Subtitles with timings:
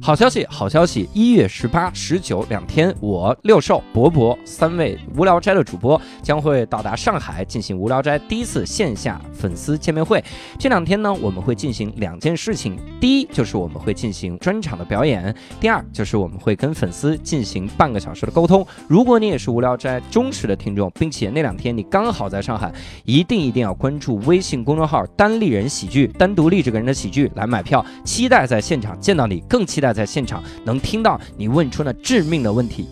[0.00, 1.08] 好消息，好消息！
[1.12, 10.22] 一月十八、十九两天，我六兽、博博三位无聊斋的主播将会到达上海进行无聊斋第一次线下粉丝见面会。
[10.58, 18.66] 这两天呢，我们会进行两件事情：第一，就是我们会进行专场的表演；第二，就是我们会跟粉丝进行半个小时的沟通。
[18.88, 22.72] 如果你也是无聊斋忠实的听众，并且那两天你刚好在上海，
[23.04, 32.88] 一定一定要关注微信公众号“单立人喜剧”，单独立这个人的喜剧来买票，期待在现场见到你，更期待在现场能听到你问出那致命的问题。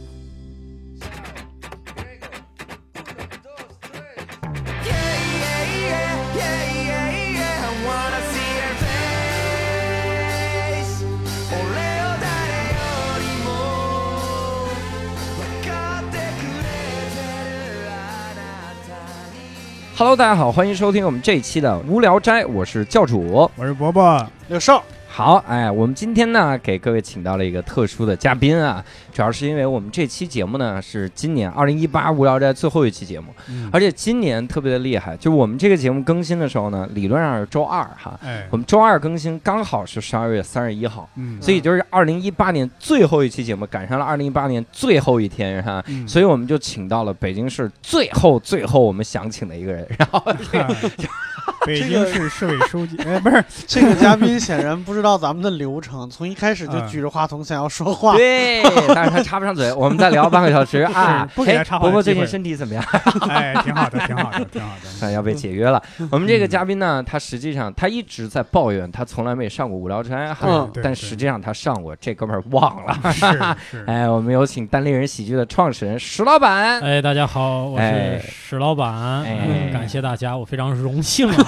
[19.94, 23.48] Hello，大家好，欢迎收听我们这一期的无聊斋，我是教主。
[23.54, 24.82] 我是伯伯，六少，
[25.14, 33.68] 好，哎，我们今天呢给各位请到了一个特殊的嘉宾啊，主要是因为我们这期节目呢是今年二零一八无聊斋最后一期节目，嗯。
[33.70, 38.48] 而且今年特别的厉害，就是我们这个节目更新的时候呢，理论上是周二哈，哎。
[38.50, 45.84] 我，们周二更新刚好是十二月三十一号，嗯，所以就是二零一八年最后一期节目赶上了二零一八年最后一天哈。
[45.88, 46.08] 嗯。
[46.08, 50.74] 所以我们就请到了北京市最后最后我们想请的一个人，然后这个
[51.66, 58.14] 北京市市委书记， 哎，不是，这个嘉宾显然不知道咱们的流程，从一开始就嗯举着话筒想要说话。
[58.14, 58.62] 对，
[58.94, 60.92] 但是他插不上嘴，我们再聊半个小时 啊。
[60.94, 62.84] 哎不给他插话的伯伯最近身体怎么样？
[63.28, 64.68] 哎，挺好的，挺好的，挺好
[65.00, 65.06] 的。
[65.06, 65.82] 啊，要被解约了。
[66.10, 73.12] 我们这个嘉宾呢，他实际上他一直在抱怨他从来没上过无聊斋，哈嗯但实际上他上过，这哥们儿忘了。
[73.12, 73.26] 是
[73.78, 76.80] 是，哎，我们有请单立人喜剧的创始人石老板。
[76.80, 81.42] 哎，大家好，我哎是石老板，哎嗯感谢大家，我非常荣幸是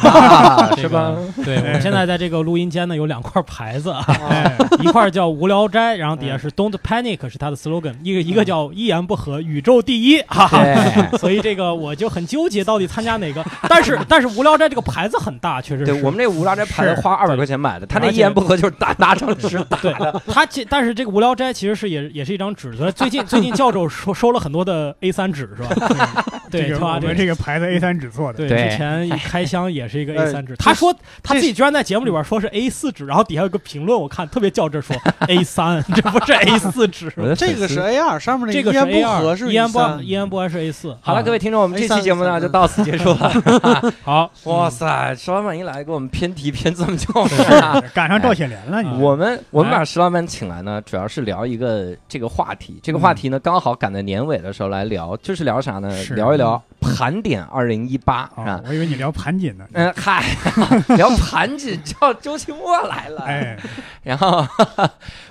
[0.89, 1.15] 吧？
[1.45, 10.65] 对，我们现在在这个录音间呢，有两块牌子，啊，哎， 一块叫无聊斋，然后底下是 Don't Panic 是它的 slogan，一个一个叫一言不合宇宙第一，哈哈。
[11.19, 13.45] 所以这个我就很纠结，到底参加哪个？
[13.69, 15.93] 但是但是无聊斋这个牌子很大，确实是。
[15.93, 20.23] 对我们这无聊斋牌子是花二百块钱买的，他那一言不合就是打拿成纸打对的。
[20.27, 26.25] 他其但是这个无聊斋其实是也也是一张纸，所以最近最近教授收收了很多的 A 三纸是吧？
[26.51, 34.95] 对，我们这个牌子 A 三纸做的，对，之前一开箱也是一个 A 三纸，他说他自己居然在节目里边说是 A 四纸，然后底下有个评论，我看特别较真，说
[35.27, 40.05] A 三 这不是 A 四纸，这个是 A 二，上面这个是一言 A 不合2是一言不三。
[40.05, 40.97] 一言不合是 A 四？
[41.01, 43.93] 好了，各位听众，我们这期节目呢嗯就到此结束了。
[44.05, 47.83] 好，哇塞，石老板一来给我们偏题偏这么久，是是吧？
[47.93, 49.03] 赶上赵雪莲了，你。
[49.03, 52.79] 我们我们把哎石老板请来呢，主要是聊一个这个话题。
[52.83, 55.91] 这个话题呢，刚好赶在年尾的时候来聊，就是聊啥呢？
[56.11, 58.57] 聊一聊盘点二零一八，是吧？
[58.57, 58.65] 哦？
[58.69, 60.23] 我以为你聊盘锦呢，嗯，嗨，
[60.97, 63.23] 聊盘锦叫周奇墨来了。
[63.23, 63.57] 哎，
[64.03, 64.47] 然后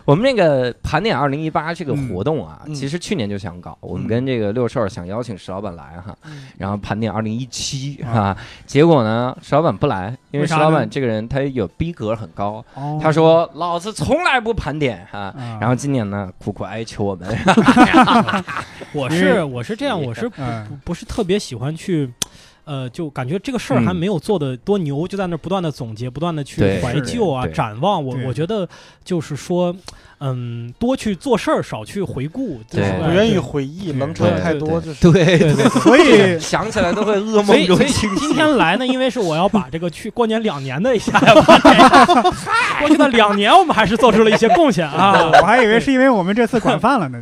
[0.05, 6.47] 我们那个盘点二零一八这个活动啊，嗯其实去年就想搞，我们跟这个六兽想邀请石老板来哈，嗯。
[6.57, 8.11] 然后盘点二零一七啊。
[8.33, 12.99] 哈，结果呢，石老板不来，因为石老板这个人他有逼格很高，哦。
[13.01, 15.19] 他说老子从来不盘点哈。
[15.19, 15.57] 啊。
[15.61, 17.27] 然后今年呢，苦苦哀求我们，
[18.93, 22.09] 我是我是这样，我是不嗯不是特别喜欢去。
[22.65, 28.01] 呃，就感觉这个事儿还嗯没有做的多牛，就在那不断的总结，不断的去怀旧啊、展望。
[28.01, 28.65] 我我觉得
[29.03, 29.75] 就是说，
[30.21, 32.61] 嗯，多去做事儿，少去回顾。
[32.71, 38.33] 对就是不愿意回忆，对冷场太多，对就是对 对对所以想起来都会噩所以，所以梦中惊今。
[38.33, 41.19] 天来呢，因为是我要把这个去过年两年的一下
[42.79, 45.29] 过去的两年，我们还是做出了一些贡献啊。
[45.41, 47.19] 我还以为是因为我们这次管饭了呢，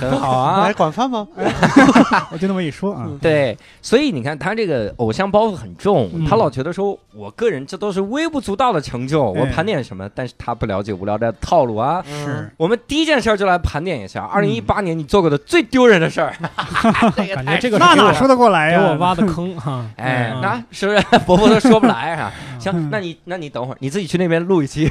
[0.00, 0.72] 很好啊来。
[0.72, 1.26] 管饭吗？
[2.32, 10.08] 我就那么一说啊，对，所以你看他这个偶像包袱很重，嗯他老觉得说，我个人这都是微不足道的成就，我哎盘点什么？
[10.14, 12.02] 但是他不了解无聊斋的套路啊。
[12.06, 16.32] 是我们第一件事儿就来盘点一下，二零一八年你做过的最丢人的事儿。
[17.34, 18.80] 感觉这个那哪说得过来呀？
[18.80, 19.84] 给我挖的坑哈。
[19.96, 22.32] 哎，嗯那是不是伯伯都说不来啊？
[22.54, 24.90] 嗯行，那你那你等会儿，你自己去那边录一期，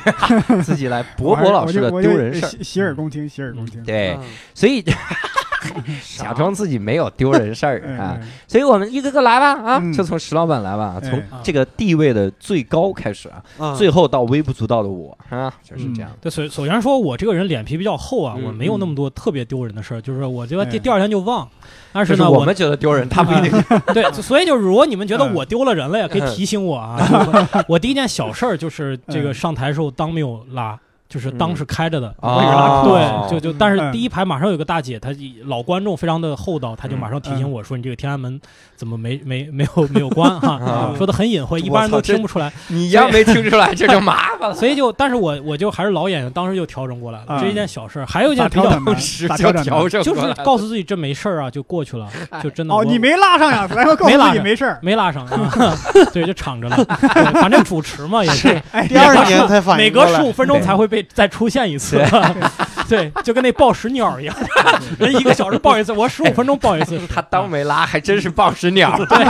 [0.63, 2.49] 自己来博我还博老师的丢人事儿。
[2.49, 3.81] 洗洗耳恭听，洗耳恭听。
[3.83, 4.23] 对，嗯
[4.53, 4.83] 所以
[6.17, 8.17] 假装自己没有丢人事儿 嗯，啊。
[8.19, 16.11] 嗯所以我们一个个来吧啊，嗯就从石老板来吧，哎从这个地位的最高开始啊，嗯最后到微不足道的我啊，就是这样。
[16.19, 21.47] 对，首首先说，我这个人脸皮比较厚啊，嗯我没有那么多特别丢人的事儿，就是我觉得第哎第二天就忘。
[21.93, 23.63] 但是呢，我们觉得丢人，他不一定。
[23.93, 26.97] 对，所以就是如果你们觉得嗯我丢了人了呀，可以提醒我啊。
[27.67, 30.77] 我第一件小事儿就是这个嗯上台时候裆没有拉。
[31.11, 32.15] 就是当时开着的。
[32.21, 35.09] 哦对，就就，但是嗯第一排马上有个大姐，她
[35.45, 38.39] 老观众非常的厚道，她就马上提醒我说：“你这个天安门
[38.77, 40.53] 怎么没没没有没有关哈？
[40.63, 42.51] ”啊说的很隐晦，一般人都听不出来。
[42.69, 44.55] 你要没听出来，这就麻烦了。
[44.55, 48.05] 所以就，但是我我就还是老演员，当时就调整过来了，啊这一件小事儿。
[48.05, 48.69] 还有一件比较
[49.35, 52.07] 调整 就是告诉自己这没事儿啊，就过去了，
[52.41, 53.67] 就真的哦，我你没拉上呀？
[53.67, 54.79] 咱说告诉没拉上自己没事儿。
[54.81, 55.51] 没拉上 啊，
[56.13, 56.77] 对，就敞着了。
[57.33, 61.97] 反正主持嘛也是，哎，第二年才反每应过来隔十五分钟才会被再出现一次，
[62.89, 64.35] 对， 就跟那报时鸟一样，
[64.99, 68.95] 人一个小时报一次，我十五分钟报一次，他当没拉，还真是报时鸟。
[69.09, 69.25] 对，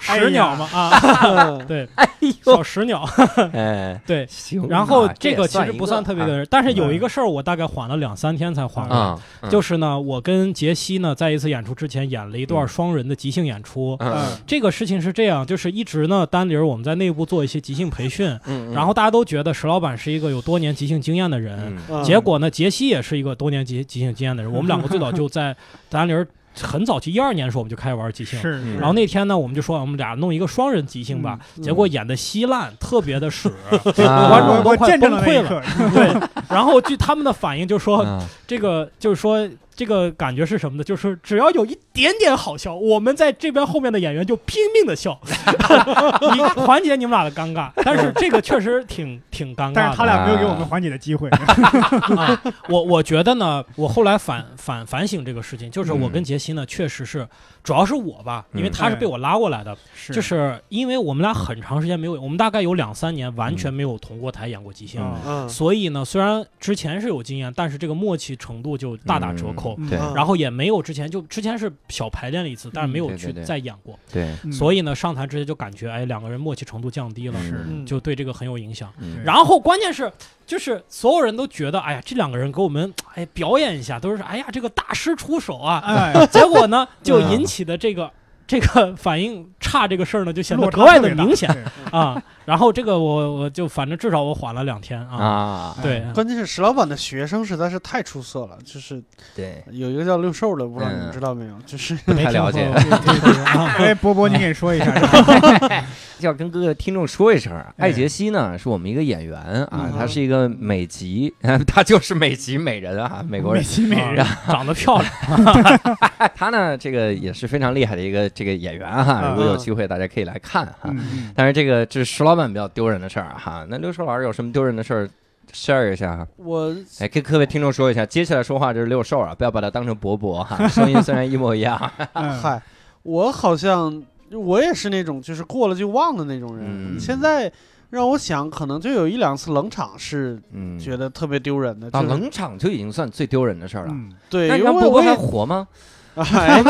[0.00, 0.90] 十鸟嘛啊，
[1.24, 2.08] 嗯对，哎
[2.44, 3.08] 小十鸟，
[3.52, 4.26] 哎，对。
[4.28, 4.66] 行。
[4.68, 9.20] 然后啊这个其实不算特别的，但是有一嗯个事儿，我大概缓了两三天才缓过
[9.50, 13.96] 就是呢，我跟杰西呢，在一次演出之前演了一段双人的即兴演出。
[14.00, 24.52] 嗯这个事情是这样，就是一直呢，丹林儿我们在内部做一些即兴培训，嗯，然后大家都觉得石老板是一个有多年即兴经验的人，结果呢，杰西也是一个多年即即兴经验的人。
[24.52, 25.54] 我们两个最早就在
[25.88, 26.26] 丹林儿
[26.60, 28.38] 很早期，一二年的时候我们就开始玩即兴。
[28.78, 35.62] 然后那天呢，我们就说我们俩弄一个双人即兴吧，嗯结果演的稀烂，特别的屎， 啊观众都快崩溃了。
[35.94, 36.12] 对，
[36.50, 40.84] 然后据他们的反应就说，嗯这个就是说这个感觉是什么呢？
[40.84, 45.18] 就是只要有一点点好笑，我们在这边后面的演员就拼命的笑，
[46.34, 47.70] 你缓解你们俩的尴尬。
[47.84, 49.72] 但是这个确实挺挺尴尬的。
[49.74, 51.28] 但是他俩没有给我们缓解的机会。
[52.16, 57.26] 啊，我我觉得呢，我后来反反反省这个事情，就是我嗯跟杰西呢，确实是
[57.62, 65.00] 主要是我吧，因为嗯他是被我拉过来的，是就是因为我们俩很长时间没有，我们大概有两三年完全没有同过台演过即兴。
[65.48, 69.74] 所以呢，虽然之前是有经验，但是这个默契程度就大打折扣。
[69.78, 69.88] 嗯。
[69.88, 69.98] 对。
[69.98, 74.52] 嗯然后也没有之前就之前是小排练了一次，但是没有去再演过，对，嗯。
[74.52, 77.38] 所以呢上台直接就感觉哎两个人默契程度降低了，
[77.86, 78.92] 就对这个很有影响。
[78.98, 79.22] 嗯。
[79.24, 80.12] 然后关键是
[80.46, 88.10] 就是所有人都觉得哎呀这两个人给我们哎表演一下，都是哎呀这个大师出手啊，哎，结果呢就嗯引起的这个。
[88.52, 91.48] 这个反应差这个事儿呢，就显得格外的明显
[91.90, 92.22] 啊。
[92.44, 95.16] 然后这个我我就反正至少我缓了两天啊。
[95.16, 99.02] 啊，对，关键是石老板的学生实在是太出色了，就是
[99.34, 101.54] 对，有一个叫六兽的，不知道你们嗯知道没有？
[101.64, 102.68] 就是不太 了解。
[103.78, 104.92] 哎，波波，你给说一下。
[106.20, 111.34] 要跟各个听众说一声，哎艾杰西呢是我们一个演员啊嗯，他是一个美籍，
[111.66, 113.86] 他就是美籍美人啊，美国人美籍。
[113.86, 120.90] 美人，啊长得漂亮，他呢这个也是非常厉害的一个这个演员哈，如果有机会大家可以来看哈。
[120.90, 125.08] 嗯但是这个这是石老板比较丢人的事儿哈，那六兽老师有什么丢人的事儿
[125.52, 126.26] share 一下哈？
[126.36, 131.78] 我哎，跟各位听众说一下，接下来说话就是六兽啊，不要把他当成伯伯哈， 声音虽然一模一样。
[132.14, 132.60] 嗯，嗨，
[133.04, 134.02] 我好像
[134.32, 136.66] 我也是那种就是过了就忘的那种人。
[136.66, 137.52] 嗯现在
[137.90, 141.88] 让我想，可能就有一两次冷场是嗯，觉得特别丢人的。
[141.92, 143.92] 啊，就是冷场就已经算最丢人的事儿了。
[143.92, 145.68] 嗯，对，那伯伯还活吗？
[146.14, 146.62] 哎，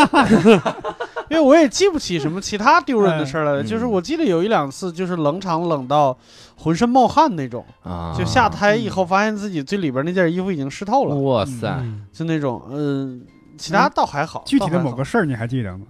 [1.28, 3.62] 因为我也记不起什么其他丢人的事儿来了。
[3.62, 6.16] 嗯就是我记得有一两次，就是冷场冷到
[6.56, 13.22] 浑身冒汗那种，啊，就下台以后发现自己最里边那件衣服已经湿透了，哇塞，嗯就那种，嗯。
[13.58, 15.84] 其他倒还好，具体的还好某个事儿你还记得吗？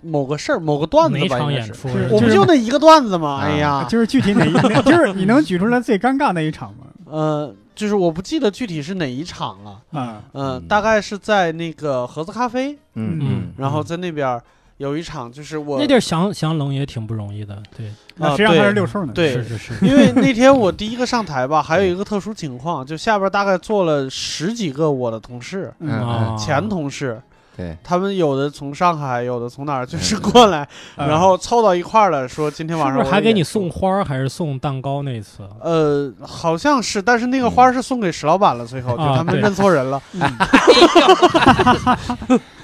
[0.00, 1.68] 某个事儿、某个段子哪吧，应该是。
[1.68, 1.88] 场演出？
[1.88, 3.34] 是我不就那一个段子吗？
[3.36, 6.86] 啊哎呀，就是具体哪一，那 就是你能举出来最尴尬那一场吗？
[7.04, 10.62] 呃，就是我不记得具体是哪一场了，啊，嗯，嗯。
[10.66, 13.18] 大概是在那个盒子咖啡，嗯。
[13.20, 13.52] 嗯。
[13.56, 14.40] 然后在那边
[14.78, 19.12] 有一场，就是我那地儿降降龙也挺不容易的，对，那实际上他是六兽呢。
[19.14, 19.32] 对。
[19.34, 25.72] 是是是，因为那天我第一个上台吧，还有一个特殊情况，就下边大概坐了十几个我的同事，
[26.38, 27.20] 前同事，
[27.56, 31.08] 对，他们有的从上海，有的从哪儿，就是过来，嗯。
[31.08, 35.48] 然后凑到一块儿了，说今天晚上是不是还给你送花儿还是送蛋糕那次？
[35.60, 40.02] 呃，好像是，但是那个花儿是送给石老板了，最后就他们认错人了。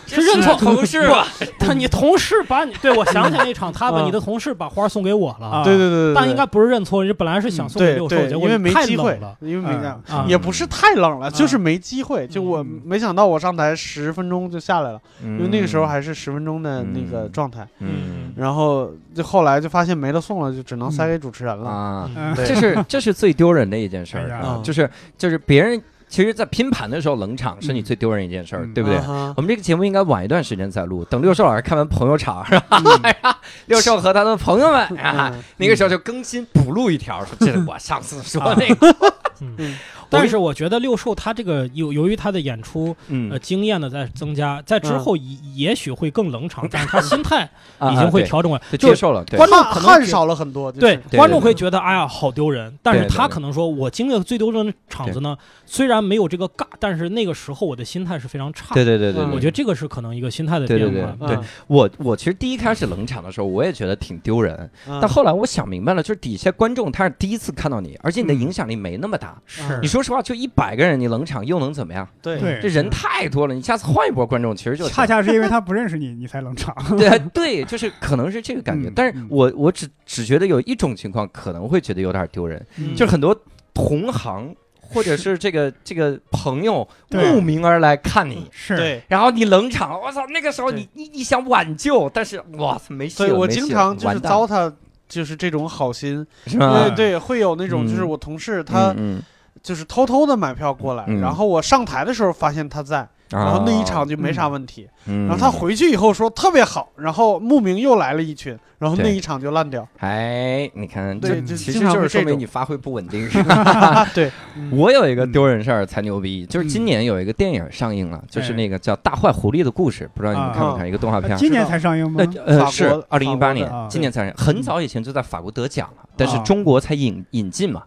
[0.07, 1.27] 是认错同事吧，
[1.59, 10.03] 他你同事把你，对我想起来那场，他把啊你的同事把花送给我了，啊对对对对，但应该不是认错，人本来是想送给对六兽，结果因为没太机会冷了，，因为没这样。
[10.09, 12.27] 啊也不是太冷了，就是没机会。
[12.27, 17.67] 就我嗯没想到我上台十分钟就下来了，因因为那个时候还是十分钟的那个状态。
[17.81, 21.69] 嗯然后就后来就发现没得送了，就只能塞给主持人了。
[21.69, 25.81] 啊，嗯这是这是最丢人的一件事儿就是就是别人
[26.13, 28.99] 其实，在拼盘的时候冷场是你最丢人一件事儿，嗯对不对？
[29.35, 32.83] 我们这个节目应该晚一段时间再录，等六兽老师看完朋友场， 是吧？
[32.85, 38.95] 嗯六兽和他的朋友们啊，嗯那个时候就更新补录一条，说这是我上次说那个。
[40.19, 58.75] 嗯但是我觉得六兽他这个由由于他的演出呃嗯经验的在增加，在之后也也许会更冷场，但是他心态啊已经会调整过来，就就接受了，对观众汗汗可能少了很多，就是对观众会觉得哎呀好丢人，但是他可能说我经历了最丢人的场子呢，虽然没有这个尬，但是那个时候我的心态是非常差。
[58.75, 61.27] 对对对对，我觉得这个是可能一个心态的对对变化。
[61.27, 69.41] 对嗯我我其实第一开始冷场的时候，我也觉得挺丢人，嗯但后来我想明白了，就是底下观众他是第一次看到你，而且你的嗯影响力没那么大。
[69.47, 72.07] 是你说实话，就一百个人，你冷场又能怎么样？
[72.21, 76.75] 对对这人太多了，你下次换一波观众，其实就恰恰是因为他不认识你，你才冷场。
[76.99, 78.89] 对对，就是可能是这个感觉。
[78.89, 83.35] 嗯但是嗯我我只只觉得有一种情况可能会觉得有点丢人，嗯就是很多
[83.75, 88.47] 同行或者是这个这个朋友慕名而来看你。
[88.51, 90.27] 是，然后你冷场，我操！
[90.27, 93.27] 那个时候你你你想挽救，但是哇操，没戏了。
[93.27, 94.71] 所以我经常就是糟蹋，
[95.09, 96.91] 就是这种好心，是吧？
[96.91, 99.23] 对对，会有那种就是嗯我同事他嗯
[99.63, 103.03] 就是偷偷的买票过来，嗯然后我上台的时候发现他在，
[103.33, 109.87] 嗯然后那一场哦就没啥问题，嗯然后他回去以后说特别好，然后慕名又来了一群，然后那对一场就烂掉。
[110.01, 114.05] 哎，你看，对这其实就经常就是说明种你发挥不稳定， 是吧？
[114.15, 114.31] 对，
[114.71, 120.89] 我有一个丢人事儿才牛逼，就是今嗯年有一个电影上映了，就是哎那个叫《大坏狐狸的故事》，不知道你们啊看没看？
[120.89, 121.39] 一个动画片儿。
[121.39, 122.45] 今年才上映吗呃？
[122.45, 126.43] 呃法国是二零一八年今年才上映，很早以前就在法国得奖了，但是啊。
[126.43, 127.83] 中国才引引进嘛。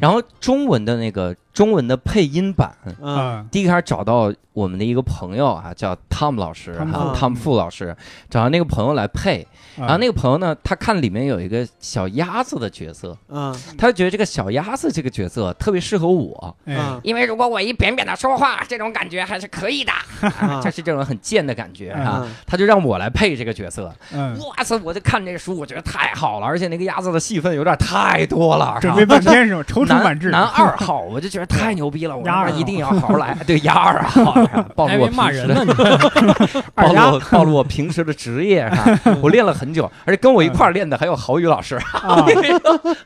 [0.00, 2.72] 然后中文的那个中文的配音版，
[3.02, 3.16] 嗯。
[3.16, 3.44] 啊。
[3.50, 6.92] 第一开始找到我们的一个朋友啊，叫汤姆老师，汤姆。
[6.92, 7.96] 哈，富汤姆富老师，
[8.30, 9.44] 找到那个朋友来配。
[9.76, 13.52] 然后那个朋友呢，他看里面有一个小鸭子的角色，嗯。
[13.76, 16.76] 他就觉得这个小鸭子这个角色特别适合我，哎。
[16.78, 19.92] 嗯因为如果我一扁扁的说话，这种感觉还是可以的，
[20.38, 20.60] 啊。
[20.62, 22.22] 就是这种很贱的感觉啊。
[22.24, 24.80] 嗯他就让我来配这个角色，嗯，哇塞！
[24.84, 29.62] 我就看这个书，我觉得太好了，而且那个鸭子的戏份有点太多了，准备半天是吧？
[29.66, 30.30] 踌躇满志。
[30.30, 33.36] 男男二号，我就觉得太牛逼了，我一定要好好来。
[33.46, 35.64] 对，鸭二啊， 暴露我平时的骂人呢，
[36.74, 42.24] 暴露暴露我平时的职业哈，我练了很久，而且跟我一块儿练的还有郝宇老师，啊，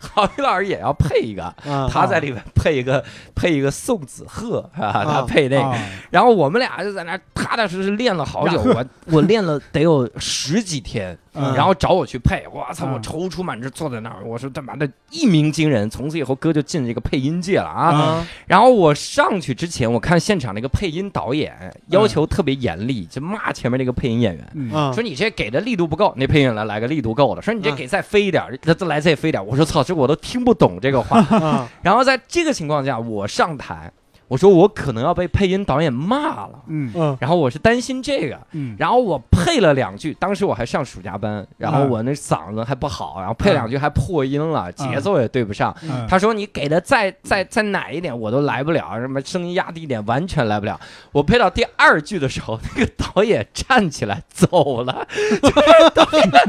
[0.00, 1.88] 郝宇老师也要配一个，嗯。
[1.92, 5.78] 他在里面配一个配一个宋子鹤啊，他配那个，啊
[6.11, 17.91] 然后我们俩就在那踏踏实实练了好久，我我练了得有十几天，嗯然后找我去配，我操，嗯我踌躇满志坐在那儿，我说他妈的一鸣惊人，从此以后哥就进这个配音界了啊。
[17.91, 21.55] 啊然后我上去之前，我看现场那个配音导演
[21.89, 24.93] 要求特别严厉，就骂前面那个配音演员。
[24.93, 27.41] 说你这给的力度不够，那配音员来来个力度够的。
[27.41, 29.45] 说你这嗯给再飞一点，再再来再飞一点。
[29.45, 31.19] 我说操，这我都听不懂这个话。
[31.19, 33.91] 啊然后在这个情况下，我上台，
[34.33, 36.62] 我说我可能要被配音导演骂了。
[36.67, 45.77] 嗯嗯然后我是担心这个，嗯，然后我配了两句，当时我还上暑假班，然后嗯我那嗓子还不好，然后配两句还破音了，节奏也对不上。
[45.83, 50.81] 嗯他说你给的再再再奶一点，我都来不了，什么声音压低一点，完全来不了。
[51.12, 55.07] 我配到第二句的时候，那个导演站起来走了，
[55.43, 55.51] 就
[55.95, 56.43] 导演导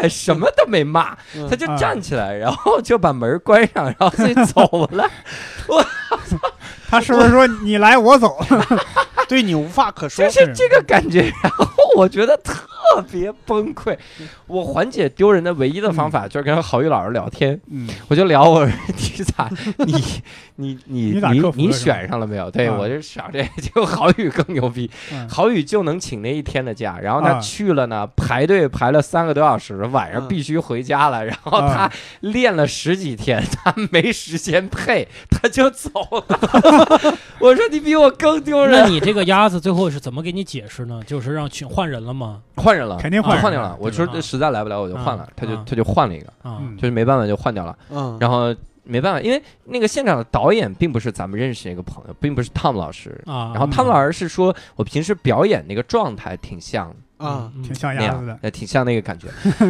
[0.00, 5.06] 演什么都没骂，嗯他就站起来，然后就把门关上，然后就走了。
[6.88, 8.38] 他是不是说你来我走？
[9.28, 10.24] 对你无话可说。
[10.28, 10.40] 就。
[10.40, 13.96] 是这个感觉， 然后我觉得特别崩溃。
[14.48, 17.88] 我缓解丢人的唯一的方法就是跟郝宇老师聊天，嗯。
[18.08, 19.48] 我就聊我说你咋
[19.78, 19.94] 你
[20.56, 22.50] 你你你你选上了没有？
[22.50, 22.76] 对啊。
[22.76, 25.28] 我就想这就郝宇更牛逼，嗯。
[25.28, 27.40] 郝宇就能请那一天的假，然后他啊。
[27.40, 30.28] 去了呢，排队排了三个多小时，晚上嗯。
[30.28, 37.18] 必须回家了，然后他啊练了十几天，他没时间配，他就走了。
[37.40, 38.92] 我说你比我更丢人那人。
[38.92, 41.00] 你这个鸭子最后是怎么给你解释呢？
[41.06, 42.42] 就是让群换人了吗？
[42.56, 43.76] 换人了，肯定换换掉了。
[43.80, 46.32] 我说实在来不了，我就换了啊，他就啊他就换了一个，
[46.76, 47.76] 就是没办法就换掉了。
[47.90, 53.18] 嗯，然后没办法，因为那个现场的导演并不是咱们认识的一个朋友，并不是汤姆老师。
[53.26, 59.28] 啊，然后汤姆老师是说我平时表演那个状态挺像啊嗯挺像那鸭子的，，挺像那个感觉。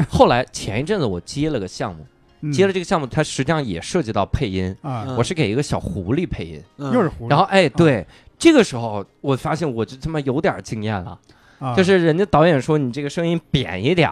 [0.09, 2.07] 后来前一阵子我接了个项目，嗯
[2.53, 5.17] 接了这个项目，它实际上也涉及到配音，啊，嗯。
[5.17, 6.63] 我是给一个小狐狸配音。
[6.79, 6.93] 嗯。
[6.93, 8.07] 又是狐狸，然后哎，对，
[8.39, 11.19] 这个时候我发现我就他妈有点经验了，
[11.59, 11.75] 啊。
[11.75, 14.11] 就是人家导演说你这个声音扁一点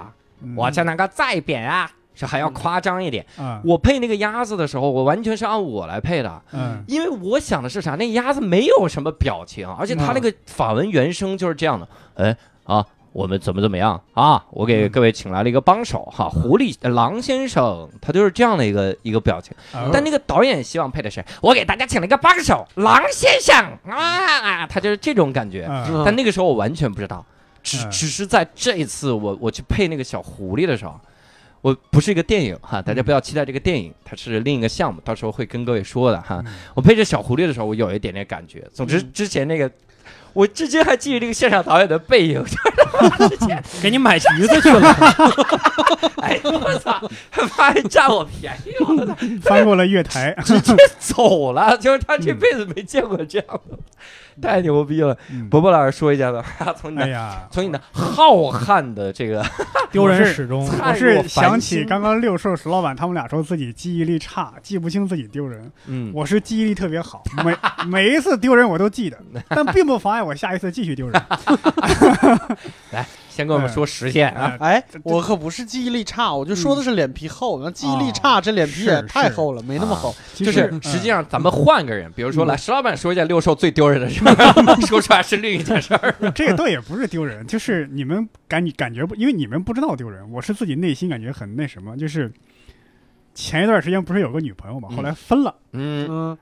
[0.56, 3.24] 我叫那个再扁啊，是还要夸张一点。
[3.36, 6.84] 啊，我配那个鸭子的时候，我完全是按我来配的，嗯。
[6.86, 7.94] 因为我想的是啥？
[7.94, 11.88] 那鸭子没有什么表情，而且它那个法文原声就是这样的。
[12.14, 12.84] 哎啊，
[13.18, 14.44] 我们怎么怎么样啊？
[14.50, 19.52] 我给各位请来了一个帮手哈，狐狸呃狼先生，他就是这样的一个一个表情。
[19.72, 23.56] 啊但那个导演希望配的是，我给大家请了一个帮手狼先生
[23.92, 25.68] 啊，他就是这种感觉。
[26.04, 27.26] 但那个时候我完全不知道，
[27.60, 30.94] 只嗯只是在这一次我我去配那个小狐狸的时候，
[31.60, 36.40] 我不是一个电影哈，大家不要期待这个电影，它是另一个项目，到时候会跟各位说的哈。
[36.46, 38.64] 嗯我配这小狐狸的时候，我有一点点感觉。
[38.72, 39.68] 总之嗯之前那个。
[40.38, 42.44] 我至今还记得这个现场导演的背影，
[43.18, 44.88] 就是 给你买橘子去了。
[46.22, 53.76] 哎呦我操，他妈还占我便宜，我操，翻过了月台，直接走了，就是他这辈子没见过这样的，
[54.42, 55.16] 太牛逼了。
[55.30, 56.44] 嗯伯伯老师说一下吧，
[56.80, 59.44] 从你的从你的浩瀚的这个
[59.90, 60.66] 丢人始终。
[60.66, 65.70] 我是想起刚刚六兽石老板他们俩说自己记忆力差，记不清自己丢人。
[65.86, 69.18] 嗯，我是记忆力特别好，每每一次丢人我都记得，
[69.48, 71.22] 但并不妨碍我下一次继续丢人。
[72.90, 73.06] 来
[73.38, 77.62] 先跟我们说实现啊，哎哎，我可不是记忆力差，我就说的是脸皮厚。
[77.62, 80.12] 那记忆力哦差，这脸皮也太厚了，没那么厚。
[80.34, 86.12] 就是实际上咱们换个人，比如说嗯来石老板说一件六兽最丢人的事儿， 说出来是另一件事儿。
[86.18, 92.32] 嗯 这个倒也不是丢人，就是你们感感觉不，因为你们不知道丢人，我是自己内心感觉很那什么，就是
[93.34, 95.54] 前一段时间不是有个女朋友嘛，嗯后来分了。
[95.74, 96.38] 嗯嗯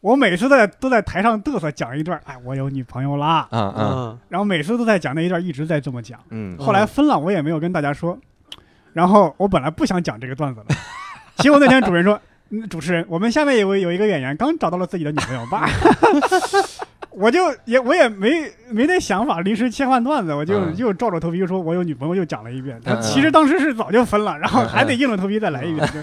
[0.00, 6.18] 我每次在都在台上嘚瑟讲一段，哎，我有女朋友啦，嗯嗯嗯然后每次都在讲那一段，一直在这么讲。
[6.30, 8.16] 嗯后来分了，我也没有跟大家说。
[8.92, 10.66] 然后我本来不想讲这个段子了，
[11.38, 15.68] 结果那天主任说：“嗯，主持人，我们下面有有一个演员刚找到了自己的女朋友吧。”
[17.10, 22.80] 我就也我也没没那想法，临时切换段子，我就嗯又照着头皮说我有女朋友，又讲了一遍。
[22.84, 26.00] 嗯嗯其实当时是早就分了，然后还得硬着头皮再来一遍，就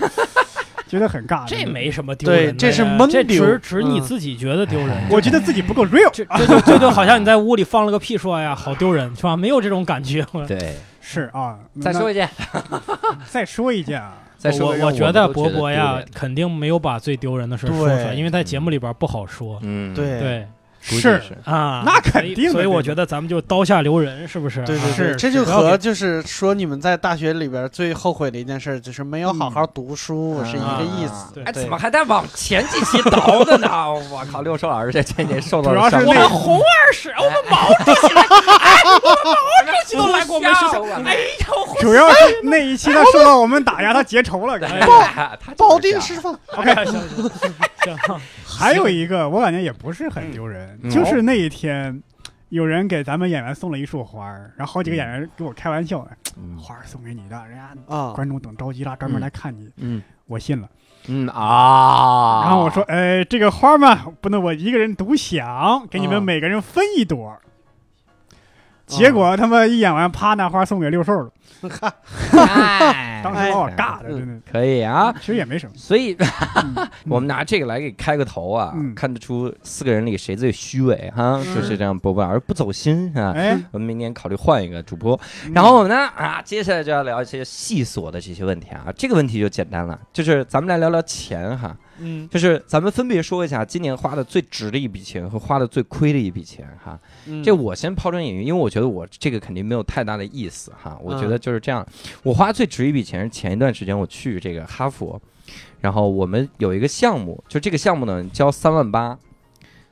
[0.87, 1.45] 觉得很尬。
[1.47, 4.89] 这没什么丢人的，对这是闷这丢只只你嗯自己觉得丢人。
[5.09, 6.09] 我觉得自己不够 real。
[6.11, 9.35] 这这就这就好像你在屋里放了个屁，说哎呀好丢人，是吧？
[9.35, 10.25] 没有这种感觉。
[10.47, 12.29] 对，是啊，再说一件，
[13.29, 19.59] 再说一件啊， 再说我我觉得博博呀，肯定没有把最丢人的事儿说出来，因为在节目里边不好说。
[19.63, 20.47] 嗯，对
[20.87, 24.61] 是是啊，那肯定的所以所以我觉得咱们就刀下留人，是不是？
[24.61, 31.33] 啊对对对，是这就和就是说你们在大学里边最后悔的一件事，就是没有好好读书，是一个意思。
[31.33, 33.67] 对哎，对怎么还在往前几期倒的呢？
[34.11, 41.47] 我靠， 六兽老师这这年受到主要是我们红二师，我们毛主席，哎，我们毛主席都来过我们学校，哎呀，
[41.81, 44.55] 主要是那一期他受到我们打压，他结仇了。
[45.57, 46.93] 保定释放，OK，行
[47.83, 48.21] 行行，
[48.57, 50.89] 还有一个，我感觉也不是很丢人，嗯。
[50.89, 52.01] 就是那一天，
[52.49, 56.07] 有人给咱们演员送了一束花儿，然后好几个演员给我开玩笑，
[56.37, 56.57] 嗯。
[56.57, 60.01] 花儿送给你的，人家啊，观众等着急了，专门来看你，嗯。
[60.27, 60.67] 我信了。
[61.07, 66.19] 嗯啊，然后我说，哎，这个花嘛，不能我一个人独享，给你们啊。
[66.21, 67.37] 每个人分一朵。
[68.87, 71.31] 结果他们一演完，啪，那花送给六兽了。
[71.69, 75.73] 哎 当时把我哎尬的，嗯真的，可以啊，其实也没什么。
[75.75, 76.15] 所以
[76.63, 76.87] 嗯。
[77.07, 78.93] 我们拿这个来给开个头啊，嗯。
[78.93, 81.55] 看得出四个人里谁最虚伪哈，嗯。
[81.55, 83.33] 就是这样，波波而不走心啊。
[83.35, 85.53] 哎，我们明年考虑换一个主播，嗯。
[85.53, 88.85] 然后我们呢啊，接下来就要聊一些细琐的这些问题啊。
[88.95, 96.99] 这个问题就简单了，就是咱们来聊聊钱哈，嗯就是咱们分别说一下今年花的最值的一笔钱和花的最亏的一笔钱哈。
[97.25, 100.97] 嗯这我先抛砖引玉，因为我觉得我这个肯定没有太大的意思哈。
[101.01, 101.85] 我嗯觉得就是这样，
[102.23, 105.19] 我花最值一笔钱是前一段时间我去这个哈佛，
[105.81, 109.17] 然后我们有一个项目，就这个项目呢交三万八。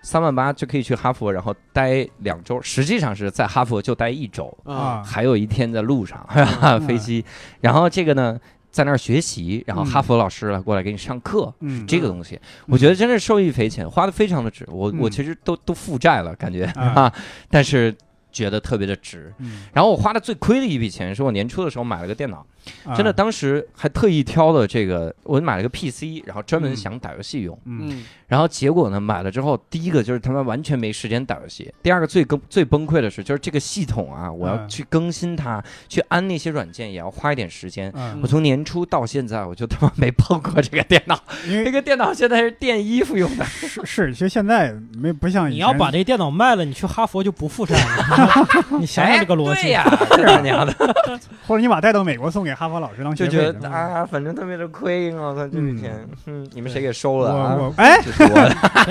[0.05, 7.23] 三万八就可以去哈佛，然后待两周，实际上是在哈佛就待一周，啊啊，还有一天在路上嗯飞机，
[7.61, 8.37] 然后这个呢
[8.73, 14.67] 在那儿学习，然后哈佛老师来过来给你上课，嗯，这个东西，我觉得真是受益匪浅，花的非常的值。
[14.69, 15.11] 我我嗯。
[15.11, 16.83] 其实都都负债了，感觉啊。
[17.03, 17.13] 啊，
[17.49, 17.95] 但是
[18.33, 19.31] 觉得特别的值。
[19.37, 22.45] 嗯，然后我花的最亏的一笔钱是我年初的时候买了个电脑，
[22.83, 27.57] 啊真的当时还特意挑了这个，我买了个 PC，然后专门嗯想打游戏用。
[27.65, 37.91] 嗯嗯然后结果呢，买了之后，第一个就是他妈完全没时间打游戏；第二个最崩最崩溃的是，就是这个系统啊，我要嗯去更新它，去安那些软件，也要花一点时间。
[37.95, 41.21] 嗯我从年初到现在，我就他妈没碰过这个电脑。
[41.45, 43.45] 因为这个电脑现在是垫衣服用的。
[43.45, 48.22] 是是，其实现在没不像以你要把这电脑卖了，你去哈佛就不负债了。
[48.79, 49.59] 你想想这个逻辑。
[49.59, 50.73] 哎对呀，这他娘的，
[51.47, 57.55] 或者你把带到美国送给哈佛老师当学就觉得啊，反正特别的亏，我操，这笔钱，嗯，你们谁给收了啊？
[57.59, 58.39] 我哎，我，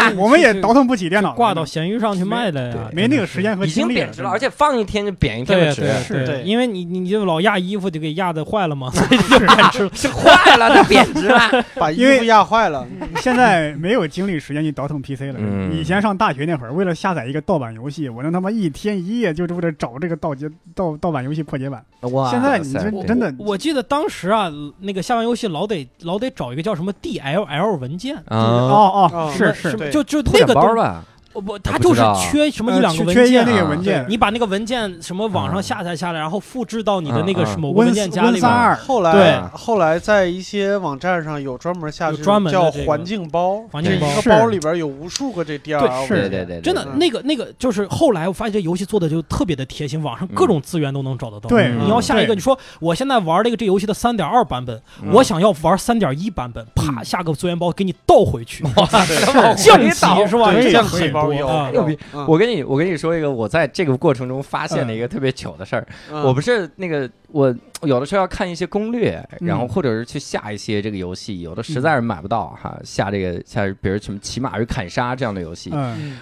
[0.00, 9.90] 哎 我们也倒腾不起电脑，挂到闲鱼上去卖的呀，没那个时间和精力已经贬值了，而且放一天就贬一天的值，对对是对因为你你你就老压衣服就给压的坏了嘛，所以就贬值了。
[9.94, 11.40] 是坏了，它贬值了。
[11.74, 15.34] 把衣服压坏了，现在没有精力时间去倒腾 PC 了。
[15.38, 21.82] 嗯以前上大学那会儿，为了下载一个盗版游戏，我能他妈一天一夜就是为了找这个盗节盗盗版游戏破解版。
[22.00, 33.54] 哇现在你塞对这真的我记得当时啊，那个下完游戏老得老得找一个叫什么 DLL 文件，啊，哦哦哦是是就就那个包吧，不不，它就是缺什么一呃两个文缺缺一个件。
[33.54, 38.32] 那个文件，你把那个文件什么网啊上下载下来，然后复制到你的那个嗯嗯某个文件夹里面。
[38.34, 51.48] 温三二，后来对后来在一些网站上有专门下专门的这个环境包，环境包一个包里边有无数个这 DLL 是对对对，对真的，嗯那个那个就是后来我发现这游戏做的就特别的贴心，网上各种资源都能找得到。
[51.48, 60.52] 对嗯你要下一个，你说我现在玩了一个这游戏的三点二版本，嗯我想要玩三点一版本，啪嗯下个资源包给你倒回去，是降级是吧？
[60.70, 61.68] 降个很有啊。
[61.70, 61.98] 牛逼！
[62.14, 62.26] 嗯。
[62.26, 66.22] 我跟你我跟你说一个我在这个过程中发现的一个特别糗的事儿，嗯。
[66.22, 76.18] 我不是那个我有的时候要看一些攻略，嗯然后或者是去下一些这个游戏，有的实在是买不到哈，下这个下比如什么骑马与砍杀这样的游戏，嗯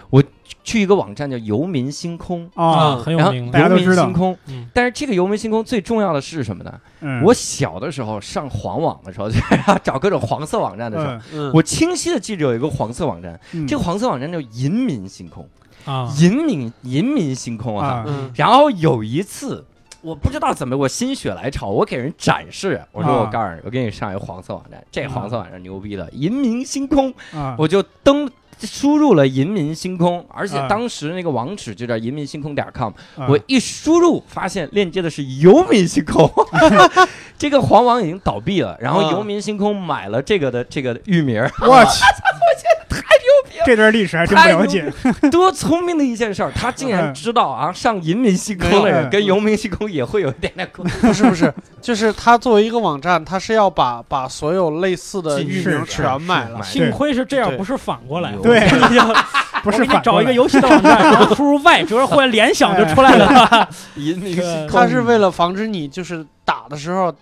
[0.63, 2.49] 去一个网站叫游民星空。
[2.55, 3.51] 啊，很有名。
[3.51, 4.03] 大家都知道。
[4.03, 4.67] 游民星空，嗯。
[4.75, 6.81] 但是这个游民星空最重要的是什么呢？
[7.01, 9.43] 嗯，我小的时候上黄网的时候，就 是
[9.83, 13.67] 找各种黄色网站的时候，我清晰的记着有一个黄色网站，嗯。
[13.67, 15.49] 这个黄色网站叫银民星空，
[15.85, 18.05] 啊，银民银民星空啊。
[18.35, 19.65] 然后有一次，
[20.03, 23.21] 我不知道怎么，我心血来潮，我给人展示，我说啊。
[23.21, 28.31] 我告诉你，我给你上一个黄色网站，这黄色网站牛逼了，银民星空，啊，我就登。
[28.63, 30.67] 输入了银民星空，而且啊。
[30.69, 33.27] 当时那个网址就叫银民星空点 com，、啊。
[33.29, 36.31] 我一输入发现链接的是游民星空，
[37.39, 39.11] 这个黄网已经倒闭了，然后啊。
[39.13, 42.03] 游民星空买了这个的这个域名儿，我去，
[43.67, 44.93] 这段历史还真不了解，
[45.31, 50.99] 多聪明的一件事儿，他竟然知道啊，上银民星空的人 嗯跟游民星空也会有一点点关系。
[51.07, 56.63] 不是不是，就是他作为一个网站，他是要把把所有类似的域名全买了。
[56.63, 58.33] 幸亏是这样，不是反过来。
[58.43, 59.15] 对我跟你讲
[59.63, 63.69] 不是找一个游戏的网站，然后输入 Y，折忽然联想就出来了。
[63.97, 67.15] 银民对星空他是为了防止你就是打的时候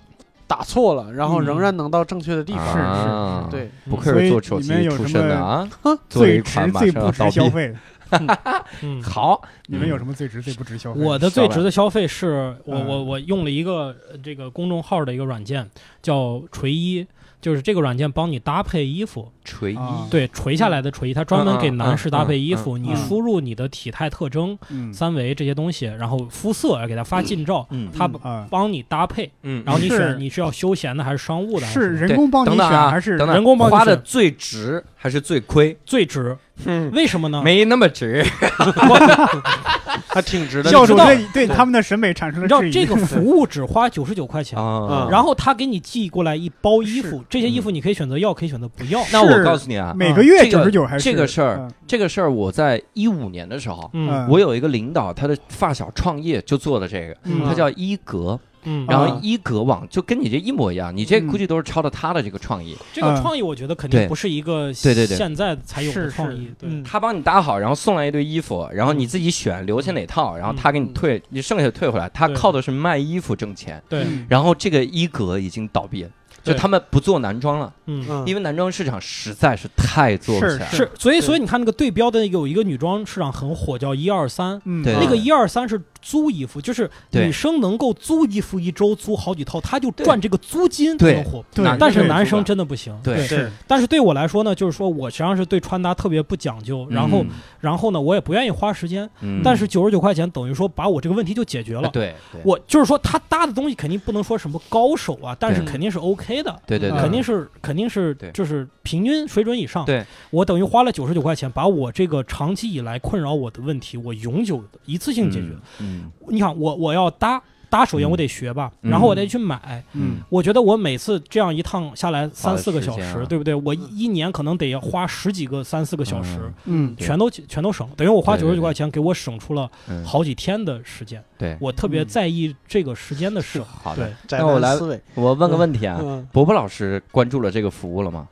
[0.48, 2.66] 打错了，然后仍然能到正确的地方。
[2.72, 5.68] 是是对，不愧所以是做手里面有什机出身的么啊，
[6.08, 7.30] 最值最不值。
[7.30, 7.74] 消费，
[8.82, 11.00] 嗯，好，你们有什么最值最不值消费？
[11.00, 12.87] 我的最值的消费是我嗯。
[12.88, 15.68] 我我用了一个呃这个公众号的一个软件，
[16.00, 17.06] 叫锤一，
[17.40, 22.76] 就是这个软件帮你搭配衣服，锤啊一，对，垂下来的垂衣，它专门给男士搭配衣服。
[22.76, 35.76] 嗯嗯嗯你输入你的体态特征、嗯三维这些东西，然后肤色给它发近照，嗯它啊，帮你搭配，嗯然后你是选你是要休闲的还是商务的，是人工帮你等等啊，选还是等等人工帮你选花的最值还是最亏？
[35.87, 36.37] 最值？
[36.64, 37.40] 嗯，为什么呢？
[37.42, 38.24] 没那么值。
[40.08, 40.70] 还挺值的。
[40.70, 42.72] 教主知道对对他们的审美产生了质疑。
[42.72, 49.00] 这个 服务只花九十九块钱，啊然后他给你寄过来一包衣服，这些衣服你可以选择要，可以选择不要。
[49.12, 51.72] 那我是告诉你啊，每个月这个九十九还是这个事儿嗯。
[51.87, 54.29] 这个事儿我在一五年的时候，嗯。
[54.29, 57.44] 我有一个领导，他的发小创业就做的这个，嗯。
[57.46, 61.27] 他叫一格，嗯，然后啊一格网就跟你这一模一样，你这嗯。
[61.27, 65.16] 估计都是抄的他的这个创意，这个创意我觉得肯定不是一个对对对。
[65.16, 66.51] 现在才有的创意，
[66.85, 73.83] 他帮你搭好，然后送来一堆衣服，然后你自己选留下哪套，然后他给你退，你剩下的退回来，他靠的是卖衣服挣钱。
[73.88, 74.27] 对，嗯。
[74.29, 76.11] 然后这个一格已经倒闭了，
[76.48, 78.04] 就他们不做男装了，嗯。
[78.08, 80.70] 嗯因为男装市场实在是太做不起来了。
[80.72, 84.61] 是，所以所以你看那个对标的有一个女装市场很火，叫一二三。
[84.64, 91.44] 嗯对那个一二三是租衣服，就是女生能够租衣服一周租好几套，她就赚这个租金对能火。
[91.53, 92.99] 对但是男生真的不行。
[93.03, 97.29] 对是但是对我来说呢，就是说我实际上是对穿搭特别不讲究，然后嗯
[97.61, 99.09] 然后呢，我也不愿意花时间。
[99.21, 101.90] 嗯但是九十九块钱等于说把我这个问题就解决了。
[101.90, 106.59] 对对我就是说，他搭的东西肯定不能说什么高手啊，但是肯定是 OK 的。
[106.66, 109.85] 对对对，肯定是肯定是就是平均水准以上。
[109.85, 115.49] 对，我等于花了九十九块钱，把我这个长期以来困扰我的问题，我永久的一次性解决。
[115.98, 119.84] 嗯你看，我我要搭搭，首先嗯我得学吧，嗯然后我得去买。
[119.92, 123.54] 嗯我觉得我每次这样一趟下来三四个小时，时啊对不对？
[123.54, 127.87] 我一一年可能得花十几个三四个小时，嗯嗯全都全都省。
[127.96, 131.22] 等于我花九十九块钱，给我省出了嗯好几天的时间。
[131.37, 133.62] 对，我特别嗯在意这个时间的省。
[133.64, 133.94] 好。
[134.30, 135.00] 那我来思维。
[135.14, 138.26] 我问个问题啊，嗯伯伯老师关注了这个服务了吗？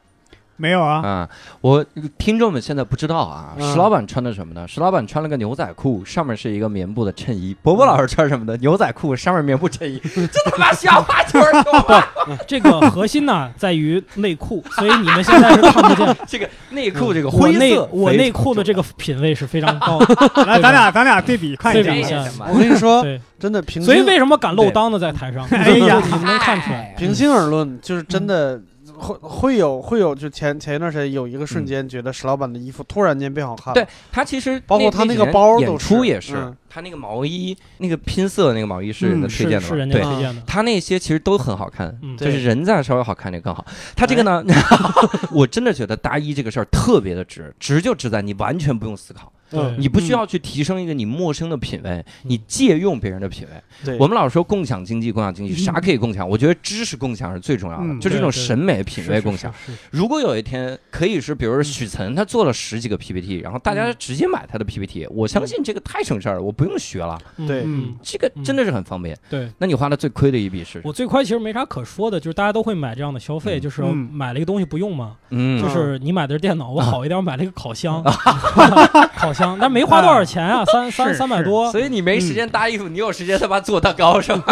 [0.57, 1.29] 没有啊，啊，
[1.61, 1.85] 我
[2.17, 4.67] 听众们现在不知道啊，嗯石老板穿的什么呢？
[4.67, 7.55] 石老板穿了个牛仔裤，上面是一个棉布的衬衣。
[7.63, 8.57] 伯伯老师穿什么的？
[8.59, 12.07] 牛仔裤上面棉布衬衣， 这他妈像话就是有话。
[12.47, 16.17] 这个核心呢在于内裤，所以你们现在是看不见。
[16.27, 22.31] 这个内裤这个我灰内色，我内裤的这个品味是非常高 的，来，咱俩咱俩对比看一下下。
[22.49, 23.05] 我跟你说，
[23.39, 24.99] 真的平所以心为什么敢露裆的？
[24.99, 26.95] 在台上，哎呀你们能看出来。
[26.97, 28.61] 平心而论，就是真的
[28.97, 33.75] 会会有会有，就前前一段时间有一个瞬间，觉得石老板的衣服突然间变好看了。
[33.75, 40.03] 对他其实包括他那个包都是出也是嗯，他那个毛衣那个拼色的那个毛衣是人的嗯推荐的嘛，是是人家对。
[40.03, 40.43] 推荐的。
[40.47, 43.65] 他那些其实都很好看，嗯，就是人在稍微好看点更好。
[43.95, 44.43] 他这个呢，
[45.31, 49.75] 我真的觉得搭衣这个事儿特别的值，值就值在你完全不用思考，嗯。
[49.79, 53.63] 你不需要去提升一个你陌生的品味，你借用别人的品味。
[53.85, 56.29] 对，我们老说共享经济，共享经济，啥可以共享？
[56.29, 59.53] 我觉得知识共享是最重要的，嗯就这种审美品味共享。
[59.91, 67.47] 如果有一天可以是，比如说许岑他做了十几个 PPT，然后大家直接买他的 PPT，我相信这个太省事儿了，我不用学了，嗯。
[67.47, 67.63] 对。
[67.65, 69.17] 嗯，这个真的是很方便。
[69.29, 69.51] 对。
[69.59, 70.81] 那你花的最亏的一笔是？
[70.85, 73.61] 我最亏其实没啥可说的，就是大家都会买这样的消费，嗯。
[73.61, 74.09] 就是嗯。
[74.13, 75.61] 买了一个东西不用嘛，嗯。
[75.61, 78.03] 就是你买的是电脑，我好一点，我买了一个烤箱，
[79.17, 84.45] 烤箱，但没花多少钱啊，三三三百多，所以你没时间搭衣服，你有时间他妈做蛋糕是吗？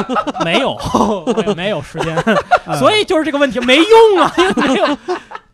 [0.45, 0.77] 没有，
[1.37, 2.15] 没没有时间，
[2.67, 2.77] 嗯。
[2.79, 4.87] 所以就是这个问题没用啊，没有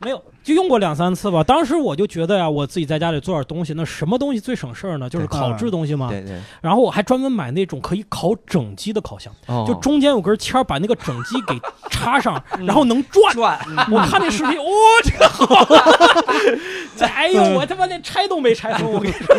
[0.01, 1.45] 没有，就用过两三次吧。
[1.45, 5.09] 当时我就觉得呀，我自己在家里做点东西，那什么东西最省事儿呢？
[5.09, 6.09] 就是烤制东西嘛。
[6.09, 11.55] 对对，然后我还专门买那种可以烤整鸡的烤箱，哦就中间有根签儿，把那个整鸡给
[11.91, 13.35] 插上， 然后能转。
[13.35, 13.59] 转，
[13.91, 14.65] 我看那视频，哇、
[15.05, 15.67] 这个好！
[16.97, 19.37] 这 哎呦，我他妈连拆都没拆通，我跟你说。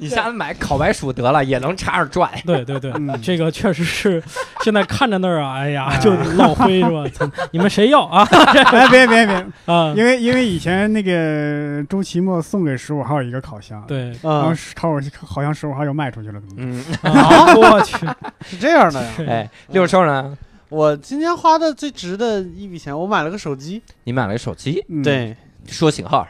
[0.00, 2.30] 你下次买烤白薯得了，也能插着转。
[2.46, 4.22] 对对对，嗯这个确实是，
[4.62, 7.30] 现在看着那儿啊，哎呀，就落灰是吧？
[7.52, 8.26] 你们谁要啊？
[8.72, 9.34] 哎，别别别，
[9.66, 16.40] 啊，因为因为以前那个周奇墨送给十五号一个烤箱，，对，然后啊，烤我好像十五号又卖出去了？
[16.56, 17.94] 嗯，啊，我去，
[18.42, 19.08] 是这样的呀。
[19.16, 20.36] 是哎，六兽呢？
[20.70, 25.36] 我今天花的最值的一笔钱，我买了个手机，你买了个手机，嗯，对，
[25.66, 26.26] 说型号，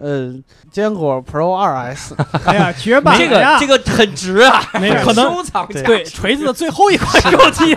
[0.00, 0.32] 呃，
[0.70, 7.74] 坚果 Pro 二 S， 哎呀，绝版这个这个很值啊， 没 有可能收藏价对锤子的最后一款手机，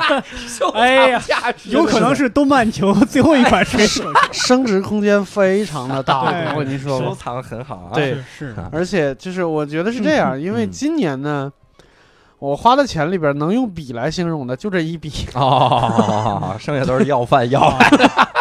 [0.74, 1.22] 哎呀
[1.66, 7.06] 有可能是东半球最后一款水手机，升值空间非常的大，对我跟您说吧。
[7.06, 7.94] 收藏很好啊。
[7.94, 10.72] 对是啊而且就是我觉得是这样，因为嗯。
[10.72, 11.52] 今年呢，
[12.40, 17.90] 我花的钱里边能用笔来形容的就这一笔，哦，剩下都是要饭要饭。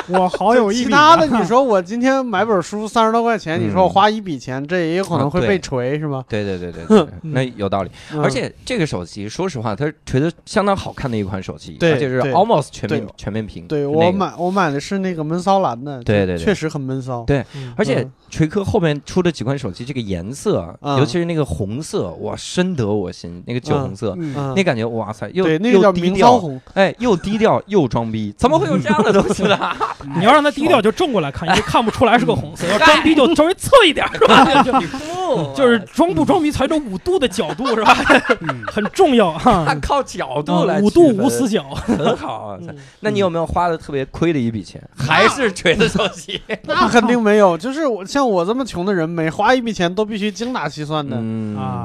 [0.08, 6.24] 我好有一其他的你说我今天买本书三十多块钱，嗯你说我花一笔钱，这也有可能会被锤是吗？
[6.28, 7.90] 对对对对对， 那有道理。
[8.12, 13.66] 嗯而且这个手机，说实话，它是锤的相当好看的一款手机，对而且是 almost 全面全面屏。
[13.66, 17.24] 对那个，我买我买的是那个闷骚蓝的，对对对确实很闷骚。
[17.24, 23.42] 对嗯而且嗯锤科后面出的几款手机，这个颜色，嗯尤其是那个红色，哇，深得我心。
[23.46, 24.16] 那个酒红色，
[24.56, 26.40] 那感觉哇塞，又那个叫又低调，
[26.74, 29.58] 哎，又低调又装逼，怎么会有这样的东西呢？
[30.16, 34.62] 你要让他低调就正过来看，因为看不出来是个红色；要装逼就稍微侧一点，是吧？
[34.62, 34.72] 就
[35.54, 37.96] 就是装不装逼才这五度的角度是吧？
[38.40, 39.64] 嗯很重要哈。
[39.66, 41.64] 它靠角度来嗯五度无死角。
[41.86, 42.58] 很好
[43.00, 44.80] 那你有没有花的特别亏的一笔钱？
[44.96, 46.40] 还是锤子手机？
[46.64, 47.56] 那肯定没有。
[47.56, 51.16] 就是我像我这么穷的人，每花一笔钱都必须精打细算的，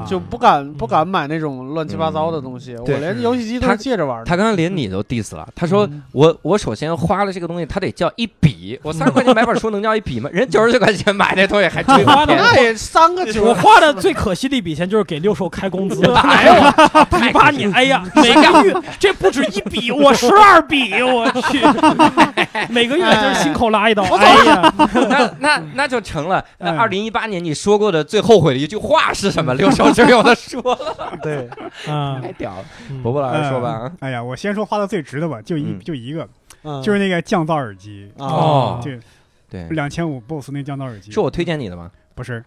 [0.08, 2.76] 就不敢不敢买那种乱七八糟的东西。
[2.76, 4.26] 我连游戏机都他是借着玩的。
[4.26, 10.29] 他刚刚连你都 diss 了，他说嗯我我首先花了这个东西，他得叫一笔，我三十块钱买本书能叫一笔吗？
[10.31, 16.01] 人九十九块钱买那东西还追花的那也三个九我花的最可惜的一笔钱就是给六兽开工资。
[16.15, 16.63] 哎呦，
[17.21, 21.59] 你把你哎呀，每个月这不止一笔，我十二笔，我去，
[22.71, 24.03] 每个月就是心口拉一刀。
[24.15, 24.73] 哎呀，
[25.09, 26.41] 那那那就成了。
[26.59, 29.53] 那二零一八年你说过的最后悔的一句话是什么？
[29.55, 31.49] 六兽就有的说了，对，
[31.91, 32.63] 啊，太屌了。
[32.89, 36.27] 嗯伯伯老师说吧嗯，哎呀，我先说花的最值的吧，就一嗯就一个，
[36.63, 39.00] 嗯就是那个降噪耳机，哦对
[39.50, 41.89] 对，两千五 BOSS 那降噪耳机，是我推荐你的吗？
[42.15, 42.43] 不是？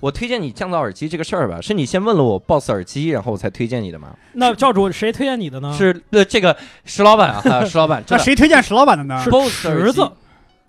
[0.00, 4.16] 我推荐你降噪耳机这个事儿吧，是你先问了我 BOSS 耳机，然后我才推荐你的吗？
[4.32, 5.72] 那教主谁推荐你的呢？
[5.78, 9.22] 是呃，这个石老板啊， 石老板，真那的谁推荐石老板的呢？
[9.22, 10.10] 是 BOSS 耳机池子，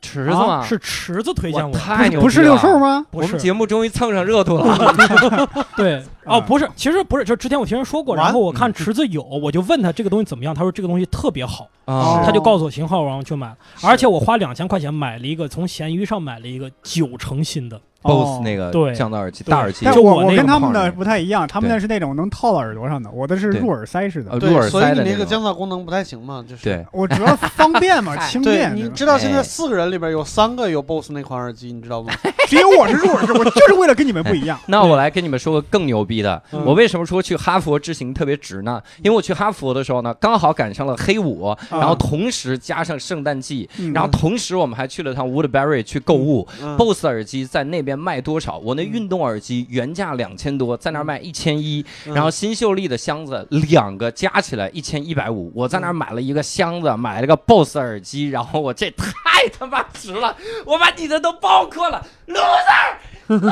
[0.02, 0.66] 池子吗？
[0.66, 3.06] 是池子推荐我的，太牛了，不是六兽吗？
[3.12, 4.94] 我们节目终于蹭上热度了。
[5.78, 13.48] 对， 哦，啊不是，其实不是，就之前我听人说过，然后我看池子有，我就问他这个东西怎么样，他说这个东西特别好，啊他就告诉我型号，然后去买。
[13.48, 26.64] 了，而且我花两千块钱买了一个，从闲鱼上买了一个九成新的，BOSS 那个对降噪耳机，大耳机但就我那个我跟他们的不太一样，他们对的是那种能套到耳朵上的，我的是入耳塞式的入耳所以你那个降噪功能不太行嘛，就是。
[26.64, 28.76] 对，我主要方便嘛， 轻对，便。
[28.76, 32.12] 你知道现在哎四个人里边有三个有 BOSS 那款耳机，你知道吗？
[32.48, 34.60] 只有我是入耳式，我就是为了跟你们不一样。
[34.68, 38.82] 那我来跟你们说个更牛逼的，嗯我为什么说去哈佛之行特别值呢？
[39.04, 46.48] 因为我去哈佛的时候呢，刚好赶上了黑五，然后同时加上圣诞季，嗯然后同时我们还去了趟 Woodbury 去购物。
[46.62, 48.58] 嗯 BOSS 耳机在那边卖多少？
[48.58, 63.52] 我那运动耳机原价两千多，在那儿卖一千一，嗯然后新秀丽的箱子两个加起来一千一百五，我在那儿买了一个箱子，买了个 BOSS 耳机，然后我这太他妈值了，我把你的都包括了，loser。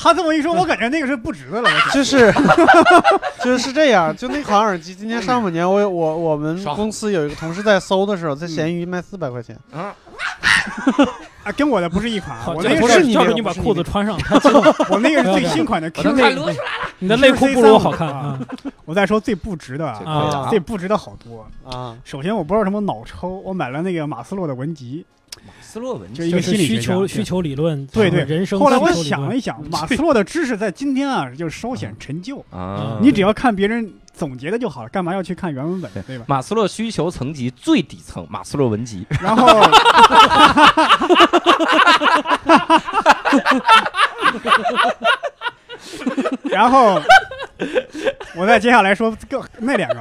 [0.00, 1.68] 他这么一说，我感觉那个是不值的了。
[1.68, 2.32] 我就是
[3.42, 9.58] 就是这样，就那款耳机，今年上半年我我我们公司有一个同事在搜的时候，在闲鱼卖四百块钱。
[9.72, 9.92] 啊，
[11.48, 14.18] 啊，跟我的不是一款啊，我那个是你你把裤子穿上，
[14.90, 16.58] 我那个是最新款的 我 Q 都看内，撸出来了。
[16.98, 18.38] 你的内裤不如我好看啊。
[18.84, 21.46] 我再说最不值的最不值的好多。
[21.70, 25.04] 啊，首先我不知道什么脑抽，我买了那个马斯洛的文集，
[25.60, 36.24] 斯洛文就一个就是心理需求需求理论，对对人生后来我需求理论想了一想，马斯洛的知识在今天啊就稍显陈旧，啊，你只要看别人总结的就好了，干嘛要去看原文本，对吧？
[36.26, 39.06] 马斯洛需求层级最底层，马斯洛文集。
[39.22, 39.46] 然后，
[46.50, 47.00] 然后
[48.34, 50.00] 我再接下来说更那两个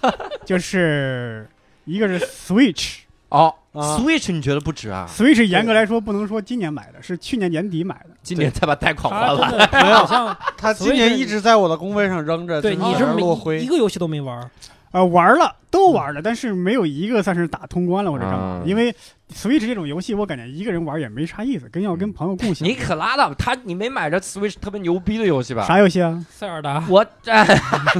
[0.00, 0.12] 啊，
[0.44, 1.48] 就是
[1.84, 3.05] 一个是 Switch。
[3.30, 8.10] 哦啊，Switch 你觉得不值啊？Switch 严格来说不能说今年买的，是去年年底买的。
[8.22, 9.50] 今年才把贷款还完。
[9.50, 13.64] 他真的 没有好像他今年一直在我的工位上扔着，对你是没一落灰。
[13.66, 14.50] 个游戏都没玩儿，
[14.92, 18.60] 呃，玩了都玩了，但是没有一个算是打通关了或者干嘛。
[18.62, 18.94] 嗯因为
[19.34, 22.66] Switch 这种游戏，我感觉一个人玩也没啥意思，跟要跟朋友共享。
[22.66, 25.64] 你可拉倒吧，他你没买着 Switch 特别牛逼的游戏吧？
[25.66, 26.24] 啥游戏啊？
[26.30, 26.84] 塞尔达。
[26.88, 27.44] 我哎，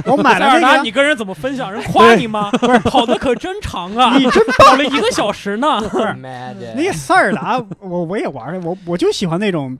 [0.05, 0.83] 我买塞尔达，了那个。
[0.83, 1.71] 你跟人怎么分享？
[1.71, 2.49] 人夸你吗？
[2.51, 5.81] 不是跑的可真长啊，你真跑了一个小时呢。
[6.15, 9.77] 妈的那个塞尔达，我我也玩了，我我就喜欢那种，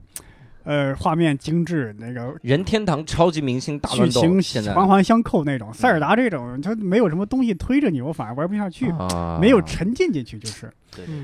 [0.68, 5.72] 呃，画面精致，那个任天堂超级明星大剧乱斗，情现在环环相扣那种。
[5.72, 10.70] 塞尔达这种，它没有什么东西推着你，我反而玩不下去，啊没有沉浸进去，就是。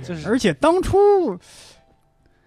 [0.03, 1.39] 就是而且当初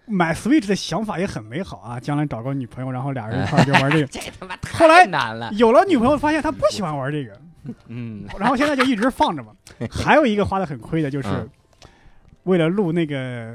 [0.06, 4.06] 买 Switch 的想法也很美好啊，将来找个女朋友，然后俩人一块儿就玩这个。
[4.10, 5.52] 这他妈后来太难了。
[5.52, 7.40] 有了女朋友，发现她不喜欢玩这个，
[7.86, 9.52] 嗯，然后现在就一直放着嘛。
[9.88, 11.48] 还有一个花的很亏的，就是嗯
[12.42, 13.54] 为了录那个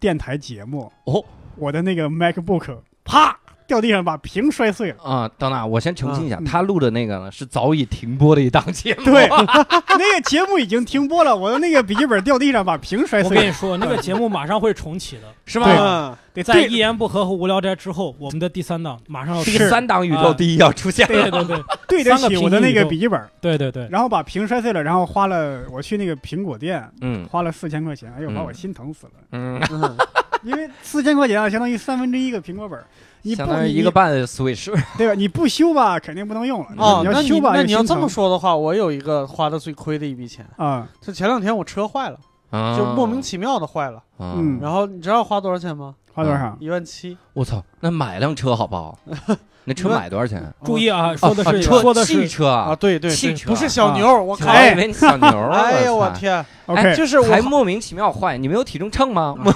[0.00, 1.24] 电台节目，哦
[1.58, 4.96] 我的那个 MacBook 啪掉地上，把屏摔碎了。
[5.04, 6.44] 啊，等等，我先澄清一下，嗯。
[6.44, 9.04] 他录的那个呢是早已停播的一档节目。
[9.04, 9.28] 对，
[9.98, 13.28] 那个节目已经停播了，我的那个笔记本掉地上，把屏摔碎了。
[13.28, 15.66] 我跟你说，那个节目马上会重启的，是对。
[15.76, 15.76] 吗？
[15.78, 21.14] 嗯，对，在一言不合和无聊斋之后，我们的第三档马上要第三档宇宙第一要出现了。
[21.14, 21.56] 对对对
[21.88, 22.04] 对。
[22.04, 27.26] 得三个起我的那个笔记本，对对对，然后把屏摔碎了，然后花了我去那个苹果店嗯。
[27.28, 28.44] 花了四千块钱，哎呦，把嗯。
[28.46, 29.12] 我心疼死了。
[29.32, 29.96] 嗯，嗯。
[30.44, 32.86] 因为四千块钱啊，相当于三分之一个苹果本儿，
[33.22, 34.70] 你不相当于你一个半的 Switch。
[34.98, 35.14] 对吧？
[35.14, 36.66] 你不修吧，肯定不能用了。
[36.76, 42.18] 哦，那你要修吧，你那你要这么说的话，我有一个花的最亏的一笔钱，啊，就前两天我车坏了，
[42.50, 45.94] 啊就莫名其妙的坏了，嗯然后你知道花多少钱吗？
[46.12, 46.56] 花多少？
[46.60, 47.16] 一万七。
[47.32, 48.98] 我操，那买辆车好不好？
[49.64, 50.42] 那车买多少钱？
[50.64, 54.50] 注意啊，说的是啊车说的是汽车啊，对对对，汽车不是小牛，我靠！
[54.54, 55.50] 以为你小牛儿。
[55.52, 56.08] 哎呦 我！
[56.10, 59.34] 天，OK，就是我还莫名其妙坏，你没有体重秤吗？
[59.44, 59.52] 我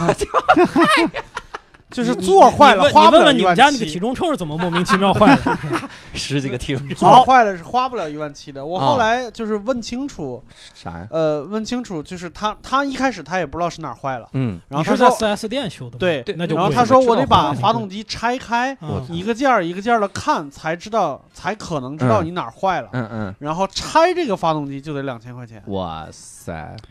[1.92, 3.54] 就是座坏了，花不了你问问你们。
[3.54, 5.58] 家那个体重秤是怎么莫名其妙坏的？
[6.14, 8.64] 十几个体重秤，座坏了是花不了一万七的。
[8.64, 10.42] 我啊后来就是问清楚，
[10.74, 11.06] 啥呀？
[11.10, 15.98] 呃，问清楚，就是他他一开始他也不知道是哪儿坏了，嗯，你是在然后他说 4S 店修的？
[15.98, 22.88] 对对那就贵然后他说我得把 发动机拆开，啊一个件儿一个件儿的看，才知道才可能知道嗯你哪儿坏了。
[22.92, 26.41] 嗯嗯，然后拆这个发动机就得两千块钱，哇塞，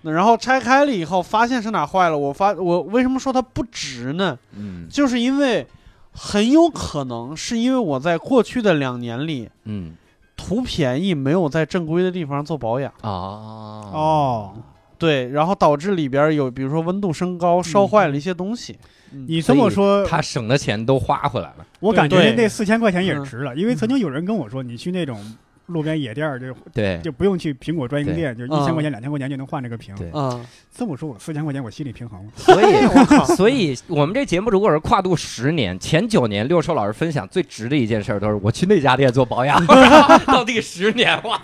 [0.04, 4.38] 那然后拆开了以后发现是哪坏了，我发我为什么说它不值呢？
[4.56, 5.66] 嗯就是因为
[6.14, 9.94] 很有可能是因为我在过去的两年里嗯
[10.38, 14.54] 图便宜，没有在正规的地方做保养，啊哦，
[14.98, 18.74] 对，然后导致里边有比如说温度升高烧坏了一些东西。
[18.74, 21.66] 嗯你这么说，他省的钱都花回来了。
[21.82, 25.22] 我感觉那四千块钱也嗯值了，因为曾经有人跟我说，你去那种
[25.68, 27.00] 路边野店儿就对。
[27.04, 28.74] 就不用去苹果专营店，就一千嗯。
[28.74, 29.96] 块钱、两千块钱就能换这个屏。
[29.96, 30.10] 对。
[30.14, 30.44] 嗯，
[30.76, 32.32] 这么说，我四千块钱我心里平衡了。
[32.36, 39.64] 所以我 靠，所以我们这节目如果是跨度十年，前九年六兽老师分享最值的一件事儿都是我去那家店做保养，
[40.28, 41.42] 到第十年哇，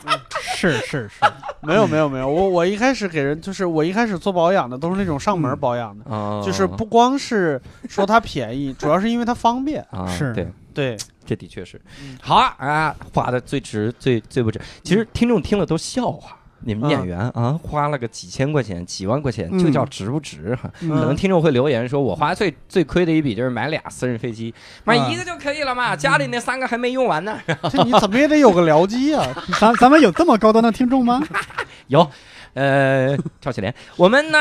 [0.55, 1.19] 是是是，
[1.61, 9.85] 没有没有没有，我我一开始给人就是我一开始做保养的都是那种上门嗯保养的，啊就是不光是说它便宜， 主要是因为它方便。
[9.91, 10.33] 啊是。
[10.33, 10.47] 对。
[10.77, 10.95] 对，
[11.27, 14.59] 这的确是嗯，好啊啊，花的最值最最不值。
[14.83, 20.71] 其实听众听了都笑话，你们嗯演员啊，花了个几千块钱、几万块钱，嗯就叫值不值哈？
[20.81, 24.53] 嗯可能听众会留言说，我花最最亏的一笔就是买俩私人飞机，
[24.85, 27.37] 买啊一个就可以了嘛，家里那三个还没用完呢。
[27.69, 29.27] 这你怎么也得有个僚机啊！
[29.59, 31.21] 咱咱们有这么高端的听众吗？
[31.87, 32.09] 有，
[32.57, 34.39] 呃，赵启莲，我们呢，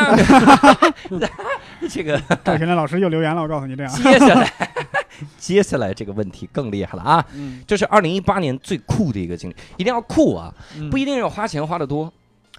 [1.91, 3.93] 这个赵启莲老师又留言了，我告诉你这样。
[3.93, 4.51] 接下来，
[5.37, 7.23] 接下来这个问题更厉害了啊！
[7.35, 12.11] 嗯，这是二零一八年最酷的一个经历，一定要酷啊，嗯不一定要花钱花的多，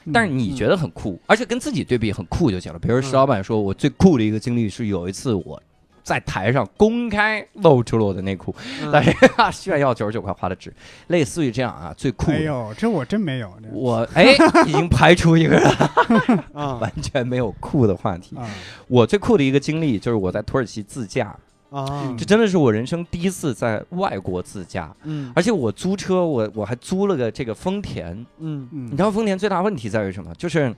[0.05, 2.77] 嗯但是你觉得很酷，而且跟自己对比很酷就行了。
[2.77, 5.59] 比如石老板说，我最酷的一个经历是有一次我
[6.07, 8.89] 在台上公开露出了我的内裤，嗯。
[8.93, 9.11] 但是
[9.51, 10.73] 炫耀九十九块花的纸，
[11.07, 12.37] 类似于这样啊，最酷的。
[12.37, 14.33] 哎呦，这我真没有我哎，
[14.65, 15.59] 已经排除一个
[16.55, 16.75] 啊。
[16.75, 18.37] 完全没有酷的话题。
[18.37, 18.49] 啊，
[18.87, 21.35] 我最酷的一个经历就是我在土耳其自驾，
[21.69, 22.15] 啊。
[22.17, 25.29] 这真的是我人生第一次在外国自驾，嗯。
[25.35, 28.13] 而且我租车，我我还租了个这个丰田。
[28.39, 28.85] 嗯嗯。
[28.85, 30.33] 你知道丰田最大问题在于什么？
[30.35, 30.73] 就是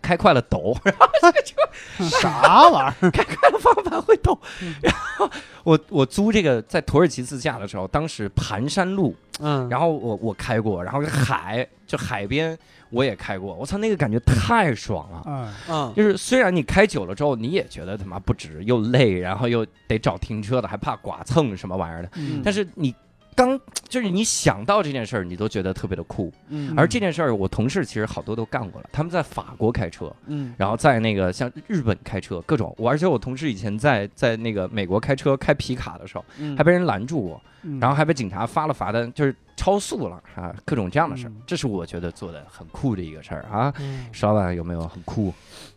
[0.00, 1.06] 开快了抖，然后
[1.44, 3.10] 就啥玩意儿？
[3.12, 4.38] 开快了方向盘会抖。
[4.62, 5.30] 嗯然后
[5.62, 15.22] 我我租这个在土耳其自驾的时候，当时盘山路，嗯，然后我我开过，然后海就海边我也开过，我操，那个感觉太爽了。
[15.26, 22.10] 嗯，嗯就是虽然你开久了之后，你也觉得他妈不值，又累，然后又得找停车的，还怕剐蹭什么玩意儿的。
[22.16, 22.94] 嗯但是你
[23.34, 23.58] 刚
[23.88, 26.32] 就是你想到这件事儿，你都觉得特别的酷。
[26.48, 32.74] 嗯而这件事儿，我同事其实好多都干过了，他们在法国开车，嗯然后在那个像日本开车，各种。
[32.78, 41.42] 我而且我同事以前在在那个美国开车开皮卡的时候，嗯还被人拦住过，嗯然后还被警察发了罚单，就是超速了啊，各种这样的事儿嗯。
[41.46, 43.72] 这是我觉得做的很酷的一个事儿啊。
[43.78, 45.32] 嗯石老板有没有很酷？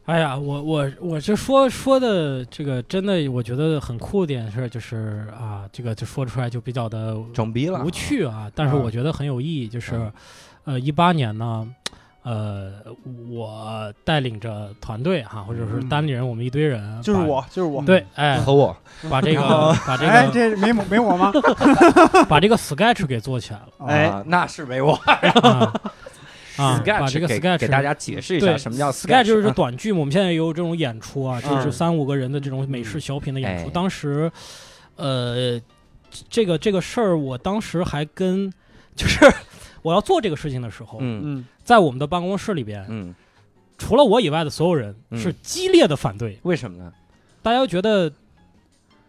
[0.06, 9.66] 哎呀，我我我这说说的这个真的，我觉得很酷的一点是，就是啊，这个就说出来就比较的装逼了，无趣啊，但是啊我觉得很有意义。
[9.66, 10.12] 就是嗯，
[10.66, 11.66] 呃，一八年呢，
[12.24, 12.74] 呃，
[13.30, 17.82] 我带领着团队哈，或者是嗯单立人，我们一堆人，就是，我，就是我。
[17.84, 18.76] 对，哎，和我
[19.10, 21.32] 把这个把这个哎，个这没没我吗？
[22.28, 24.95] 把这个 Sketch 给做起来了哎啊那是没我。
[24.95, 25.74] 啊
[26.58, 33.68] 啊，把 Sketch 这个 Sketch 给大家解释一下对什么叫 Sketch 就是啊短剧嘛，我们现在也有这种演出啊，就是嗯三五个人的这种美式小品的演出。
[33.68, 33.72] 哎。
[33.72, 34.32] 当时，
[34.95, 35.60] 呃，
[36.30, 38.51] 这个这个事儿，我当时还跟
[38.95, 39.32] 就是
[39.82, 41.22] 我要做这个事情的时候，嗯。
[41.24, 41.45] 嗯。
[41.64, 43.16] 在我们的办公室里边，嗯，
[43.78, 45.20] 除了我以外的所有人嗯。
[45.20, 46.91] 是激烈的反对，为什么呢？
[47.41, 48.12] 大家觉得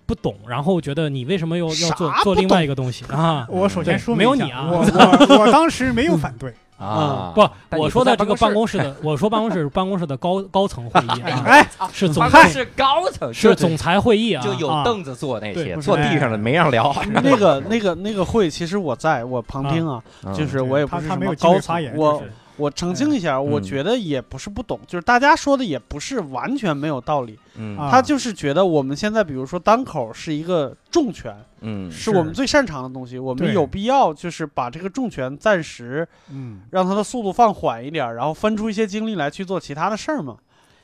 [0.07, 3.05] 不懂，然后觉得你为什么又要做做另外一个东西？
[3.07, 3.47] 啊？
[3.51, 7.49] 我首先说没有你啊我我我当时没有反对，啊，不，
[7.79, 16.95] 我说的这个办公室的，我说办公室办公室的 高高层会议啊， 哎，是总办公室高层是总裁会议啊，就有啊凳子坐那些，坐地上的没让聊。
[17.23, 27.39] 那个那个那个会，其实我在我旁听啊，嗯就是我也不是高层我就是我澄清一下，我觉得也不是不懂，就是大家说的也不是完全没有道理，
[27.77, 36.61] 他就是觉得我们现在比如说单口是一个重拳，嗯是我们最擅长的东西，我们有必要就是把这个重拳暂时嗯。
[36.71, 40.37] 让它的速度放缓一点，然后分出一些精力来去做其他的事儿嘛。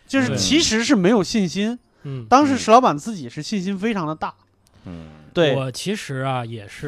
[0.07, 4.35] 就是其实是没有信心，嗯，当时石老板自己是信心非常的大，
[4.87, 6.87] 嗯对，我其实啊也是，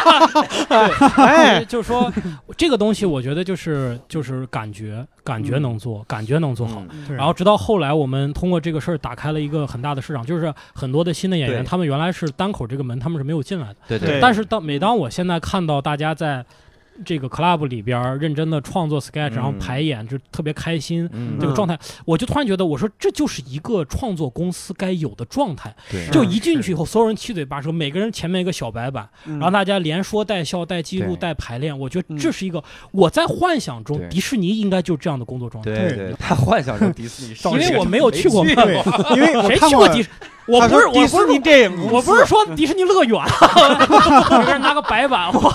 [1.16, 2.12] 哎，就是说
[2.56, 6.82] 这个东西，我觉得就是就是感觉，感觉能做，感觉能做好。
[7.08, 11.66] 然后直到后来，我们通过这个事儿打开了一个很大的市场，就是很多的新的演员，对。
[11.66, 13.76] 他们原来是单口这个门，他们是没有进来的。
[13.88, 14.20] 对对。
[14.20, 16.44] 但是当每当我现在看到大家在
[17.04, 21.08] 这个 club 里边认真的创作 sketch，、嗯然后排演，就特别开心。
[21.12, 25.74] 嗯这个状态，我就突然觉得，我说这就是一个创作公司该有的状态。
[25.90, 35.70] 对就一进去以后，所有人七嘴八舌，每个人前面一个小白板，然然后大家连说带笑带记录带排练，我觉得嗯这是一个我在幻想中迪士尼应该就这样的工作状态。
[35.70, 38.82] 对对，他幻想中迪士尼因为我没有去过嘛对，
[39.16, 40.08] 因为我谁去过迪士？
[40.48, 43.20] 我不是我迪士尼不是电影公司，我不是说迪士尼乐园，
[44.38, 45.50] 每个人拿个白板，我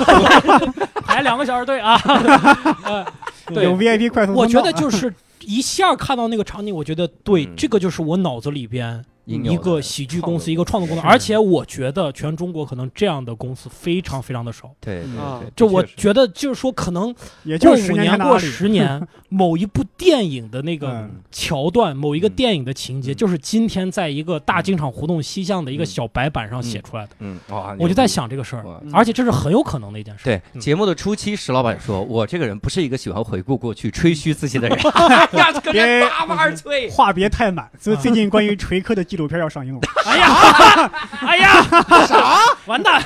[1.03, 1.99] 排两个小时队啊。
[2.85, 3.05] 呃
[3.47, 3.63] 对。
[3.63, 7.53] 有 VIP 快速我觉得就是一下看到那个场景，我觉得对，嗯。
[7.57, 14.69] 这个就是我脑子里边一个喜剧公司，一个创作公司，是而且我觉得全中国可能这样的公司非常非常的少。
[14.79, 17.13] 对对啊对，就我觉得，就是说，可能
[17.43, 27.09] 也过五就十年年、过十年，某一部电影的那个嗯桥段，某一个嗯电影的情节，嗯就是今天在一个大经场胡同西巷的一个嗯小白板上写出来的。
[27.19, 30.25] 嗯哇，我就在想这个事儿而且这是很有可能的一件事。
[30.25, 34.77] 对嗯节目的初期，石老板说：“我这个人不是一个喜欢回顾过去、吹嘘自己的人。
[35.71, 36.89] ”别人大腕儿吹。
[36.91, 39.79] 话别太满， 所以最近关于锤科的纪录片要上映了。
[40.05, 41.63] 哎呀，哎呀，
[42.05, 42.39] 啥？
[42.65, 43.01] 完蛋！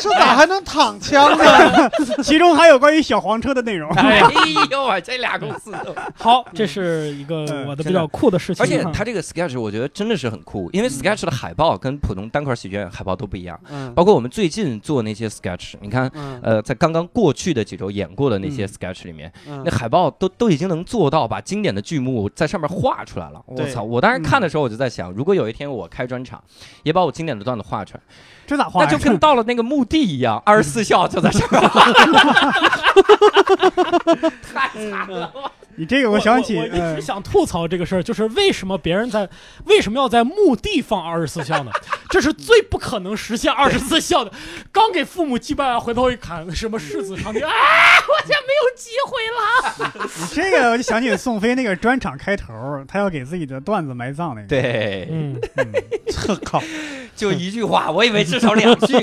[0.00, 1.44] 这咋还能躺枪呢？
[2.22, 3.90] 其中还有关于小黄车的内容。
[3.92, 4.20] 哎
[4.70, 5.52] 呦我，这俩公
[6.14, 8.64] 好，这是一个嗯我的比较酷的事情。
[8.64, 23.42] 而且他这个 sketch 我觉得真的是很酷，因为 sketch 的海报跟普通单块喜剧演海报都不一样，嗯包括我们最近做那些 sketch，你看，嗯呃，在刚刚过去的几周演过的那些嗯 sketch 里面，嗯那海报都都已经能做到把经典的剧目在上面画出来了。
[23.46, 23.82] 我操！
[23.82, 26.42] 我当时看的时候我就在想，如果有一天我开专场，
[26.82, 28.02] 也把我经典的段子画出来，
[28.46, 28.88] 这咋画呀？
[28.90, 31.84] 那就跟到了那个墓地一样，二十四孝就在上面画，
[34.54, 35.32] 太惨了。
[35.76, 39.28] 你这个我想起，我一呃直想吐槽这个事儿，就是为什么别人在
[39.66, 41.70] 为什么要在墓地放二十四孝呢？
[42.08, 44.32] 这是最不可能实现二十四孝的。
[44.72, 50.10] 刚给父母祭拜完，回头一看，什么世子长亭啊，我现在没有机会了。
[50.20, 52.54] 你这个我就想起宋飞那个专场开头，
[52.88, 54.46] 他要给自己的段子埋葬那个。
[54.48, 55.72] 对，嗯，嗯，
[56.12, 56.62] 特靠，
[57.14, 58.94] 就一句话，我以为至少两句。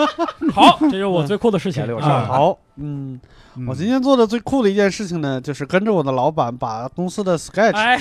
[0.54, 1.86] 好，这是我最酷的事情 嗯。
[1.86, 3.20] 六啊好，嗯，
[3.56, 7.98] 嗯我今天做的最酷的一件事情呢，就是跟着我的老板把公司的 Sketch，哎，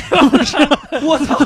[1.04, 1.38] 我操！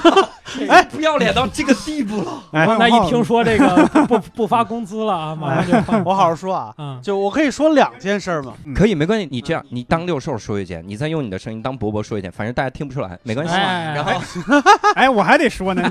[0.70, 2.32] 哎，不要脸到这个地步了。
[2.51, 6.03] 哎刚才一听说这个不不发工资了啊，马上就换。
[6.06, 9.28] 我好好说啊，嗯，就我可以说两件事儿嘛，嗯可以，没关系。
[9.30, 13.53] 你这样，你当六兽说一件，你再用你的声音当伯伯说一件，反正大家听不出来，没关系。
[13.53, 14.12] 哎然后，
[14.95, 15.84] 哎，我还得说呢，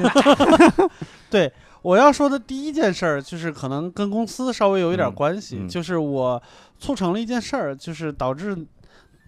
[1.29, 1.53] 对，
[1.83, 6.41] 我要说的第一件事儿就是可能跟公司稍微有一点嗯关系，嗯就是我
[6.79, 8.57] 促成了一件事儿，就是导致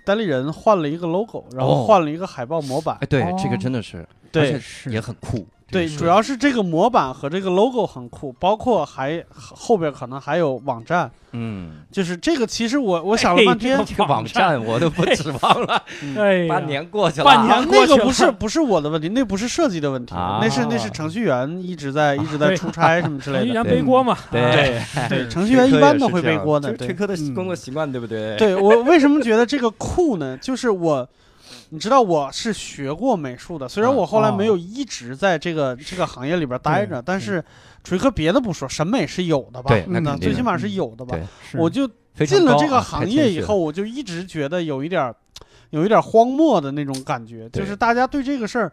[0.04, 2.96] 单立人换了一个 logo，然后哦换了一个海报模板。
[3.00, 5.46] 哎，对，哦这个真的是，而对且也很酷。
[5.68, 15.82] 对，主要是这个模板和这个 logo 很酷，包括还后边可能还有网站，嗯，就是这个其实我我想了半天哎，这个网站我都不指望了，
[16.16, 23.44] 哎呀，半年过去了，半年啊那个过去了不是不是我的问题，那不是设计的问题，啊那是那是程序员一直在一直在对出差什么之类的。
[23.44, 24.16] 程序员背锅嘛。
[24.30, 26.72] 对啊对，是程序员一般都会背锅的。
[26.74, 28.36] 对这，科的嗯工作习惯，对不对？
[28.36, 30.38] 对我为什么觉得这个酷呢？
[30.40, 31.08] 就是我，
[31.70, 37.44] 你知道我是学过美术的，虽然啊我后来哦没有一直在这个这个行业里边待着，但是
[37.82, 39.68] 锤哥别的不说，审美是有的吧？
[39.68, 41.22] 对那嗯肯定的最起码是有的吧对？
[41.50, 41.86] 是我就
[42.24, 45.14] 进了这个行业以后，，我就一直觉得有一点儿，
[45.70, 48.72] 有一点儿荒漠的那种感觉，就是大家对这个事儿，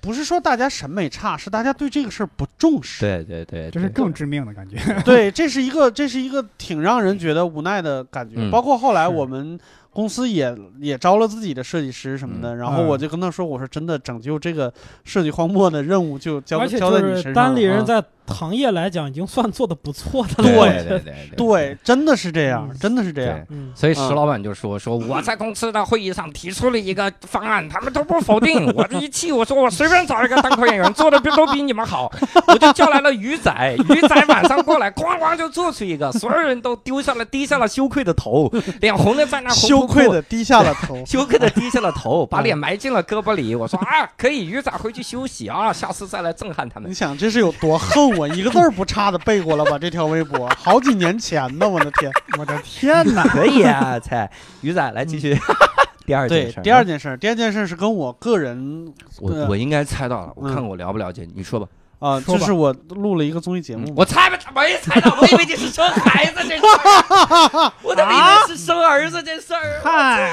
[0.00, 3.00] 不是说大家审美差，是大家对这个事儿不重视。
[3.00, 4.76] 对对对，对这是更致命的感觉。
[5.04, 8.36] 对，这是一个这是一个挺让人觉得无奈的感觉。
[8.38, 9.58] 嗯包括后来我们
[9.92, 14.72] 公司也也招了自己的设计师什么的，然后嗯我就跟他说，我说真的拯救这个
[15.04, 17.34] 设计荒漠的任务就交交在就是你身上了。
[17.34, 20.50] 单立人啊在行业来讲已经算做的不错的了。
[20.50, 23.38] 对对对对对，真的是这样，嗯真的是这样。
[23.50, 28.66] 嗯，所以石嗯老板就说：“说我在公司的会议上提出了一个方案，他们都不否定。
[28.74, 32.10] 我这一气，我说我随便找一个单口演员做的比都比你们好，
[32.46, 33.52] 我就叫来了鱼仔，
[33.90, 38.50] 鱼仔晚上过来，咣咣就做出一个，所有人都丢下了低下了羞愧的头，
[38.80, 41.04] 脸红的在那羞愧的低下了头。
[41.06, 43.54] 羞愧的低下了头，把脸埋进了胳膊里。
[43.54, 46.94] 我说啊，可以，鱼仔回去休息啊，下次再来震撼他们你。
[46.94, 49.78] 想这是有多恨我，一个字儿不差的背过了吧？
[49.78, 52.12] 这条微博好几年前呢，我的天！
[52.38, 53.22] 我的天哪！
[53.24, 55.38] 可以啊，菜鱼仔来继续。
[56.04, 61.66] 第二件对事，，第二件事儿，第二件事儿是跟我个人我我应该猜到了，我看我了不了解，你说吧。
[62.00, 69.80] 啊、就是我录了一个综艺节目，我猜吧，没猜到，我以为你是生孩子这事儿， 我的以为是生儿子这事儿。
[69.84, 70.30] 嗨，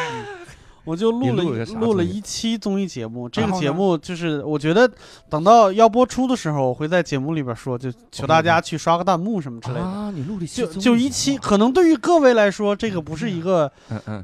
[0.88, 3.28] 我就录了录了一期综艺节目。
[3.28, 4.90] 这个节目就是我觉得
[5.30, 9.82] 等到要播出的时候，我会在节目里边说，就求大家去刷个弹幕什么之类的。
[9.82, 13.70] 啊，你录了一期就就一期，可能对于各位来说，这个不是一个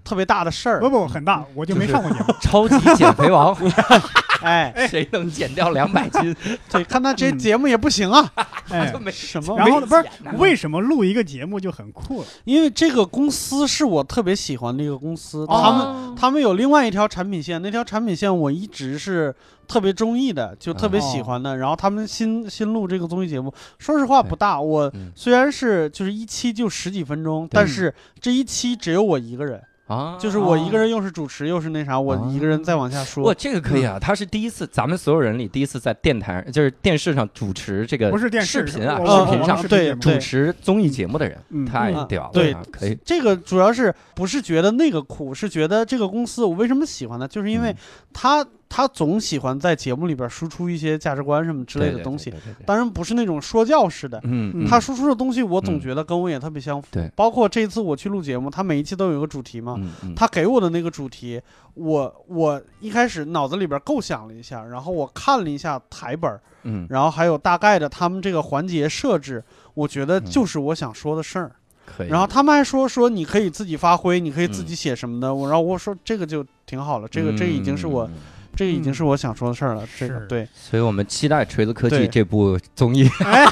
[0.05, 0.93] 特别大的事儿不。
[0.93, 2.25] 不很大，我就没上过节目。
[2.39, 3.51] 超级减肥王，
[4.43, 6.35] 哎， 谁能减掉两百斤？
[6.69, 8.31] 对，看他这嗯节目也不行啊。
[8.69, 9.57] 哎，没什么？
[9.57, 10.05] 然后，不是
[10.37, 12.27] 为什么录一个节目就很酷了？
[12.43, 19.33] 因为这个公司是我特别喜欢的一个公司，他们哦他们有另外一条产品线，那条产品线我一直是
[19.67, 21.57] 特别中意的，就特别喜欢的。
[21.57, 25.11] 然后他们新新录这个综艺节目，说实话不大，我嗯。
[25.15, 29.61] 虽然是就是一期就十几分钟，但是这一期只有我一个人，
[29.97, 33.35] 啊，就是我一个人又是主持又是那啥，我一个人再往下说哇，说。
[33.35, 33.99] 这个可以啊！
[33.99, 47.75] 他是第一次，咱们所有人里第一次在电台，就是电视上主持这个不是电视视频啊，视频上对主持综艺节目的人，太屌了，对啊可以，这个主要是不是觉得那个苦，是觉得这个公司我为什么喜欢呢，就是因为嗯。
[48.13, 48.45] 他
[48.75, 52.33] 他总喜欢在节目里边输出一些价值观什么之类的东西，，
[52.65, 54.19] 当然不是那种说教式的。
[54.67, 56.87] 他输出的东西，我总嗯觉得跟我也特别相符。
[56.89, 59.79] 对包括这次我去录节目，他每一期都有一个主题嘛。
[60.15, 61.39] 他给我的那个主题，
[61.75, 69.43] 我我一开始脑子里边构想了一下，然后我看了一下台本，嗯然后还有大概的他们这个环节设置，
[69.75, 71.51] 我觉得嗯就是我想说的事儿。
[71.85, 75.35] 可以，然后他们还说说你可以自己发挥，你可以自嗯己写什么的。
[75.35, 78.13] 我然后我说这个就挺好了，这个这个已经是我嗯，
[78.55, 79.87] 这已经是我想说的事儿了。
[79.97, 80.27] 这个是。
[80.27, 83.45] 对，所以我们期待锤子科技这部综艺， 哎，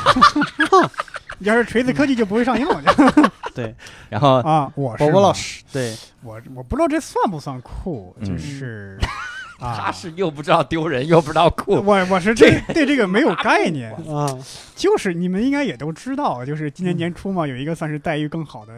[1.40, 2.82] 要是锤子科技就不会上映了
[3.56, 3.74] 对。
[4.10, 4.72] 然后啊！
[4.76, 8.26] 我是波波老，师，对，我我不知道这算不算酷，嗯。
[8.28, 9.10] 就是啊
[9.62, 11.76] 他是又不知道丢人，又不知道酷。
[11.76, 14.28] 我我是这对这个没有概念，啊，
[14.76, 18.74] 就是你们应该也都知道，就是今嗯年年初嘛，有一个算是待遇更好的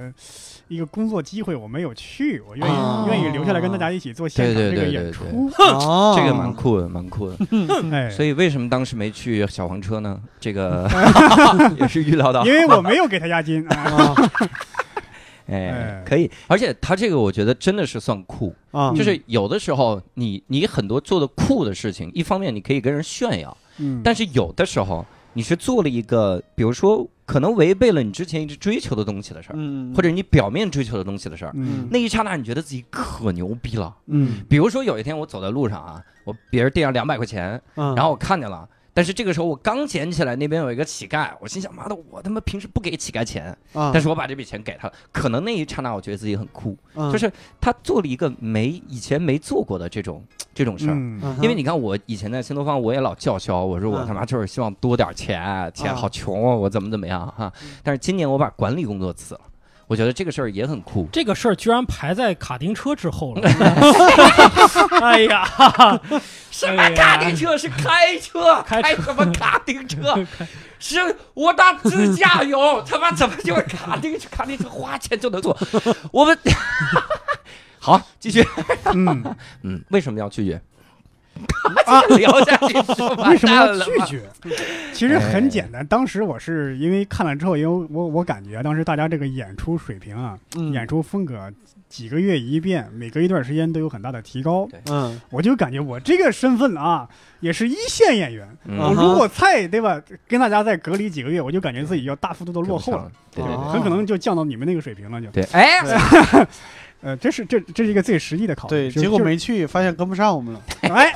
[0.67, 5.23] 一个工作机会，我没有去，我愿意、啊愿意留下来跟大家一起做现场这个对对对对演出。
[5.57, 7.37] 哦，这个蛮酷的，蛮酷的。
[7.91, 10.19] 哎，所以为什么当时没去小黄车呢？
[10.39, 10.89] 这个
[11.79, 12.45] 也是预料到。
[12.45, 14.15] 因为我没有给他押金啊。
[15.53, 16.29] 哎，可以。
[16.47, 31.51] 而且他这个我觉得真的是算酷，啊，就是有的时候你你很多做的酷的事情，一方面你可以跟人炫耀，嗯，但是有的时候你是做了一个，比如说可能违背了你之前一直追求的东西的事儿，嗯，或者你表面追求的东西的事儿。
[31.55, 33.95] 嗯那一刹那，你觉得自己可牛逼了。
[34.07, 50.23] 嗯比如说有一天我走在路上啊，我别人垫上两百块钱，嗯，然后我看见了，但是这个时候我刚捡起来，那边有一个乞丐，我心想妈的，我他妈平时不给乞丐钱，啊，但是我把这笔钱给他了，可能那一刹那我觉得自己很酷，嗯就是他做了一个没以前没做过的这种
[50.53, 50.93] 这种事儿。
[50.93, 57.51] 嗯嗯因为你看，我以前在新东方，我也老叫嚣，我说我嗯他妈就是希望多点钱，钱啊好穷啊，我怎么怎么样哈。
[57.81, 59.41] 但是今年我把管理工作辞了，
[59.87, 61.07] 我觉得这个事儿也很酷。
[61.11, 63.49] 这个事儿居然排在卡丁车之后了。
[65.01, 65.99] 哎呀，
[66.49, 70.15] 什么卡丁车是开车，开什么卡丁车？
[70.79, 70.99] 是
[71.33, 74.27] 我打自驾游， 他妈怎么就是卡丁车？
[74.29, 75.57] 卡丁车花钱就能坐？
[76.11, 76.37] 我们
[77.79, 78.45] 好继续，
[78.93, 80.61] 嗯，嗯，为什么要拒绝？
[81.85, 84.21] 啊聊下去就完为什么要拒绝？
[84.93, 91.51] 其实很简单，当时我是因为看了之后，因为我我感觉当时大家这个演出水平啊，嗯演出风格
[91.89, 94.67] 几个月一变，每隔一段时间都有很大的提高。
[94.89, 97.07] 嗯我就感觉我这个身份啊，
[97.39, 98.47] 也是一线演员。
[98.65, 105.19] 嗯我如果菜对吧，跟大家再隔离几个月，我就感觉自己要大幅度的落后了，，对对对哦很可能就降到你们那个水平了。
[105.21, 105.79] 就对，哎，
[107.03, 108.89] 呃，这是这这是一个最实际的考虑。
[108.89, 110.61] 对，结果没去，发现跟不上我们了。
[110.81, 111.11] 哎，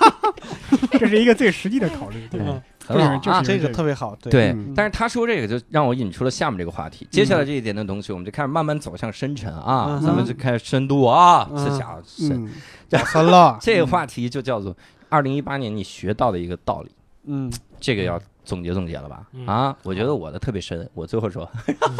[0.98, 2.26] 这是一个最实际的考虑。
[2.30, 3.42] 对，嗯很好啊。
[3.42, 7.06] 这个特别好，对对嗯，但是他说这个就让我引出了下面这个话题。
[7.10, 12.44] 接下来这一点的东西，我们就开始慢慢走向深沉啊，嗯咱们就开始深度啊，嗯思想深。
[12.44, 12.50] 嗯，
[12.90, 14.74] 老三了， 这个话题就叫做
[15.08, 16.90] 二零一八年你学到的一个道理，
[17.26, 19.22] 嗯，这个要总结总结了吧？
[19.32, 21.46] 嗯啊，我觉得我的特别深，我最后说，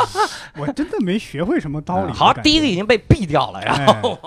[0.57, 2.13] 我真的没学会什么道理。
[2.13, 4.19] 嗯好第一个已经被毙掉了，然哎 后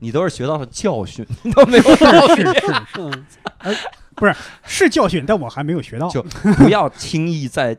[0.00, 2.46] 你都是学到了教训，你都没有教训。
[4.16, 6.08] 不是是教训，但我还没有学到。
[6.08, 6.22] 就
[6.56, 7.76] 不要轻易在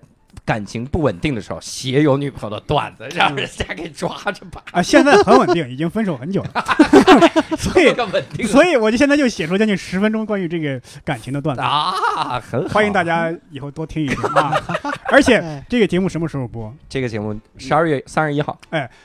[0.47, 4.63] 感情不稳定的时候写有女朋友的段子，让人家给抓着吧。
[4.71, 6.65] 啊，现在很稳定，已经分手很久了，
[7.59, 12.75] 所以这个稳定所以我就现在就写出将近十分钟关于这个感情的段子，啊，很好。
[12.75, 14.57] 欢迎大家以后多听一听啊！
[15.11, 16.73] 而且哎这个节目什么时候播？
[16.87, 18.57] 这个节目十二月三十一号，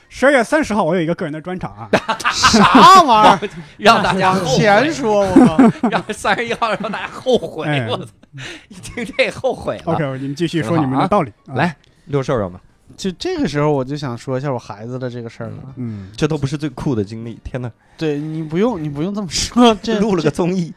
[0.07, 1.89] 十二月三十号，我有一个个人的专场啊，
[2.31, 3.49] 啥玩意儿？
[3.77, 7.67] 让大家后悔前说我靠，让三十一号让大家后悔。
[7.67, 8.05] 哎我操，
[8.69, 9.93] 一听这后悔了。
[9.93, 11.31] OK，你们继续说你们的道理。
[11.47, 11.75] 啊，来，
[12.05, 12.59] 六兽肉们，
[12.97, 15.73] 就这个时候我就想说一下我孩子的这个事儿了。
[15.75, 17.39] 嗯，这都不是最酷的经历。
[17.43, 19.75] 天哪，对你不用，你不用这么说。
[19.81, 20.73] 这录了个综艺，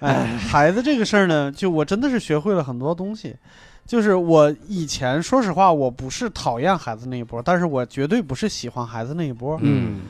[0.00, 3.36] 哎，孩子这个事儿呢，就我真的是学会了很多东西。
[3.84, 9.58] 就是我以前说实话，我不是讨厌孩子那一波，但是我绝对不是喜欢孩子那一波。
[9.60, 10.00] 嗯嗯，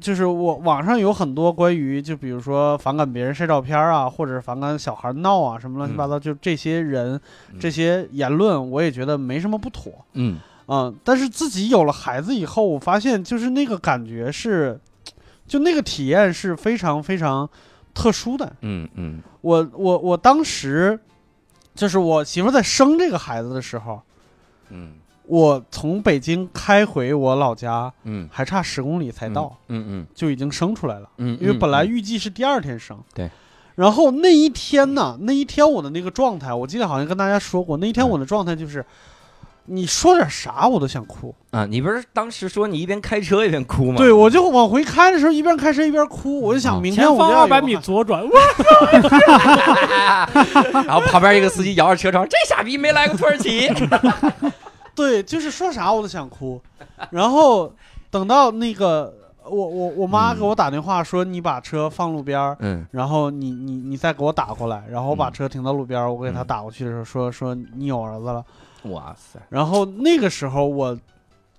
[0.00, 7.20] 就是我网上有很多关于，就比如说反感别人晒照片啊，或者是反感小孩闹啊，什么乱七八糟，就这些人、
[7.52, 9.92] 嗯这些言论，我也觉得没什么不妥。
[10.14, 14.80] 嗯嗯，但是自己有了孩子以后，我发现就是那个感觉是，
[15.46, 17.48] 就那个体验是非常非常
[17.92, 18.50] 特殊的。
[18.62, 20.98] 嗯嗯我我我当时，
[21.74, 24.00] 就是我媳妇在生这个孩子的时候，
[24.70, 24.94] 嗯
[25.26, 31.08] 我从北京开回我老家，嗯还差十公里才到，嗯嗯就已经生出来了。
[31.18, 32.96] 嗯，因为本来预计是第二天生。
[33.14, 33.28] 对。
[33.74, 38.82] 然后那一天呢，那一天我的那个状态，我记得好像跟大家说过，那一天嗯我的状态就是，
[39.66, 41.34] 你说点啥我都想哭。
[41.50, 43.96] 啊，你不是当时说你一边开车一边哭吗？
[43.98, 48.30] 对，我就往回开的时候，一边开车一边哭，我就啊想明天我二百米左转，哇
[50.86, 53.68] 然后旁边一个司机摇着车窗，这傻逼没来过土耳其。
[54.96, 56.60] 对，就是说啥我都想哭。
[57.10, 57.72] 然后
[58.10, 68.44] 等到那个我我我妈嗯给我打电话说你把车放路边儿，嗯然后你你你再给我打过来，然后我把嗯车停到路边儿，我给她嗯打过去的时候说说你有儿子了。
[68.84, 70.98] 哇塞，然后那个时候我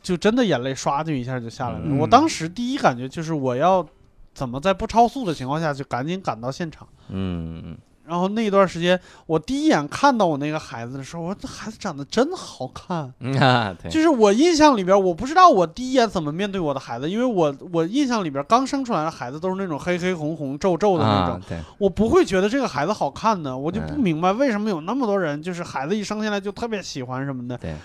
[0.01, 1.81] 就真的眼泪唰就一下就下来了。
[1.85, 3.85] 嗯我当时第一感觉就是我要
[4.33, 6.88] 怎么在不超速的情况下就赶紧赶到现场。
[7.09, 7.77] 嗯
[8.08, 13.14] 然后那一段时间，我第一眼看到我那个孩子的时候，我说这孩子长得真好看。
[13.20, 27.58] 嗯啊，对，就是我印象里边，我不知道我第一眼怎么面对我的孩子，因为我我印象里边刚生出来的孩子都是那种黑黑红红皱皱的那种，啊，对，我不会觉得这个孩子好看呢，我就不嗯明白为什么有那么多人就是孩子一生下来就特别喜欢什么的。
[27.58, 27.76] 对，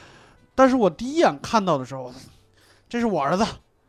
[0.55, 2.13] 但是我第一眼看到的时候，
[2.89, 3.45] 这是我儿子，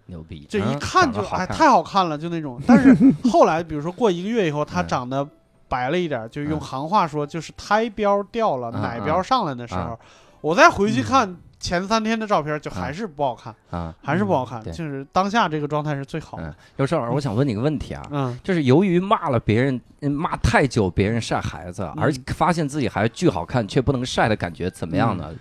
[0.07, 2.59] 牛逼，这一嗯看就哎太好看了，就那种。
[2.65, 2.95] 但是
[3.29, 5.27] 后来比如说过一个月以后，他嗯长得
[5.73, 9.99] 白了一点，就用嗯行话说就是胎标掉了，嗯奶标上来的时嗯候，
[10.41, 13.95] 我再回去看前三天的照片，就还是不好看，啊。
[14.03, 16.47] 还是不好看，就是当下这个状态是最好的。
[16.47, 25.33] 嗯，刘少老师，我想问你个问题啊，嗯，就是由于骂了别人，嗯骂太久别人晒孩子，而嗯发现自己孩子巨好看却不能晒的感觉怎么样呢？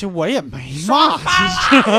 [0.00, 1.24] 其实我也没骂，其
[1.76, 1.92] 实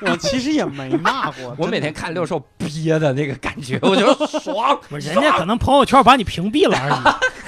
[0.10, 1.54] 我其实也没骂过。
[1.60, 4.80] 我每天看六兽憋的那个感觉，我觉得爽。
[4.88, 6.94] 人家可能朋友圈把你屏蔽了而已。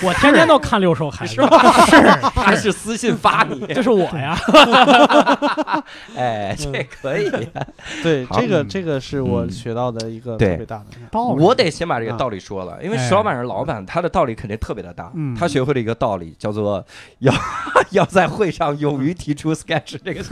[0.03, 1.37] 我天天都看六兽孩子，
[2.35, 2.69] 他是。
[2.79, 4.39] 私信发你，这是我呀。
[6.17, 7.29] 哎，这可以。
[8.03, 8.69] 对这个嗯。
[8.69, 10.85] 这个是我嗯学到的一个特对别大的。
[11.11, 11.43] 道理。
[11.43, 15.11] 我得先把这个道理说了，因为哎石老板是老板，他的道理肯定特别的大。
[15.15, 15.35] 嗯。
[15.35, 16.85] 他学会了一个道理，叫做
[17.19, 17.35] 要
[17.91, 20.23] 要在会上勇于提出 sketch 这个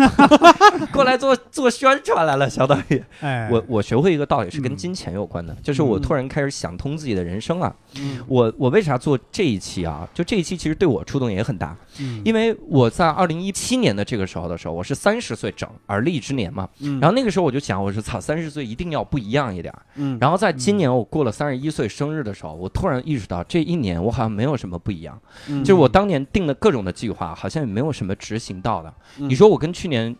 [0.92, 3.02] 过来做做宣传来了，相当于。
[3.20, 4.76] 哎，我我学会一个道理是跟嗯。
[4.76, 6.02] 金钱有关的，就是我嗯。
[6.02, 7.74] 突然开始想通自己的人生啊。
[7.98, 8.22] 嗯。
[8.28, 10.08] 我我为啥做这一期啊？
[10.14, 12.22] 就这一期其实对我触动也很大，嗯。
[12.24, 19.72] 因为我在二零一七年的这个时候的时候，我是三十岁整而立之年嘛，嗯，然后那个时候我就想，我说操，三十岁一定要不一样一点。
[19.72, 19.82] 儿。
[19.96, 25.64] 嗯，然后在今年我过了三十一岁生日的时候，我突然意识到这一年我好像没有什么不一样，嗯。
[25.64, 28.94] 就是我当年定的各种的计划，好像也没有什么执行到的。
[29.18, 29.28] 嗯。
[29.28, 30.14] 你说我跟去年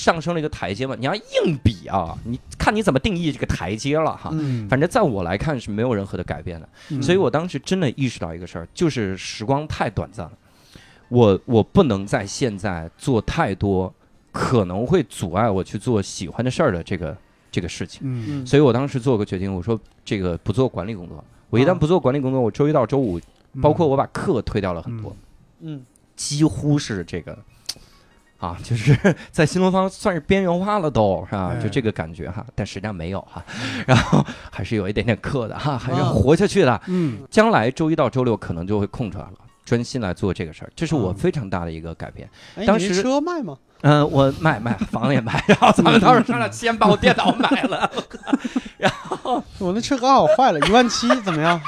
[0.00, 0.96] 上升了一个台阶嘛？
[0.98, 4.30] 你要硬比啊，你看你怎么定义这个台阶了哈。
[4.32, 10.32] 嗯反正在我来看是没有任何的改变的，嗯所以我当时真的意识到一个事儿，就是时光太短暂了，
[11.08, 13.92] 我我不能在现在做太多
[14.32, 17.16] 可能会阻碍我去做喜欢的事儿的这个
[17.50, 18.46] 这个事情。
[18.46, 21.22] 所以我当时做个决定，我说这个不做管理工作。
[21.50, 23.18] 我一旦啊不做管理工作，我周一到周五，
[23.52, 25.14] 嗯包括我把课推掉了很多，
[25.60, 25.84] 嗯
[26.16, 27.36] 几乎是这个。
[28.40, 28.96] 啊，就是
[29.30, 31.52] 在新东方算是边缘化了都，是吧？
[31.54, 33.44] 哎就这个感觉哈，但实际上没有哈，
[33.86, 36.80] 然后还是有一点点课的哈，还是活下去的。
[36.86, 39.34] 嗯将来周一到周六可能就会空出来了，
[39.64, 42.28] 专心来做这个事儿，这是我啊非常大的一个改变。
[42.66, 43.56] 当时车卖吗？
[43.82, 47.90] 嗯、我卖卖房也卖，然后咱们到时候商量，先把我电脑买了。
[48.76, 51.58] 然后我那车刚好坏了，一万七，怎么样？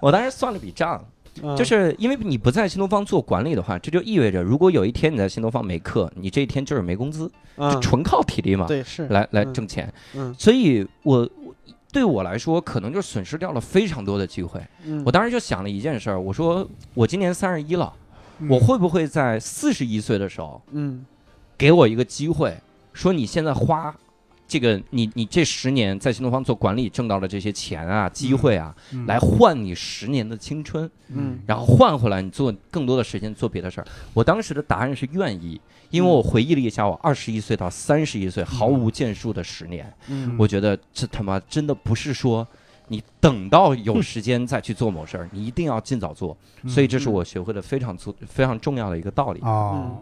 [0.00, 1.06] 我当时算了笔账，嗯
[1.56, 7.26] 就是因为你不在新东方做管理的话，这就意味着，如果有一天你在新东方没课，你这一天就是没工资，
[7.56, 9.08] 就嗯，纯靠体力嘛，对是。
[9.08, 9.52] 来来嗯。
[9.52, 9.92] 挣钱。
[10.14, 10.34] 嗯。
[10.38, 11.54] 所以我我
[11.92, 14.60] 对我来说，可能就损失掉了非常多的机会。
[14.84, 17.92] 嗯，我当时就想了一件事儿，我说我今年三十一了，
[18.38, 18.48] 嗯。
[18.48, 21.04] 我会不会在四十一岁的时候嗯。
[21.58, 22.56] 给我一个机会，
[22.92, 23.94] 说你现在花。
[24.54, 33.86] 这个你你这十年在新东方做管理挣到的这些钱啊机会啊，嗯来换你十年的青春，嗯然后换回来你做更多的时间做别的事儿。
[34.12, 42.46] 我当时的答案是愿意，因为我回忆了一下我二十一岁到三十一岁毫无建树的十年，嗯我觉得这他妈真的不是说
[42.86, 46.36] 你等到有时间再去做某事儿，你一定要尽早做。
[46.62, 49.40] 嗯所以这是我学会的非常做非常重要的一个道理。
[49.40, 50.00] 哦，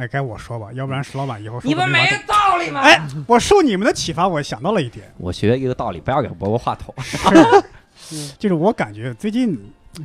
[0.00, 2.80] 哎，该我说吧，要不然石老板以后说你们没道理吗？
[2.80, 6.94] 哎，我受你们的启发，我想到了一点，我学一个道理，不要给伯伯话筒。
[8.38, 9.56] 就是我感觉最近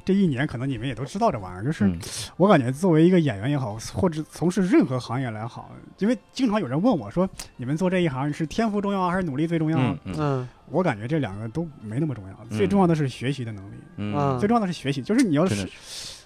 [0.04, 1.98] 这一年，可能你们也都知道这玩意儿，就是嗯
[2.36, 9.78] 我感觉作为一个演员也好，或者从事任何行业来好，因为经常有人问我说，你们做这一行是天赋重要还是努力最重要？
[9.78, 15.72] 嗯嗯嗯我感觉这两个都没那么重要，嗯最重要的是学习的能力，嗯，嗯最重要的是学习，就是你要真的是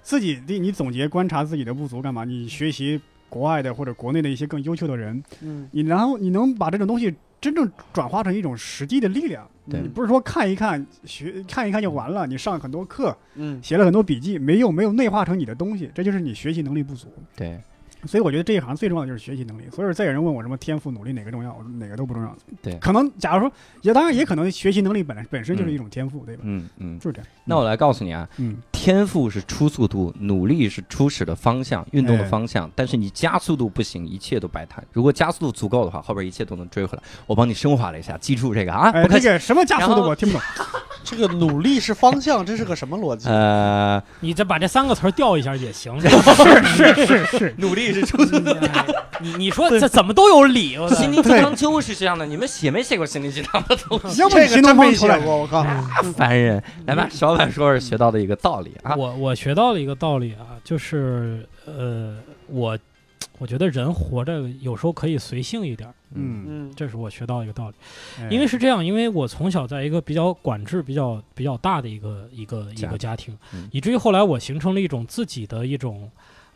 [0.02, 2.26] 自己你你总结观察自己的不足干嘛？
[2.26, 3.00] 你学习
[3.30, 5.68] 国外的或者国内的一些更优秀的人，嗯。
[5.72, 9.48] 你然后你能把这种东西真正转化成一种实际的力量。
[9.70, 9.80] 对。
[9.80, 13.60] 你不是说看一看学看一看就完了，你上很多课，嗯。
[13.64, 17.08] 写了很多笔记，没有没有内化成你的东西，这就是你学习能力不足。
[17.36, 17.60] 对
[18.06, 19.64] 所以我觉得这一行最重要的就是学习能力。
[19.74, 22.36] 所以再有人问我什么天赋、努力哪个重要，我说哪个都不重要。
[22.62, 26.44] 对可能假如说也当然也可能学习能力本来本身就是一种天赋，对吧？
[26.46, 27.00] 嗯嗯。
[27.00, 27.28] 就是这样。
[27.46, 32.70] 那我来告诉你啊，嗯天赋是初速度，努力是初始的方向，运动的哎方向。
[32.76, 34.84] 但是你加速度不行，一切都白谈。
[34.94, 37.04] 如果加速度足够的话，后边一切都能追回来。
[37.28, 39.26] 我帮你升华了一下，记住这个啊，哎，不客气。
[39.26, 40.42] 这个什么加速度我听不懂。
[41.04, 43.30] 这个努力是方向，这是个什么逻辑？
[43.30, 46.00] 呃，你再把这三个词儿调一下也行。
[46.02, 46.10] 是
[46.96, 48.86] 是是是，努力是出哎
[49.22, 54.22] 你你说这怎么都有理，我心灵鸡汤就是这样的，你们写没写过心灵鸡汤的东西？
[54.22, 55.62] 要不这个真没方出来，写过，我靠！
[56.16, 56.64] 烦人！
[56.86, 58.96] 来吧，小婉说说学到的一个道理啊。
[58.96, 62.18] 我我学到了一个道理啊，就是呃，
[62.48, 62.80] 我
[63.40, 67.76] 我觉得人活着有时候可以随性一点儿，嗯，嗯这是我学到一个道理。
[68.22, 76.10] 哎因为是这样，因为我从小在一个比较管制比较比较大的一个一个一个家庭嗯，以至于后来我形成了一种自己的一种。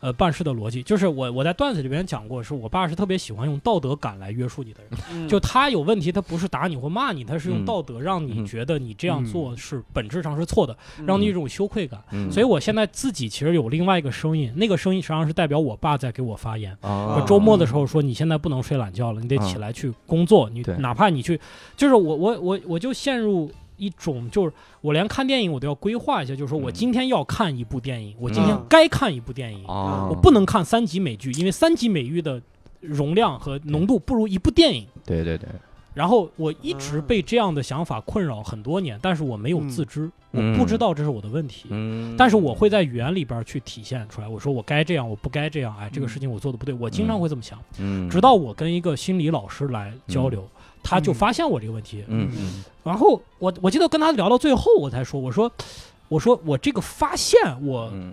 [0.04, 5.00] 呃，办事的逻辑就是我我在段子里边讲过，是我爸是特别喜欢用道德感来约束你的人。
[5.10, 10.76] 嗯就他有问题，他不是打你或骂你，他是用嗯道德让你嗯觉得你这样嗯做是本质上是错的，
[11.06, 12.04] 让你有一种羞愧感。
[12.10, 16.76] 嗯所以我现在自己其实有另外一个声音，那个声音实际上是代表我爸在给我发言。
[16.82, 20.50] 哦我周末的时候说，你现在不能睡懒觉了，你得起来去工作。
[20.50, 21.40] 你哪怕你去，
[21.78, 26.72] 就是我我我我就陷入一种，就是我连看电影我都要规划一下，就是说我嗯。
[26.72, 32.40] 今天要看一部电影，我今天嗯该看一部电影，哦，我不能看三级美剧，因为三级美剧的
[32.80, 34.86] 容量和浓度不如一部电影。
[35.04, 35.48] 对对对，
[35.94, 40.52] 然后我一直被这样的想法困扰很多年，但是我没有自知，嗯。
[40.52, 41.66] 我不知道这是我的问题。
[41.70, 46.08] 嗯，但是我会在语言里边去体现出来，我说我该这样，我不该这样，哎，这个嗯。
[46.08, 47.58] 事情我做的不对，我经常会这么想。
[47.78, 50.46] 嗯，直到我跟一个心理老师来交流，
[50.84, 52.64] 他就发现我这个问题，嗯嗯。
[52.84, 55.50] 然后我我记得跟他聊到最后，我才说，我说
[56.08, 58.12] 我说我这个发现我，嗯。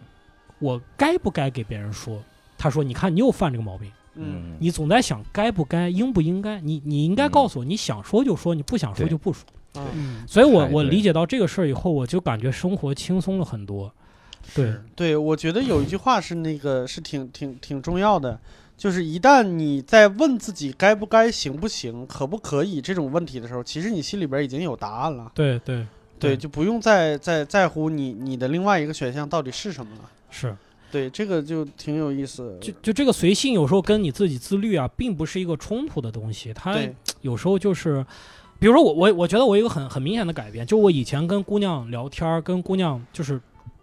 [0.59, 2.19] 我该不该给别人说？
[2.57, 4.55] 他说，你看你又犯这个毛病，嗯。
[4.59, 9.43] 你总在想该不该，应不应该，你你应该告诉我，你想说就说，你不想说就不说。
[9.75, 9.85] 嗯。
[9.93, 10.27] 嗯。
[10.27, 13.91] 所以我我理解到这个事儿以后，我就感觉生活轻松了很多。
[14.55, 18.39] 对，对，我觉得有一句话是那个是挺挺挺重要的，
[18.81, 25.31] 就是一旦你在问自己该不该、行不行、可不可以这种问题的时候，其实你心里边已经有答案了。
[25.35, 25.85] 对对
[26.17, 30.09] 对，就不用再再在乎你你的另外一个选项到底是什么了。
[30.31, 30.57] 是。
[30.91, 32.57] 对，这个就挺有意思。
[32.59, 36.51] 就就这个随性，有时候跟你自己自律啊，并不是一个冲突的东西。
[36.51, 36.75] 它，
[37.21, 38.03] 有时候就是，
[38.57, 43.39] 比如说我我我觉得我有一个很很明显的改变，就我以前跟姑娘聊天儿，跟姑娘就是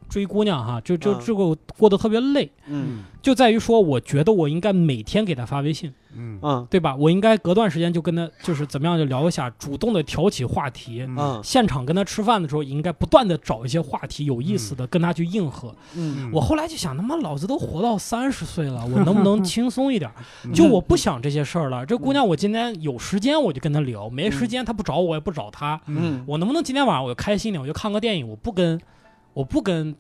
[0.08, 6.94] 追姑娘哈，就就嗯这个过得特别累，嗯就在于说，我觉得我应该每天给她发微信，嗯嗯对吧？
[6.96, 11.04] 我应该隔段时间就跟她就是怎么样就聊一下，主动的挑起话题。
[11.06, 15.74] 嗯现场跟她吃饭的时候，应该不断的找一些话题有意思的，跟她去应和。
[15.96, 20.10] 嗯我后来就想，他妈老子都活到三十岁了，我能不能轻松一点？
[20.44, 21.84] 嗯 就我不想这些事儿了。
[21.84, 25.78] 这姑娘，我今天有时间我就跟她聊，没时间她不找我，我也不找她。
[25.86, 28.80] 嗯我能不能今天晚上我就开心点，我就看个电影，我不跟
[29.38, 29.94] 我不跟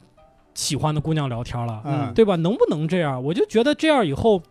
[0.52, 2.34] 喜欢的姑娘聊天了，嗯对吧？
[2.36, 3.22] 能不能这样？
[3.22, 4.42] 我就觉得这样以后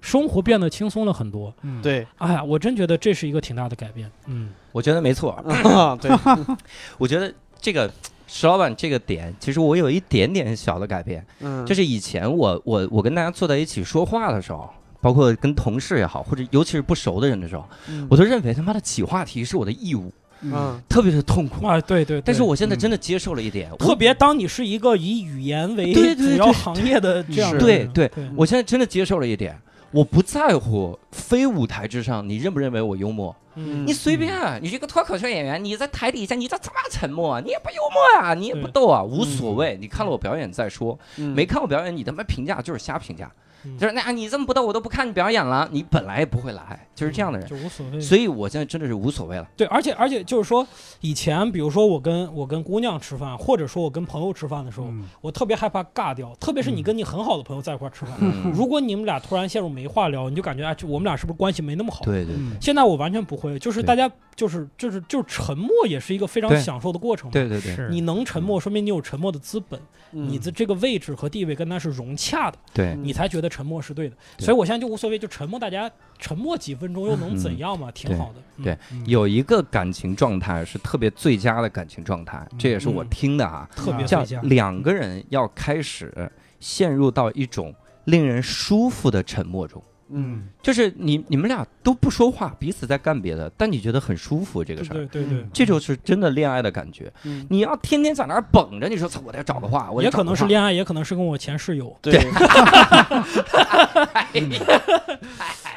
[0.00, 1.52] 生活变得轻松了很多。
[1.60, 4.10] 嗯对哎呀，我真觉得这是一个挺大的改变。
[4.26, 5.32] 嗯，我觉得没错。
[5.76, 6.10] 啊对
[6.96, 7.30] 我觉得
[7.60, 7.90] 这个
[8.26, 14.70] 石老板这个点，其实我有一点点小的改变，嗯就是以前我我我跟大家坐在一起说话的时候。
[15.02, 20.12] 包括跟同事也好，或者尤其是不熟的人的时候，嗯我都认为他妈的起话题是我的义务，
[20.42, 20.80] 嗯。
[20.88, 21.66] 特别的痛苦。
[21.66, 28.30] 啊，对对，但是我现在真的接受了一点，我特别当你是一个以语言为对对主要对行业的这样对对，对。
[28.36, 29.56] 我现在真的接受了一点，
[29.90, 33.86] 我不在乎非舞台之上你认不认为我幽默，嗯。
[33.86, 37.40] 你随便啊，你是个脱口秀演员，你在台底下你咋这么沉默啊？
[37.40, 41.34] 你也不幽默啊，你也不逗啊，无所谓，你看了我表演再说，嗯。
[41.34, 43.32] 没看我表演你他妈评价就是瞎评价，嗯
[43.78, 48.00] 就是那你这么不逗我都不看你表演了，你本来也不会来，就是这样的人，就无所谓。
[48.00, 50.66] 所以我现在真的是无所谓了，对，而且而且就是说，
[51.00, 62.04] 以前比如说我跟我跟姑娘吃饭，或者说我跟朋友吃饭的时候，嗯我特别害怕尬掉，特别是你跟你很好的朋友在一块吃饭，嗯，如果你们俩突然陷入没话聊，你就感觉哎，这我们俩是不是关系没那么好？
[62.04, 67.32] 对对嗯现在我完全不会，就是大家就是就是就是沉默也是一个非常享受的过程嘛。
[67.32, 67.74] 对对对。
[67.74, 67.88] 是。
[67.90, 74.16] 你能沉默，说明你有沉默的资本，嗯你的这个位置和地位跟他是融洽的，对，你才觉得沉默是对的。
[74.36, 77.90] 对所以我现在就无所谓，就沉默，大家沉默几分钟又能怎样嘛？
[77.92, 78.40] 挺好的。
[78.56, 84.42] 嗯对嗯有一个感情状态是特别最佳的感情状态，这也是我嗯听的啊，特别叫最佳。
[84.42, 89.82] 两个人要开始陷入到一种令人舒服的沉默中。
[90.12, 90.48] 嗯。
[90.62, 97.12] 就是你你们俩都不说话，彼此在干别的，但你觉得很舒服这个事儿，对对对，这就是真的恋爱的感觉。
[97.24, 97.46] 嗯。
[97.48, 102.20] 你要天天在那儿绷着，你说操，我得找个话，我也可能是恋爱，也可能是跟我前室友，对。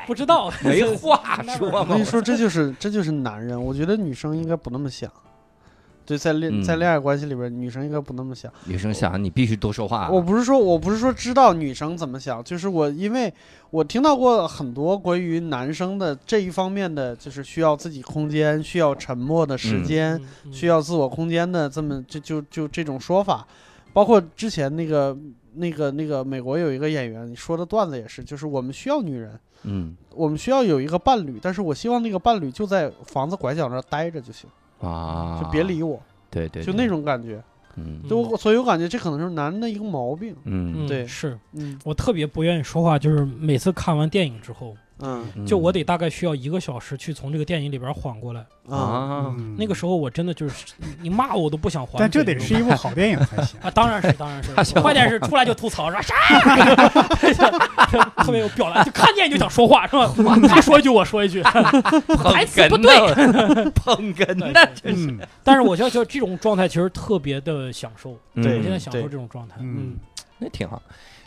[0.06, 0.52] 不知道。
[0.62, 2.04] 没话说嘛我跟你。
[2.04, 3.62] 说，这就是这就是男人。
[3.62, 5.10] 我觉得女生应该不那么想，
[6.06, 6.64] 对，在恋嗯。
[6.64, 8.52] 在恋爱关系里边，女生应该不那么想。
[8.66, 10.10] 女生想你必须多说话。
[10.10, 13.34] 我不是说我不是说知道女生怎么想，就是我因为
[13.70, 20.54] 我听到过很多关于男生的这一方面的，就是需要自己空间、需要沉默的时间、嗯。
[20.54, 23.48] 需要自我空间的这么就就就这种说法，
[23.92, 25.18] 包括之前那个
[25.56, 29.96] 那个那个美国有一个演员说的段子也是，就是我们需要女人，嗯。
[30.16, 34.48] 我们需要有一个伴侣，但是我希望那个伴侣就在房子拐角那儿待着就行，
[34.84, 37.42] 啊，就别理我，对对，就那种感觉。
[37.76, 38.02] 嗯。
[38.08, 40.36] 就我所以我感觉这可能是男人的一个毛病。
[40.44, 40.74] 嗯。
[40.78, 41.38] 嗯对是。
[41.54, 41.80] 嗯。
[41.84, 44.76] 我特别不愿意说话，就是每次看完电影之后，
[45.46, 48.44] 就我得大概需要一个小时去从这个电影里边缓过来。
[48.70, 52.00] 啊那个时候我真的就是你你骂我我都不想还。
[52.00, 53.60] 但这得是一部好电影才行。
[53.62, 56.02] 啊，当然是，当然是 关键是出来就吐槽是吧？
[56.02, 56.16] 啥？
[58.24, 60.14] 特别有表达，就看见就想说话是吧？
[60.48, 62.94] 他说一句我说一句，台词不对。
[63.72, 69.56] 捧哏的，嗯但是我觉得就这种状态其实特别的享受，对我现在享受这种状态。
[69.60, 69.96] 嗯，
[70.40, 70.82] 那挺好。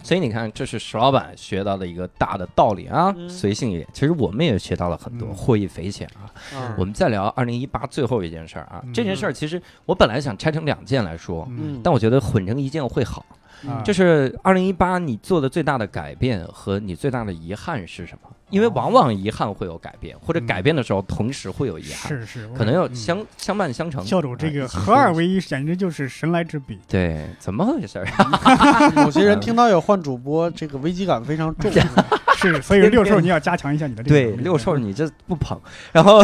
[0.07, 3.89] 所以你看，这是石老板学到的一个大的道理啊，嗯随性一点。
[3.93, 6.31] 其实我们也学到了很多，嗯获益匪浅啊。
[6.57, 13.27] 啊我们再聊二零一八最后一件事儿啊，嗯这件事儿其实我本来想拆成两件来说，嗯但我觉得混成一件会好。
[13.67, 18.31] 啊就是二零一八你做的最大的改变和你最大的遗憾是什么？
[18.51, 24.05] 因为往往遗憾会有改变，或者改变的时候同时会有遗憾，是是，可能要嗯相相伴相成。
[24.05, 26.79] 教主这个合二为一，简直就是神来之笔。
[26.89, 28.05] 对，怎么回事？
[28.97, 31.71] 有些人听到有换主播，这个危机感非常重。
[32.39, 35.59] 是，所以六兽你要加强一下你的这个六兽你这不捧，
[35.91, 36.23] 然后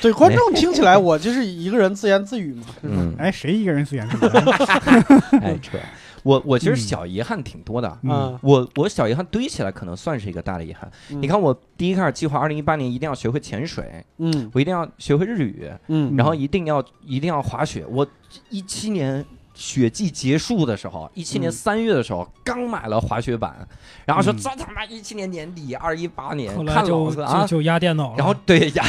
[0.00, 2.62] 对观众听起来我就是一个人自言自语嘛。
[2.82, 4.30] 嗯，哎，谁一个人自言自语？
[5.42, 5.76] 哎扯，
[6.24, 6.76] 我我其实嗯。
[6.76, 7.98] 小遗憾挺多的。
[8.02, 8.10] 嗯。
[8.10, 10.90] 啊，我我小遗憾堆起来，可能算是一个大的遗憾。
[11.10, 11.22] 嗯。
[11.22, 14.50] 你看，我第一开始计划，二零一八年一定要学会潜水，嗯。
[14.52, 16.16] 我一定要学会日语，嗯。
[16.16, 17.86] 然后一定要一定要滑雪。
[17.88, 18.04] 我
[18.50, 21.52] 一七年雪季结束的时候，一七年嗯。
[21.52, 23.56] 三月的时候刚买了滑雪板，
[24.04, 24.36] 然后说嗯。
[24.38, 28.34] 这他妈一七年年底，二一八年后子啊就，压电脑了，然后。
[28.46, 28.84] 对压，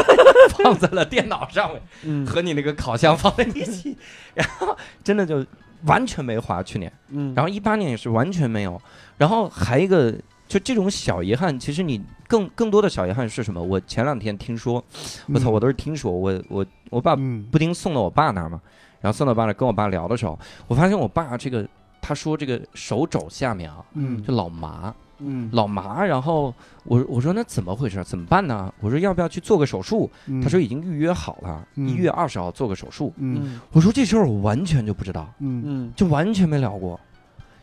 [0.62, 2.26] 放在了电脑上面，嗯。
[2.26, 3.96] 和你那个烤箱放在一起，
[4.34, 5.44] 然后真的就
[5.86, 6.62] 完全没滑。
[6.62, 8.80] 去年，嗯，然后一八年也是完全没有，
[9.18, 10.14] 然后还一个。
[10.46, 13.60] 就这种小遗憾，其实你更更多的小遗憾是什么？
[13.60, 14.84] 我前两天听说，
[15.32, 18.60] 我操，我都是听说，我我我把嗯布丁送到我爸那儿嘛，
[19.00, 21.66] 然后送到我爸那儿跟我爸聊的时候，我发现我爸这个
[22.00, 26.54] 他说这个手肘下面啊嗯就老麻嗯老麻，然后
[26.84, 28.02] 我我说那怎么回事？
[28.04, 28.72] 怎么办呢？
[28.80, 30.10] 我说要不要去做个手术？
[30.26, 33.12] 嗯他说已经预约好了，嗯一月二十号做个手术。
[33.16, 36.98] 嗯嗯我说这事儿我完全就不知道，嗯嗯就完全没聊过。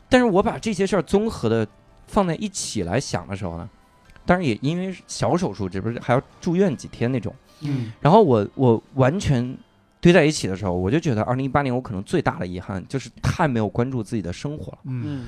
[0.10, 1.68] 但是我把这些事儿综合的
[2.08, 3.70] 放在一起来想的时候呢，
[4.26, 7.34] 当然也因为小手术，这不是还要住院几天那种。
[7.62, 9.56] 嗯然后我我完全
[9.99, 14.80] 堆在一起的时候，我就觉得二零一八年我可能最大的遗憾就是太没有关注自己的生活了。
[14.86, 15.26] 嗯嗯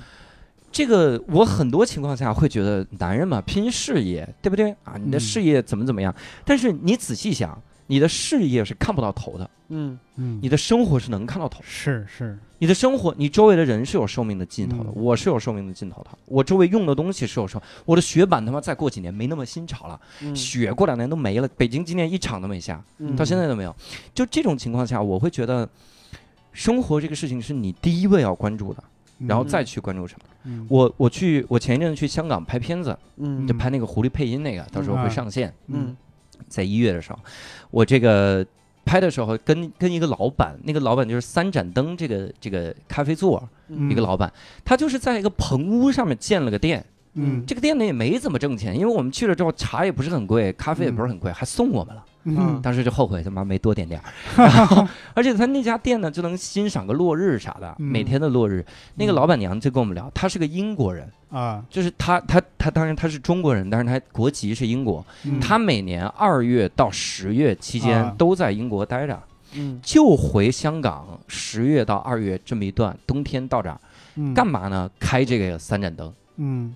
[0.73, 4.95] 这个我很多情况下会觉得男人嘛拼事业，对不对啊？
[5.01, 6.13] 你的嗯事业怎么怎么样？
[6.43, 11.61] 但是你仔细想，你的事业是看不到头的，嗯嗯，你的生活是能看到头。
[11.63, 16.09] 是是，你的生活，你周围的人是有寿命的尽头的，嗯我是有寿命的尽头的。
[16.25, 22.83] 我周围用的东西是有寿，我的雪板他妈再过几年没那么新潮了，嗯雪过两年都没了，北京今年一场都没下。
[22.97, 23.75] 嗯到现在都没有。
[24.15, 25.69] 就这种情况下，我会觉得，
[26.51, 28.83] 生活这个事情是你第一位要关注的，
[29.27, 30.25] 然后再去关注什么。
[30.45, 35.95] 嗯我我去，我前一阵子去香港拍片子，嗯就拍那个狐狸配音那个，到时候会上线，嗯
[36.47, 37.19] 在一月的时候，
[37.71, 38.45] 我这个。
[38.85, 44.29] 拍的时候跟跟一个老板，那个老板就是三盏灯这个这个咖啡座，嗯一个老板，
[44.65, 52.03] 他就是在一个棚屋上面建了个店，嗯这个店呢也没怎么挣钱，因为我们去了之后茶也不是很贵，咖啡也不是很贵，还送我们了。
[52.25, 54.03] 嗯当时就后悔他妈没多点点儿，
[54.37, 58.65] 然后 而且他那家店呢就能欣赏个落日啥的，嗯每天的落日。
[58.95, 65.05] 那个老板娘就跟我们聊，她是个英国人，啊，就是她她她当然她是中国人，但是她国籍是英国。
[65.25, 69.21] 嗯她每年二月到十月期间啊都在英国待着，
[69.55, 73.79] 嗯就回香港十月到二月这么一段冬天到这儿
[74.15, 74.89] 嗯干嘛呢？
[74.99, 76.13] 开这个三盏灯。
[76.37, 76.73] 嗯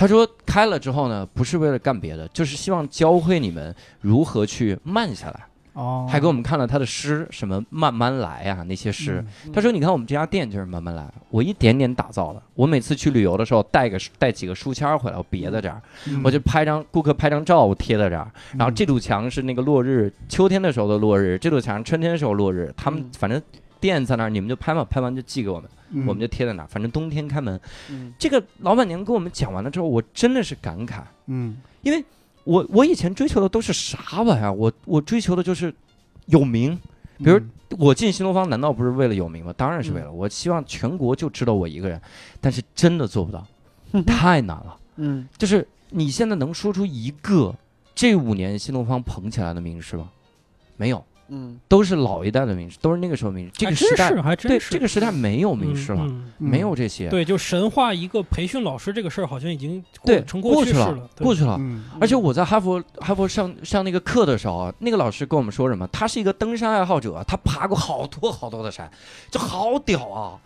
[0.00, 5.40] 他说开了之后呢，不是为了干别的，就是希望教会你们如何去慢下来。
[5.74, 9.22] 哦，还给我们看了他的诗，什么慢慢来啊、那些诗。
[9.44, 12.42] 嗯他说：“你看我们这家店就是慢慢来，我一点点打造的。
[12.54, 18.28] 我每次去旅游的时候，带个带几个书签儿回来，我别在这儿，嗯我就拍张顾客拍张照，我贴在这儿。
[18.56, 22.72] 然后这堵墙是那个落日，秋天的时候的落日；这堵墙春天的时候落日。
[22.74, 23.40] 他们嗯反正
[23.80, 26.66] 店在那儿，你们就拍嘛，拍完就寄给我们，嗯我们就贴在那儿。
[26.66, 27.58] 反正冬天开门。
[27.90, 32.04] 嗯这个老板娘跟我们讲完了之后，我真的是感慨，嗯因为
[32.44, 34.52] 我我以前追求的都是啥玩意儿？
[34.52, 35.74] 我我追求的就是
[36.26, 36.78] 有名，
[37.18, 39.52] 比如嗯我进新东方难道不是为了有名吗？
[39.56, 42.00] 当然是为了，我希望全国就知道我一个人，
[42.40, 43.46] 但是真的做不到，
[44.06, 44.76] 太难了。
[44.96, 47.54] 嗯就是你现在能说出一个
[47.94, 50.10] 这五年新东方捧起来的名师吗？
[50.76, 53.52] 没有，嗯都是老一代的名师，都是那个时候名师。
[53.54, 56.06] 这个时代，还真是对这个时代没有名师了，
[56.38, 57.08] 没有这些。
[57.08, 61.56] 对，就神话一个培训老师这个事儿，好像已经过对，成过去了，过去了。
[61.60, 65.86] 嗯而且我在哈佛哈佛上上那个课的时候啊，那个老师跟我们说什么？
[65.88, 68.90] 他是一个登山爱好者，他爬过好多好多的山，
[69.30, 70.38] 就好屌啊！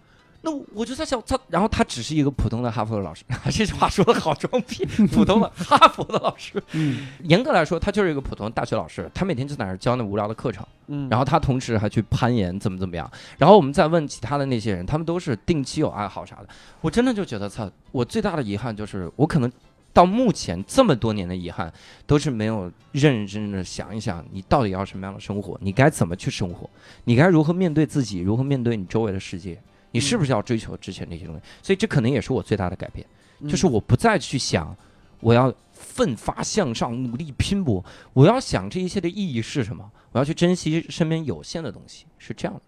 [0.45, 6.62] 那我就在想，他然后他只是一个普通的哈佛的老师， 这句话说的好装逼，普通的 哈佛的老师。
[6.72, 13.11] 嗯严格来说，他就是一个普通的大学老师，他每天就在那儿教那无聊的课程，嗯，然后他同时还去攀岩，怎么怎么样。
[13.38, 16.49] 然后我们再问其他的那些人，他们都是定期有爱好啥的。
[16.82, 19.51] 我真的就觉得，操，我最大的遗憾就是，我可能
[19.95, 21.72] 到目前这么多年的遗憾，
[22.07, 26.68] 都是没有认认真真的想一想，你到底要什么样的生活，你该怎么去生活，
[27.05, 29.59] 你该如何面对自己，如何面对你周围的世界，
[29.95, 31.40] 你是不是要追求之前那些东西？
[31.62, 33.07] 所以这可能也是我最大的改变。
[33.40, 34.74] 嗯就是我不再去想
[35.20, 39.88] 我要奋发向上、努力拼搏，我要想这一切的意义是什么？
[40.12, 42.61] 我要去珍惜身边有限的东西，是这样的。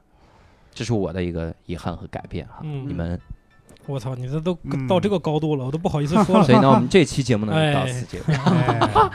[0.75, 2.61] 这是我的一个遗憾和改变哈。
[2.63, 3.19] 嗯你们，
[3.87, 6.45] 我操，你这都嗯到这个高度了，我都不好意思说了。
[6.45, 8.33] 所以呢，我们这期节目呢哎到此结束。
[8.43, 9.11] 哎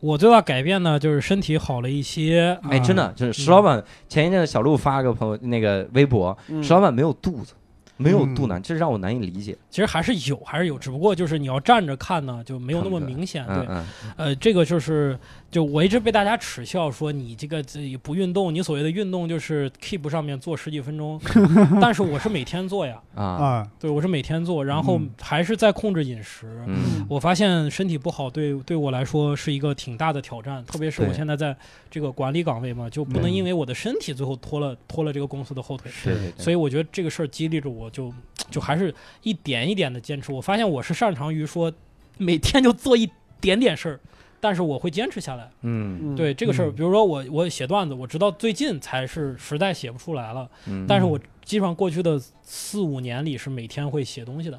[0.00, 2.58] 我最大改变呢，就是身体好了一些。
[2.68, 7.52] 哎，真的，啊就是石老板前一阵子小鹿发个朋友那个微博，嗯石老板没有肚子，
[7.98, 9.56] 没有嗯肚腩，这让我难以理解。
[9.68, 13.46] 其实还是有，还是有，只不过就是你要站着看呢，就没有那么明显。
[13.46, 13.68] 对，
[14.16, 15.18] 呃，这个就是，
[15.50, 21.20] 就我一直被大家耻笑说你这个自己不运动，你所谓的运动就是 Keep 上面做十几分钟，
[21.82, 25.10] 但是我是每天做呀，啊，啊，对我是每天做，然后嗯。
[25.20, 26.46] 还是在控制饮食。
[26.66, 27.04] 嗯。
[27.08, 31.56] 我发现身体不好对对我来说是一个挺大的挑战，特别是我现在在
[31.90, 35.90] 这个管理岗位嘛，就不能因为我的身体最后拖了拖了这个公司的后腿。
[36.04, 38.12] 对，所以我觉得这个事儿激励着我就，
[38.50, 40.30] 就还是一点一点的坚持。
[40.32, 41.72] 我发现我是擅长于说
[42.18, 44.00] 每天就做一点点事儿，
[44.40, 45.50] 但是我会坚持下来。
[45.62, 45.98] 嗯。
[46.02, 46.16] 嗯。
[46.16, 46.74] 对这个事儿，嗯。
[46.74, 51.18] 比如说我我写段子，我直到最近才是实在写不出来了，嗯，但是我
[51.50, 54.56] 基本上过去的四五年里是每天会写东西的。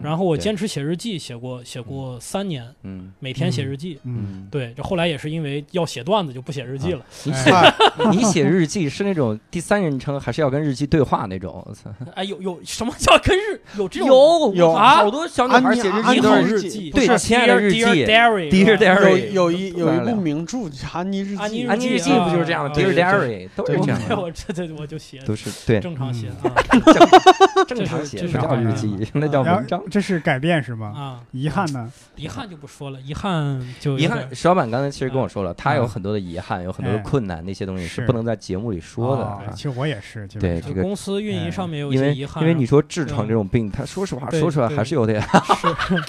[0.00, 3.98] 然后我坚持写日记，写过写过三年，嗯每天写日记。
[4.04, 7.04] 嗯，对，这后来也是因为要写段子就不写日记了。
[7.24, 11.64] 你哎写你写日记是那种第三人称，还是要跟日记对话那种？
[11.66, 11.90] 我操！
[12.14, 13.60] 哎，有有什么叫跟日？
[13.76, 14.06] 有这种？
[14.06, 14.70] 有有。
[14.70, 14.98] 啊？
[14.98, 21.36] 好多小女孩写日记都是日记，对亲爱的日记，Dear Diary，Dear Diary，有有一有一部名著叫《安妮日记》，
[21.68, 22.28] 安妮日记啊。
[22.28, 22.70] 不就是这样的？
[22.70, 25.80] 啊？Dear 对对 Diary 都是对这样的，我这这我就写都是对。
[25.80, 29.80] 正常写嗯啊正常写，不叫日记，那叫文章。
[29.90, 30.92] 这是改变是吗？
[30.96, 31.90] 啊，遗憾呢？
[32.16, 45.96] 遗憾就不说了，遗憾就遗憾，石老板刚才其实跟我说了，他有嗯很多的遗憾，有很多的哎困难，那些东西是是不能在节目里说的其实我也是，基本上对这个公司运营上面有一些遗憾，因为你说痔疮嗯这种病，他说实话说出来还是有点，是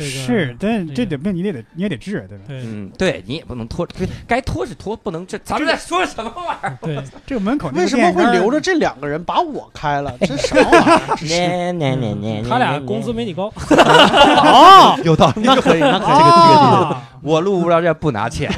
[0.00, 2.44] 这个是，但这得病你得你也得治，对吧？
[2.48, 3.86] 对嗯，对你也不能拖，
[4.26, 5.38] 该拖是拖，不能这。
[5.38, 6.78] 咱们在说什么玩意儿？
[6.80, 8.60] 对， 这个门口那为什么会留着？
[8.60, 10.14] 这两个人把我开了？
[10.20, 12.44] 这什么玩意儿？
[12.48, 16.08] 他俩工资没你高，哦，有道理，那可以，那可以。
[16.08, 18.50] 这个这个啊我录无聊斋不拿钱，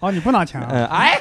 [0.00, 0.68] 哦，你不拿钱啊？
[0.70, 1.18] 嗯，哎，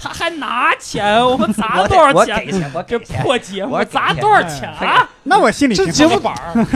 [0.00, 2.44] 他还拿钱，我们砸多少我钱？
[2.44, 5.08] 给钱，我这破节目我砸多少钱啊？
[5.22, 6.66] 那我心里这节目板儿，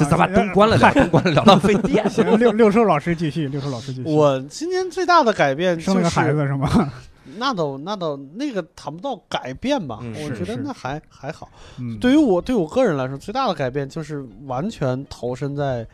[0.00, 2.08] 这咱把灯关了点，灯关了点，浪费电。
[2.08, 4.08] 行，六六兽老师继续，六兽老师继续。
[4.08, 6.90] 我今年最大的改变就生了个孩，子是吗？
[7.36, 11.48] 那都那都那个谈不到改变吧，嗯我觉得那还还好。
[11.78, 15.86] 嗯，对于我对我个人来说，最大的改变就是完全投身在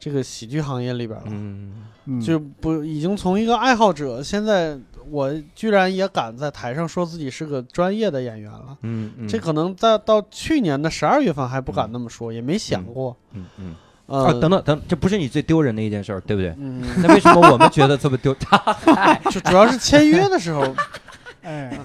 [0.00, 1.26] 这个喜剧行业里边了。
[1.28, 4.76] 嗯，嗯就不已经从一个爱好者，现在
[5.10, 8.76] 我居然也敢在台上说自己是个专业的演员了。
[8.82, 13.16] 嗯嗯，这可能在到去年的十二月份还不敢那么说，也没想过。
[13.32, 13.74] 嗯嗯
[14.06, 16.54] 呃，啊，等等等，这不是你最丢人的一件事儿，对不对？
[16.58, 18.34] 嗯，那为什么我们觉得这么丢？
[19.30, 20.62] 就主要是签约的时候，
[21.42, 21.78] 哎，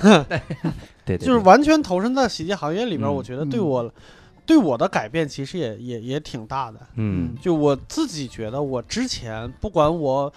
[1.04, 3.92] 对对，就是完全投身在喜剧行业里边，嗯我觉得对嗯我
[4.46, 6.78] 对我的改变其实也也也挺大的。
[6.94, 10.32] 嗯就我自己觉得，我之前不管我。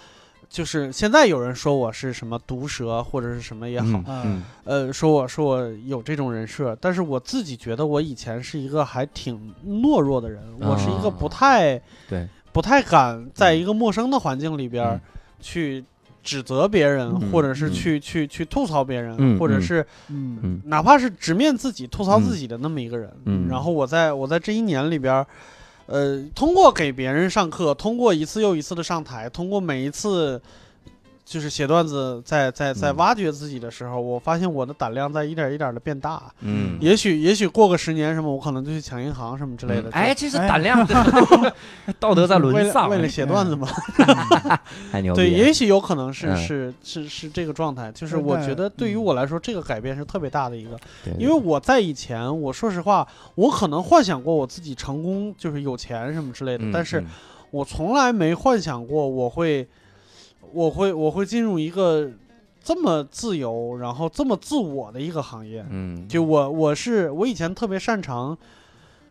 [0.52, 12.28] 就是现在有人说我是什么毒舌或者是什么也好，嗯呃，说我说我有这种人设，但是我自己觉得我以前是一个还挺懦弱的人，我是一个不太对。
[12.52, 15.00] 不太敢在一个陌生的环境里边
[15.40, 15.82] 去
[16.22, 17.72] 指责别人，嗯或者是嗯。
[17.72, 20.38] 去去去吐槽别人，或者是嗯。
[20.42, 20.62] 嗯。
[20.66, 23.10] 哪怕是直面自己吐槽自己的那么一个人。
[23.24, 23.48] 嗯。
[23.48, 25.26] 然后我在我在这一年里边儿。
[25.92, 30.40] 呃，通过给别人上课，通过一次又一次的上台，通过每一次
[31.24, 36.22] 就是写段子在在在嗯挖掘自己的时候，我发现我的胆量在一点一点的变大。
[36.40, 39.88] 嗯，也许也许过个十年什么，我可能就去抢银行什么之类的。
[39.88, 40.86] 嗯哎，这是胆量，
[42.00, 43.68] 道德在沦丧，了为了写段子嘛。
[44.90, 45.14] 太牛。
[45.14, 47.90] 对，也许有可能是嗯是是是这个状态。
[47.92, 53.06] 就是我觉得对于嗯我来说，这个改变是特别大的一个，对因为我在以前，我说实话，
[53.36, 57.06] 我可能幻想过我自己成功，就是有钱什么之类的，嗯但是嗯
[57.50, 59.68] 我从来没幻想过我会，
[60.52, 62.10] 我会我会进入一个
[62.62, 65.64] 这么自由，然后这么自我的一个行业。
[65.70, 68.36] 嗯，就我我是我以前特别擅长，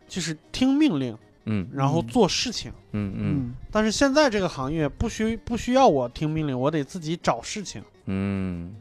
[0.08, 2.72] 就是听命令，嗯然后嗯做事情。
[2.92, 7.82] 嗯嗯但是现在这个行业不需不需要我听命令，我得自己找事情。
[8.06, 8.74] 嗯，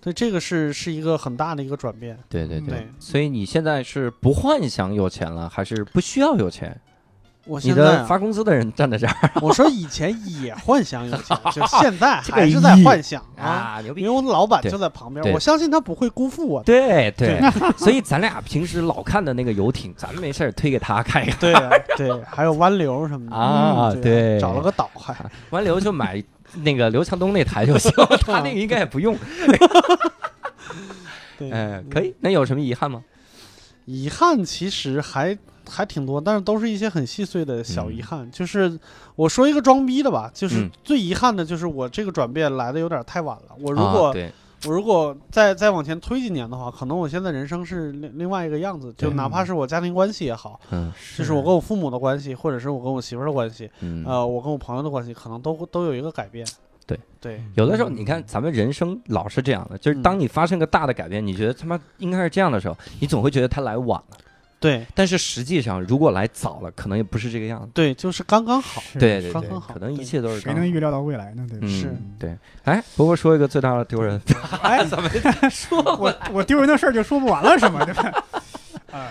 [0.00, 2.18] 对，这个是是一个很大的一个转变。
[2.28, 2.88] 对对对对。
[2.98, 6.80] 所以你现在是不幻想有钱了，还是不需要有钱？
[7.48, 13.44] 我你的现在啊、发工资的人站在这儿 我说以前也幻想有钱，就 现在这个还是在意幻想啊。
[13.44, 14.12] 啊，牛逼因为！
[14.14, 16.66] 我的老板对就在旁边，对我相信他不会辜负我的。
[16.66, 17.40] 对对，
[17.78, 21.38] 所以咱俩平时老看的那个游艇，咱们没事儿推给他看一看。
[21.40, 25.16] 对啊对，还有湾流什么的啊嗯对找了个岛还。
[25.50, 26.22] 完流就买
[26.54, 29.16] 那个刘强东那台就行， 他那个应该也不用。
[31.38, 32.14] 对，嗯，可以。
[32.20, 33.02] 那有什么遗憾吗？
[33.84, 35.36] 遗憾其实还
[35.68, 38.28] 还挺多，但是都是一些很细碎的小遗憾。
[38.30, 38.78] 就是
[39.14, 43.54] 我说一个装逼的吧，就是嗯最遗憾的就是我这个转变来的有点太晚了。
[43.60, 44.32] 我如啊果、对，
[44.66, 48.92] 我如果再再往前推几年的话，可能我现在人生是另另外一个样子。
[48.96, 56.46] 就哪怕是我家庭关系也好，嗯就是我跟我父母的关系，或者是我跟我媳妇儿的关系，嗯，呃，我跟我朋友的关系，可能都都有一个改变。
[56.86, 64.16] 对对，有的时候你看咱们人生老是这样的，就是当你发生个大的改变，你觉得他妈应该是这样的时候，你总会觉得他来晚了。
[64.60, 67.68] 对但是实际上，如果来早了，可能也不是这个样子。
[67.72, 68.82] 对，就是刚刚好。
[68.94, 71.46] 对对对刚刚，好可能一切都是谁能预料到未来呢？
[71.48, 72.36] 对是对。
[72.64, 74.20] 哎，伯伯说一个最大的丢人，
[74.62, 75.08] 哎，怎么
[75.50, 77.84] 说我我丢人的事儿就说不完了是吗？
[77.84, 78.24] 对吧？
[78.90, 79.10] 啊，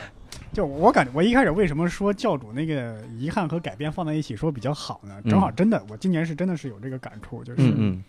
[0.52, 5.16] 就我感觉，我一开始为什么说教主那个遗憾和改变放在一起说比较好呢？
[5.30, 8.04] 正好真的，我今年是真的是有这个感触，就是、嗯嗯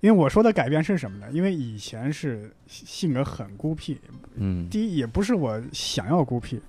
[0.00, 1.26] 因为我说的改变是什么呢？
[1.32, 3.98] 因为以前是性格很孤僻，
[4.34, 4.68] 嗯。
[4.68, 6.60] 第一也不是我想要孤僻，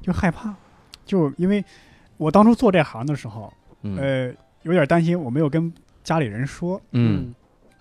[0.00, 0.54] 就害怕，
[1.04, 1.64] 就因为
[2.16, 3.52] 我当初做这行的时候，
[3.82, 3.96] 嗯。
[3.96, 5.72] 呃，有点担心我没有跟
[6.04, 7.34] 家里人说，嗯。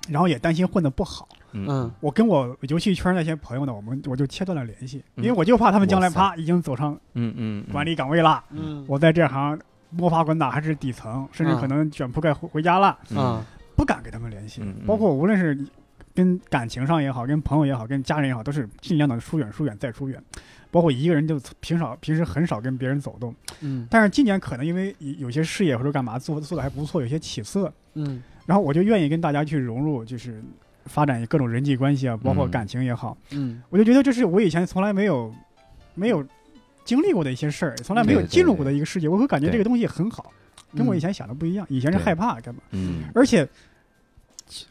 [0.10, 1.28] 然后也担心混得不好。
[1.54, 1.66] 嗯。
[1.70, 1.92] 嗯。
[2.00, 5.24] 我跟我游戏圈那些朋友呢，我们我就切断了联系，嗯。
[5.24, 8.84] 因为我就怕他们将来啪已经走上嗯嗯，管理岗位了，嗯。
[8.88, 9.60] 我在这行
[9.92, 11.60] 摸爬滚打还是底层，甚至嗯。
[11.62, 13.18] 可能卷铺盖回回家了，嗯。
[13.18, 13.46] 啊
[13.76, 14.62] 不敢跟他们联系。
[14.86, 15.58] 包括无论是
[16.14, 20.22] 跟感情上也好，跟朋友也好，跟家人也好，都是尽量的疏远、疏远再疏远。
[20.72, 23.88] 包括一个人就平少平时很少跟别人走动，嗯。
[23.90, 28.22] 但是今年可能因为有些事业或者干嘛做做的还不错，有些起色，嗯。
[28.46, 30.44] 然后我就愿意跟大家去融入，就是
[30.86, 33.18] 发展各种人际关系啊，包括嗯感情也好。
[33.32, 33.62] 嗯。
[33.70, 35.34] 我就觉得这是我以前从来没有
[35.94, 36.26] 没有
[36.84, 40.32] 经历过的一些事儿，从来没有进入过的一个世界，我会感觉这个东西很好，
[40.76, 41.66] 跟我以前想的不一样。
[41.70, 43.48] 以前是害怕干嘛，嗯而且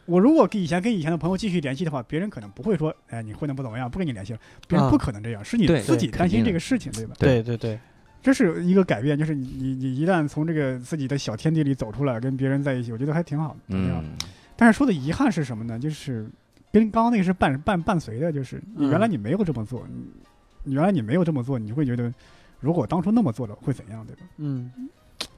[0.05, 4.39] 我如果跟以前跟以前的朋友继续联系的话，别人可能不会说，哎，你混的不怎么样，不跟你联系了。
[4.67, 7.15] 别人啊不可能这样，是你自己担心这个事情，对吧？
[7.19, 7.77] 对对对，
[8.21, 13.59] 这是一个改变，就是你你你一旦从这个自己的小天地里走出来，跟别人在一起，我觉得还挺好，的。
[13.69, 14.15] 嗯
[14.57, 15.77] 但是说的遗憾是什么呢？
[15.77, 16.25] 就是
[16.71, 20.05] 跟刚刚那个是伴伴伴随的，就是原来你没有这么做，你
[20.63, 22.13] 你原来你没有这么做，你会觉得
[22.61, 24.21] 如果当初那么做了会怎样，对吧？
[24.37, 24.71] 嗯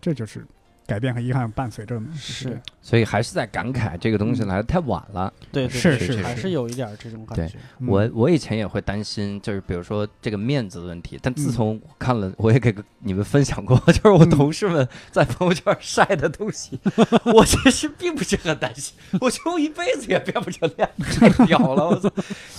[0.08, 0.46] 这就是
[0.86, 2.08] 改变和遗憾伴随着嘛。
[2.16, 5.34] 是所以还是在感慨这个东西来的太晚了。
[5.52, 7.58] 对对是对是是还是有一点这种感觉。
[7.80, 16.80] 嗯我我以前也会担心，就是比如说这个面子的问题，但自嗯从我看了，我也给你们分享过， 就是我嗯同事们在朋友圈晒的东西，
[17.26, 21.86] 我其实并不是很担心，我觉得我一辈子也变不成那样，太屌了！
[21.86, 22.10] 我操，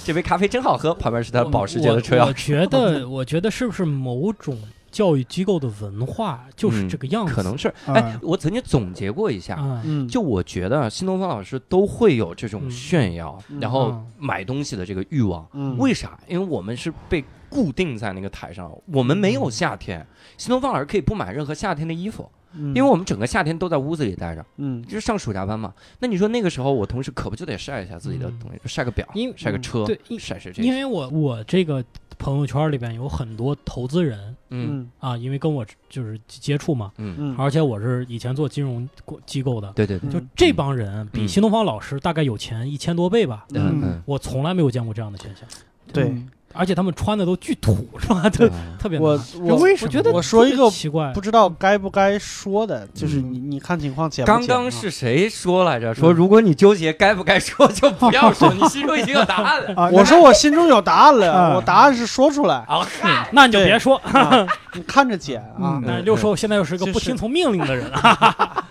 [0.04, 4.58] 这杯咖啡真好喝，旁边是他保时捷的车钥匙我觉得， 我觉得是不是某种
[4.98, 7.32] 教育机构的文化就是嗯这个样子？
[7.32, 9.80] 可能是，啊哎，我曾经总结过一下，
[10.10, 15.46] 就我觉得新东方老师都会有这种嗯炫耀，嗯然后嗯买东西的这个欲望。
[15.52, 16.18] 嗯为啥？
[16.26, 20.04] 因为我们是被固定在那个台上，我们没有夏天。
[20.36, 25.72] 新东方老师可以不买任何夏天的衣服，因因为我们整个夏天都在屋子里待着，嗯就是上暑假班嘛。
[26.00, 30.68] 那你说那个时候，我同事可不就得晒一下自己的嗯东西，晒个表因，晒个车，对因晒晒这些。
[30.68, 31.84] 因为我我这个
[32.18, 38.88] 朋友圈里边有很多投资人嗯嗯啊，因为跟我就是接触嘛，嗯，嗯，而且我是以前做金融
[39.26, 45.48] 机构的，对对对，就这帮人比嗯新东方老师大概有钱一千多倍吧，嗯我从来没有见过这样的现象。
[45.92, 46.28] 对嗯
[46.59, 48.22] 而且他们穿的都巨土，是吧？
[48.30, 55.94] 特嗯特别我我为什么我觉得我说一个奇怪不，知道该不该说的，就是嗯你你看情况剪不刚刚是谁说来着？
[55.94, 59.74] 说嗯如果你纠结该不该说，就不要说， 你心中已经有答案了。
[59.80, 62.85] 啊， 我说我心中有答案了，啊我答案是说出来，啊，
[63.32, 63.97] 那你就别说。
[63.98, 65.82] 啊你看着剪啊嗯。
[65.86, 68.64] 那六兽现在又是个不听从命令的人啊！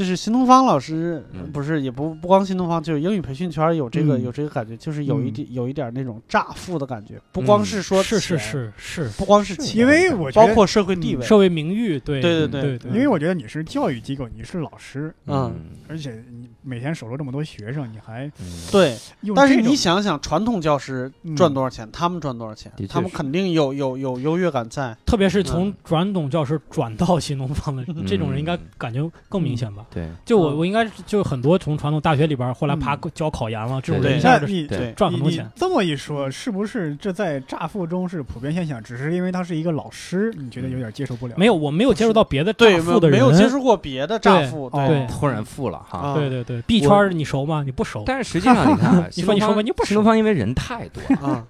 [0.00, 4.22] 就是新东方老师嗯，不是也不不光新东方，就是英语培训圈有这个嗯。
[4.24, 5.32] 有这个感觉，就是有一嗯。
[5.34, 15.54] 点有一点那种乍富的感觉，不光是说是是，是是，不光是钱，因为我觉得，包括社会地位，社会名誉，对对对对对对，因为我觉得你是教育机构，你是老师，嗯。
[15.86, 18.46] 而且你每天手头这么多学生，你还嗯。
[18.72, 18.96] 对。
[19.34, 21.36] 但是你想想，传统教师嗯。
[21.36, 24.96] 赚多少钱，他们赚多少钱他们肯定有有有优越感在。
[25.04, 25.74] 特别是从嗯。
[25.84, 29.84] 传统教师转到新东方的这种人，应该感觉更明显吧？
[29.92, 35.50] 对，就我嗯我应该就很多从传统大学里边后来爬嗯教考研了，这种人一下就那你对对，你你赚很多钱。
[35.56, 38.82] 这么一说，是不是这在乍富中是普遍现象？
[38.82, 41.34] 只是因为他是一个老师，你觉得有点接受不了？
[41.36, 45.98] 没有，我没有接触到别的对，乍富的人，没有接触过别的乍富，对对突然富了哈。
[45.98, 47.62] 啊对对对，B 圈你熟吗？
[47.64, 48.04] 你不熟。
[48.06, 51.44] 但是实际上，你看啊， 你说你新东方说吧你不新东方因为人太多了， 啊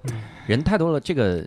[0.46, 1.44] 人太多了，这个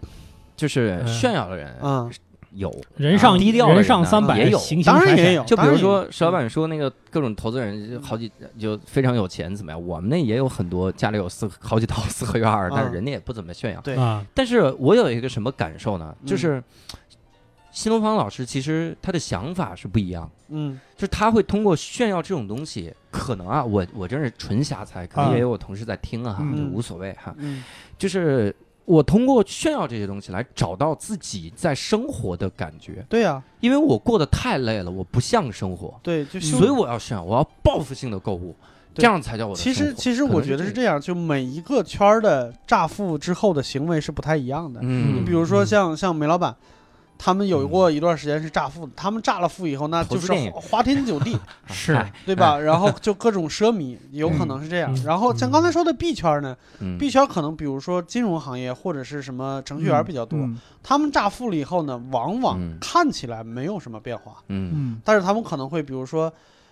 [0.56, 2.10] 就是嗯炫耀的人啊
[2.56, 9.88] 有，人上低调的人上三百，也有当然也有就比如说石老板说那个各种投资人好几就非常有钱怎么样？
[9.88, 13.82] 我们那也有很多家里有四好几套四合院儿，但是嗯人家也不怎么炫耀。
[13.82, 16.16] 对啊，但是我有一个什么感受呢？
[16.22, 16.64] 嗯就是
[17.72, 26.40] 新东方老师其实他的想法是不一样，嗯就是他会通过炫耀这种东西，可能啊，我我真是纯瞎猜，可能啊也有我同事在听啊，
[26.72, 27.34] 无所谓哈。
[27.40, 27.64] 嗯
[27.98, 28.56] 就是
[28.86, 38.56] 我通过炫耀这些东西来找到自己在生活的感觉，对呀，因为我过得太累了，我不像生活，对，就所以我要炫耀，我要报复性的购物，
[38.94, 39.74] 这样才叫我的其。
[39.74, 44.80] 实其实我觉得是这样，就每一个圈儿的乍富之后的行为是不太一样的。
[44.84, 45.68] 嗯，你比如说嗯。
[45.68, 46.56] 像像梅老板。
[47.26, 51.40] 他们有过一段时间是乍富的，他们乍了富以后，那就是花花天酒地，
[51.72, 51.94] 是。
[51.94, 52.60] 哎 对吧？
[52.60, 54.94] 然后就各种奢靡，有可能是这样。
[54.94, 55.04] 嗯。
[55.06, 60.60] 然后像刚才说的币圈呢嗯，B 圈可能比如说金融行业或者是什么程序员比较多，嗯。
[60.84, 62.78] 他们乍富了以后呢，往往嗯。
[62.82, 64.72] 看起来没有什么变化，嗯。
[64.76, 65.02] 嗯。
[65.06, 66.30] 但是他们可能会比如说。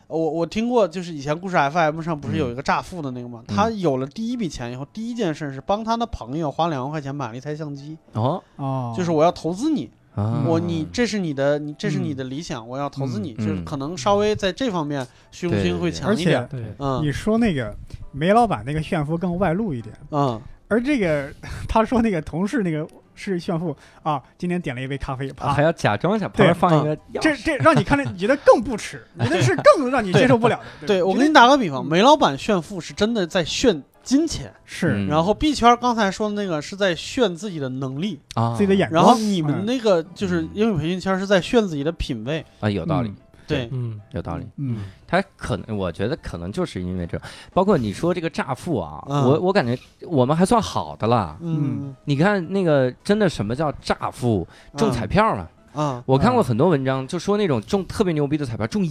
[0.08, 3.42] 我我听过，就是以前故事 FM 上不是有一个乍富的那个吗？
[3.48, 3.56] 嗯。
[3.56, 10.44] 他有了第一笔钱以后，第一件事是帮他的朋友花两万块钱买了一台相机，哦，哦，就是我要投资你，啊。
[10.48, 16.48] 我你这是你的，你这是你的理想，我要投资你，嗯就是可能稍微在这方面虚荣心会强一点。
[16.50, 17.02] 对，嗯。
[17.04, 17.76] 你说那个
[18.12, 21.32] 煤老板那个炫富更外露一点，嗯，而这个
[21.68, 26.96] 他说那个同事那个是炫富啊，今天点了一杯咖啡，啪啊还，要假装一下，旁边放一个。
[27.14, 30.88] 钥这，这让你看着你觉得更不耻，你的是更让你接受不了的。
[30.88, 31.88] 对我给你打个比方，嗯。
[31.88, 34.94] 煤老板炫富是真的在炫金钱，是。
[34.96, 35.08] 嗯。
[35.08, 42.46] 然后 B 圈刚才说的那个是在炫自己的能力，啊，自己的眼光，然后你们嗯那个就是英语培训圈是在炫自己的品味。
[42.60, 43.16] 啊有道理嗯，
[43.48, 44.00] 对，嗯。
[44.12, 44.46] 有道理。
[44.58, 44.78] 嗯。
[45.08, 47.22] 他可能，我觉得可能就是因为这，
[47.54, 49.24] 包括你说这个乍富啊，嗯。
[49.24, 51.38] 我我感觉我们还算好的了。
[51.42, 54.48] 嗯，你看那个真的什么叫乍富？
[54.78, 58.90] 中彩票了，啊，我看过很多文章，就说那种中特别牛逼的彩票，中一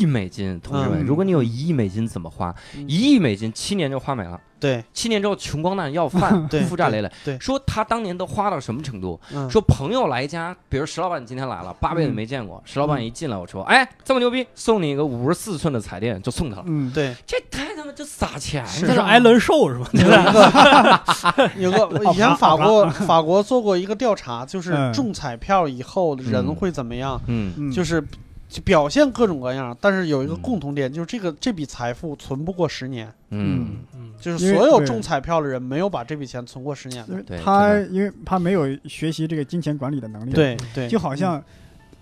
[0.00, 1.04] 亿美金，同志们，嗯。
[1.04, 2.54] 如果你有一亿美金怎么花？
[2.76, 2.88] 嗯。
[2.88, 4.84] 一亿美金七年就花没了，对。
[4.92, 7.08] 七年之后穷光蛋要饭， 对负债累累。
[7.24, 7.40] 对对。
[7.40, 9.18] 说他当年都花到什么程度？
[9.32, 9.48] 嗯。
[9.50, 12.14] 说朋友来家，比如石老板今天来了，八辈子嗯。
[12.14, 16.64] 没见过，石老板一进来，我说，哎，这么牛逼，送你一个五十四寸的彩电，就送他了。
[16.66, 19.88] 嗯，对，这太他妈就撒钱这是艾伦寿是吧？
[21.56, 24.92] 有一个 有个以前法国法国做过一个调查，就是嗯。
[24.92, 27.20] 中彩票以后人嗯会怎么样？
[27.26, 27.52] 嗯。
[27.56, 27.70] 嗯。
[27.72, 28.02] 就是
[28.48, 30.40] 就表现各种各样，但是有一个嗯。
[30.42, 33.76] 共同点，就是这个这笔财富存不过十年，嗯。
[33.94, 37.12] 嗯，就是所有中彩票的人没有把这笔钱存过十年的。
[37.12, 41.42] 因为对他因为他没有学习这个金钱管理的能力，，对对，就好像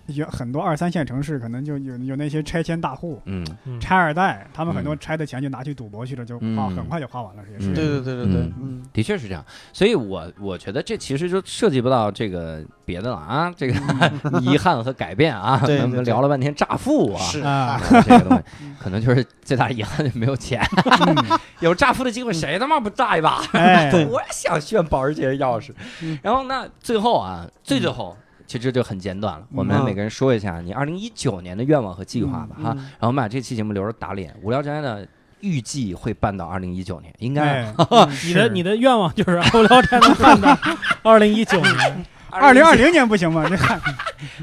[0.07, 3.21] 有很多二三线城市可能就有有那些拆迁大户。
[3.25, 7.73] 嗯嗯拆二代，他们很多嗯拆的钱就拿去赌博去了，就花嗯很快就花完了，也嗯是。
[7.73, 8.51] 对对对对对
[8.93, 9.43] 的确是这样，
[9.73, 13.73] 所以我我觉得这其实就涉及不到这个别的了啊，这个
[14.41, 20.61] 遗憾和改变啊，咱们对聊了半天乍富啊，是啊，这个东西 嗯可能就是最大遗憾就没有钱，
[21.07, 23.41] 嗯有乍富的机会谁他妈不炸一把？
[23.53, 25.71] 哎，我也想炫保时捷钥匙
[26.01, 26.17] 嗯。
[26.23, 28.15] 然后那最后啊，最最后
[28.47, 32.73] 其实就很简短了，我们嗯每个人说一下你二零一九年的愿望和计划吧哈。
[32.75, 35.05] 嗯然后我们把这期节目留着打脸，无聊斋呢
[35.41, 37.75] 预计会办到二零一九年，应该哎，
[38.25, 40.57] 你的你的愿望就是无聊斋能办到
[41.03, 43.45] 二零一九年，二零二零年不行吗？
[43.49, 43.79] 这看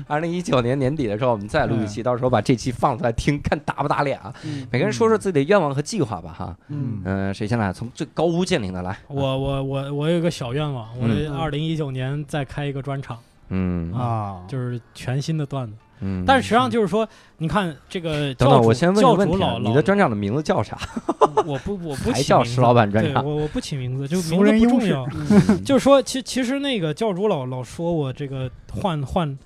[0.06, 4.32] 二零一九年年底的时候，我们再录一期，到时候把这期放出来听，看打不打脸啊？
[4.44, 6.56] 嗯每个人说说自己的愿望和计划吧，哈。
[6.68, 7.72] 嗯嗯、谁先来？
[7.72, 8.96] 从最高屋建瓴的来。
[9.08, 13.18] 我我我我有个小愿望，我嗯二零一九年再开一个专场，
[13.48, 15.74] 嗯啊，就是全新的段子。
[16.00, 16.24] 嗯。
[16.26, 17.08] 但是实际上就是说，
[17.38, 20.78] 你看这个等等，教主我先问个教问题你的专场的名字叫啥？
[21.46, 25.06] 我不我不还起名字叫石老板专对场我我不起名字，就名字不重要。
[25.14, 29.38] 嗯 就是说，其其实那个教主老老说我这个换换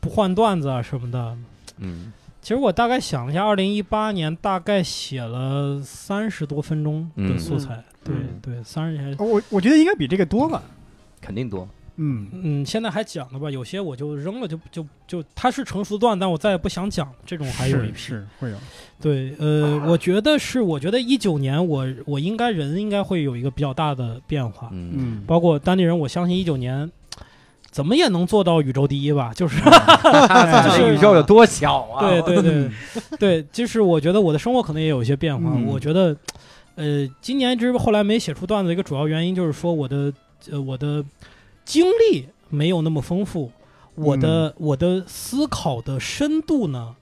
[0.00, 1.36] 不换段子啊什么的。
[1.78, 2.12] 嗯
[2.42, 10.62] 其实我大概想了一下，二零一八年大概写了三十多分钟的素材，嗯对对，三十还我我觉得应该比这个多吧。
[11.20, 11.68] 肯定多。
[11.96, 13.50] 嗯嗯，现在还讲了吧？
[13.50, 17.96] 有些我就扔了就，就就它是成熟段，但我再也不想讲，这种还有一批。
[17.96, 18.56] 是会有，
[19.00, 26.90] 对，呃，我觉得是，我觉得一九年我我应该人应该会有一个比较大的变化，嗯嗯，包括当地人，我相信一九年
[27.70, 32.00] 怎么也能做到宇宙第一吧，就是咱 这宇宙有多小啊？
[32.00, 32.70] 对对对
[33.18, 35.50] 对，就是我觉得我的生活可能也有一些变化。
[35.54, 36.16] 嗯我觉得，
[36.74, 40.12] 呃，今年之后来没写出段子的一个主要原因就是说我的
[40.50, 41.04] 呃我的
[41.66, 43.50] 经历没有那么丰富，
[43.96, 46.94] 我的、我的思考的深度呢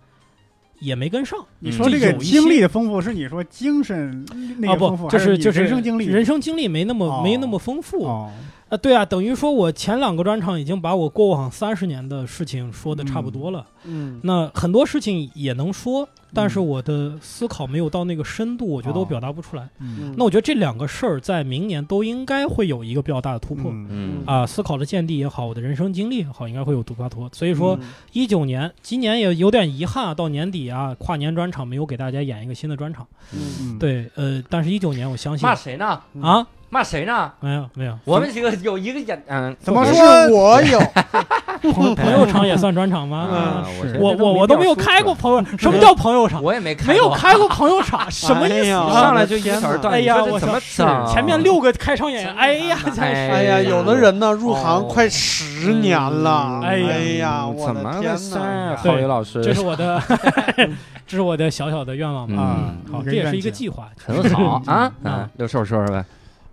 [0.80, 1.38] 也没跟上。
[1.60, 4.26] 你说这个经历的丰富，是你说精神
[4.58, 6.06] 那啊个丰富，不，就是就是人生经历？
[6.06, 8.04] 人生经历没那么、哦没那么丰富。
[8.06, 8.32] 哦，
[8.70, 13.66] 啊，对啊，等于说我前两个专场已经把我过往三十年的事情说的差不多了。
[13.84, 19.69] 嗯那很多事情也能说，但是嗯我的思考没有到那个深度，我觉得我哦表达不出来。
[19.81, 23.70] 嗯那我觉得这两个事儿在明年都应该会有一个比较大的突破。
[23.70, 27.28] 嗯嗯啊，思考的见地也好，我的人生经历也好，应该会有突破突。
[27.32, 33.06] 所以说，嗯一九年，今年也有点遗憾啊，到年底啊，跨年专场没有给大家演一个新的专场。
[33.32, 36.01] 嗯嗯，对，呃，但是一九年我相信骂谁呢？
[36.20, 37.30] 啊，骂谁呢？
[37.38, 40.80] 没有没有，我们几个有一个演，嗯，怎么说是我有，
[41.72, 43.28] 朋朋友场也算专场吗？
[43.30, 46.42] 嗯，我我我我都没有开过，朋友，什么叫朋友场？
[46.42, 47.09] 我也没开，没有。
[47.12, 48.70] 开过朋友场， 什么意思？
[48.70, 51.14] 上来就一个小时段，哎呀，我你说这怎么想整？
[51.14, 58.70] 前面六个开场演员，哎呀，哎真是哎呀，有的人呢入行哦快十年了，哎呀哎呀，我怎么的天回事儿？
[58.70, 58.76] 哪！
[58.76, 60.02] 郝宇老师，这是我的，
[61.06, 62.56] 这是我的小小的愿望吧。
[62.90, 63.88] 好，这也是一个计划。
[64.05, 64.92] 很好啊。
[65.05, 66.05] 嗯嗯，六兽说说呗。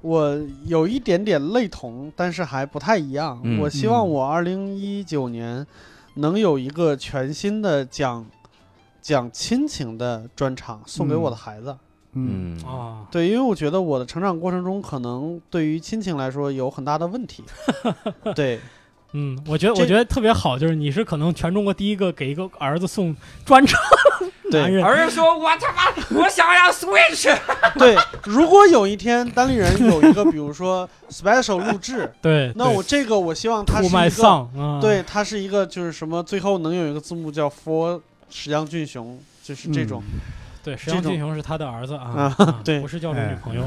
[0.02, 3.40] 我有一点点类同，但是还不太一样。
[3.44, 3.60] 嗯。
[3.60, 4.10] 我希望嗯。
[4.10, 5.66] 我二零一九年
[6.16, 8.26] 能有一个全新的讲
[9.02, 11.78] 讲亲情的专场送给我的孩子。
[12.14, 12.58] 嗯。
[12.58, 12.66] 嗯。
[12.66, 17.44] 啊，对，因为我觉得我的成长过程中，可能对于亲情来说有很大的问题。
[18.36, 18.60] 对，
[19.14, 23.16] 嗯，我觉得我觉得特别好，就是你是可能全中国第一个给一个儿子送
[23.46, 23.80] 专场
[24.52, 24.84] 男对，人。
[24.84, 27.34] 儿子说：“我他妈，我想要 Switch。
[27.78, 27.96] 对。
[28.26, 40.04] 如果有一天单立人有一个，比如说 special 录制， 对，那我这个我希望他是一个，对，他是一个就是什么，最后能有一个字幕叫 for 石江俊雄，就是这种。
[40.64, 43.64] 对，石阳这种俊雄是他的儿子啊啊，啊对不是教主哎女朋友。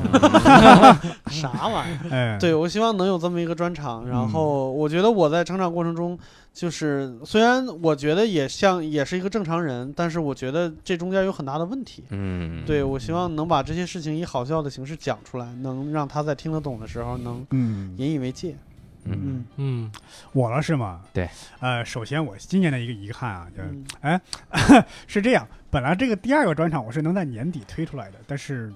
[1.31, 2.11] 啥玩意儿？
[2.11, 4.05] 哎，对，我希望能有这么一个专场。
[4.05, 6.17] 嗯然后我觉得我在成长过程中，
[6.53, 12.05] 就是虽然我觉得也像也是一个正常人，但是我觉得这中间有很大的问题”。
[12.11, 18.51] 嗯，对，我希望能把这些事情以好笑的形式讲出来，能让他在听得懂的时候能嗯，引以为戒。
[18.51, 18.59] 嗯
[19.07, 19.93] 嗯嗯，
[20.33, 21.03] 我了是吗？
[21.13, 21.29] 对，
[21.61, 23.71] 呃，首先我今年的一个遗憾啊，就是
[24.01, 24.21] 嗯
[25.07, 28.73] 是这样，本来这个第二个专场我是能在年底推出来的，但是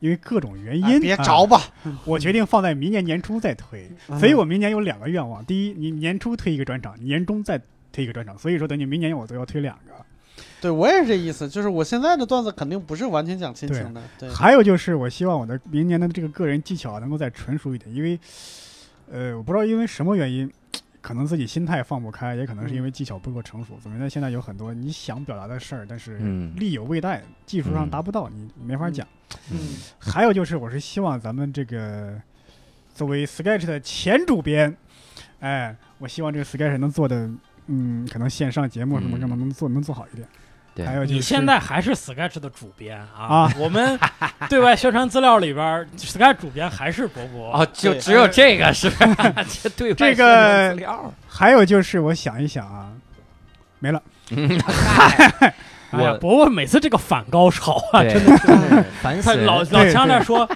[0.00, 1.60] 因为各种原哎因，啊别着吧，
[2.04, 3.90] 我决定放在明年年初再推。
[4.08, 7.60] 嗯所以我明年有两个愿望：第一，你年初推一个专场，年终再
[7.92, 8.36] 推一个专场。
[8.38, 9.92] 所以说，等你明年我都要推两个。
[10.60, 18.18] 对我也是这意思，就是我现在的段子肯定不是完全讲亲情的，对，还有就是，我希望我的明年的这个个人技巧能够再纯熟一点，因为，
[19.12, 20.50] 呃，我不知道因为什么原因，
[21.02, 23.78] 可能自己心态放不开，也可能是因为技巧不够成熟。
[23.82, 29.06] 总觉得现在有很多你想表达的事儿，但是嗯力有未逮，技术上嗯达不到，你没法讲。
[29.50, 29.58] 嗯
[29.98, 32.18] 还有就是，我是希望咱们这个
[32.94, 34.74] 作为 Sketch 的前主编，
[35.40, 37.30] 哎，我希望这个 Sketch 能做的，
[37.66, 40.26] 嗯，可能线上节目什么嗯什么能做能做好一点。
[40.74, 43.52] 对还有就是你现在还是 Sketch 的主编啊啊？
[43.58, 43.98] 我们
[44.48, 47.52] 对外宣传资料里边，Sketch 主编还是博博。
[47.52, 49.14] 哦，就只有这个是吧？
[49.62, 52.88] 这 对外这宣传个资料还有就是，我想一想啊，
[53.80, 54.02] 没了。
[54.30, 55.52] 嗯嗨
[55.92, 58.46] 哎呀，我博博每次这个反高潮啊，真的是
[59.02, 59.44] 烦死人。
[59.46, 60.48] 他老老对强调说，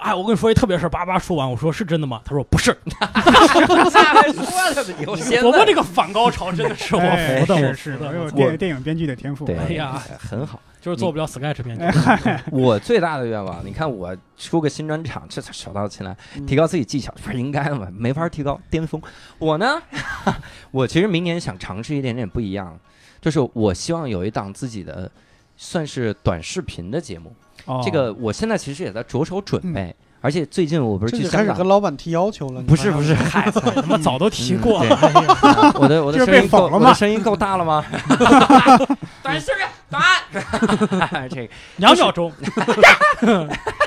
[0.00, 2.20] 哎，我跟你说一特别事儿，叭叭说完，我说是真的吗？
[2.24, 2.76] 他说不是。
[3.00, 4.94] 咋还说了呢？
[5.00, 9.44] 有先问伯伯这个反高潮真的是我哎服的，我是是，服的我有我电电影编剧的天赋。
[9.44, 10.60] 对，哎呀，很好。
[10.80, 11.84] 就是做不了 Sketch 编剧。
[12.50, 17.86] 我最大的愿望，你看我出个新专场，这才手到擒来，嗯提高自己技巧，不是应该的吗？
[17.92, 19.00] 没法提高，巅峰。
[19.38, 19.80] 我呢，
[20.72, 22.76] 我其实明年想尝试一点点不一样，
[23.20, 25.08] 就是我希望有一档自己的
[25.56, 27.32] 算是短视频的节目。
[27.66, 27.80] 哦。
[27.84, 32.60] 这个我现在其实也在着手准备，而且最近我不是去香港跟老板提要求了。
[32.62, 35.72] 你不是不是，嗨， 他妈早都提过嗯了。
[35.78, 37.84] 我的我的声音够我的声音够大了吗？
[39.22, 42.32] 短视频短，这个两秒钟，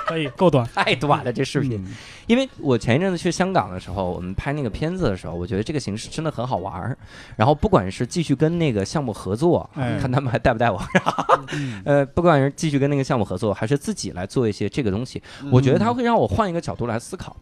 [0.06, 0.68] 可以够短。
[0.76, 1.84] 太短了，这视频。
[1.84, 1.94] 嗯
[2.26, 6.98] 因为我前一阵子去香港的时候，我们拍那个片子的时候，我觉得这个形式真的很好玩儿。
[7.36, 10.82] 然后不管是继续跟那个项目合作，哎看他们还带不带我，
[11.53, 15.22] 嗯呃，不管是继续跟那个项目合作，还是自己来做一些这个东西，
[15.52, 17.36] 我觉得它会让我换一个角度来思考。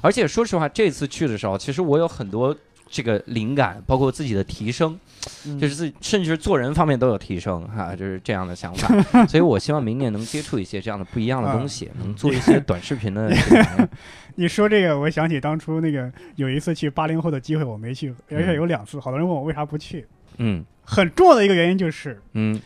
[0.00, 2.56] 而且说实话，这次去的时候，其实我有很多
[2.88, 4.98] 这个灵感，包括自己的提升，
[5.46, 9.26] 嗯就是自己甚至做人方面都有提升哈、就是这样的想法。
[9.26, 13.30] 所以我希望明年能接触一些这样的不一样的东西，能做一些短视频的。
[14.36, 20.06] 你说这个，我想起当初那个有一次去八零后的机会，我没去，而且有两次，好多人问我为啥不去。
[20.38, 22.58] 嗯很重要的一个原因就是，嗯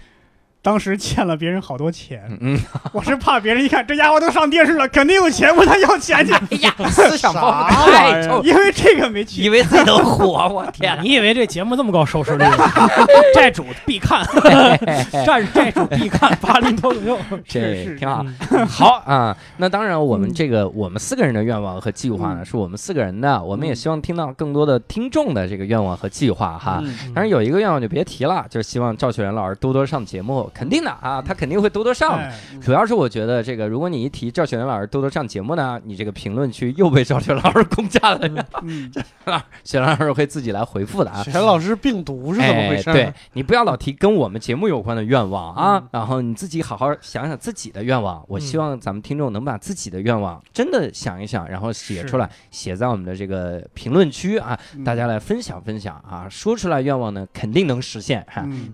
[0.62, 2.60] 当时欠了别人好多钱，嗯嗯，
[2.94, 9.42] 我是怕别人一看这家伙都上电视了，肯定有钱，问他要钱去， 哎呀，思想包袱太臭，因为这个没去。
[9.42, 11.02] 以为自己能火，我天哪！
[11.02, 12.44] 你以为这节目这么高收视率？
[13.34, 14.24] 债主必看，
[15.26, 17.18] 债债主必看，八零脱口秀。
[17.46, 18.24] 这挺好。
[18.52, 26.78] 嗯好啊，那当然，我们这个我们四个人的愿望和计划呢，嗯是我们四个人的，我们也希望听到更多的听众的这个愿望和计划哈。
[26.84, 32.18] 嗯当然有一个愿望就别提了，就是希望赵雪原老师多多上节目，肯定的啊，他肯定会多多上。
[32.18, 38.92] 哎主要是我觉得这个，如果你一提赵雪原老师多多上节目呢，你这个评论区又被赵雪老师攻占了，嗯，
[39.64, 41.22] 雪老师会自己来回复的啊。
[41.24, 42.90] 雪老师病毒是怎么回事？
[42.90, 42.92] 哎？
[42.92, 48.22] 对 你不要老提跟我们节目有关的愿望啊，嗯然后你自己好好想想自己的愿望。
[48.28, 58.24] 我希望咱们听众能把自己的愿望真的想一想，然后写出来，写在我们的这个评论区啊，嗯大家来分享分享啊，说出来愿望呢肯定能实现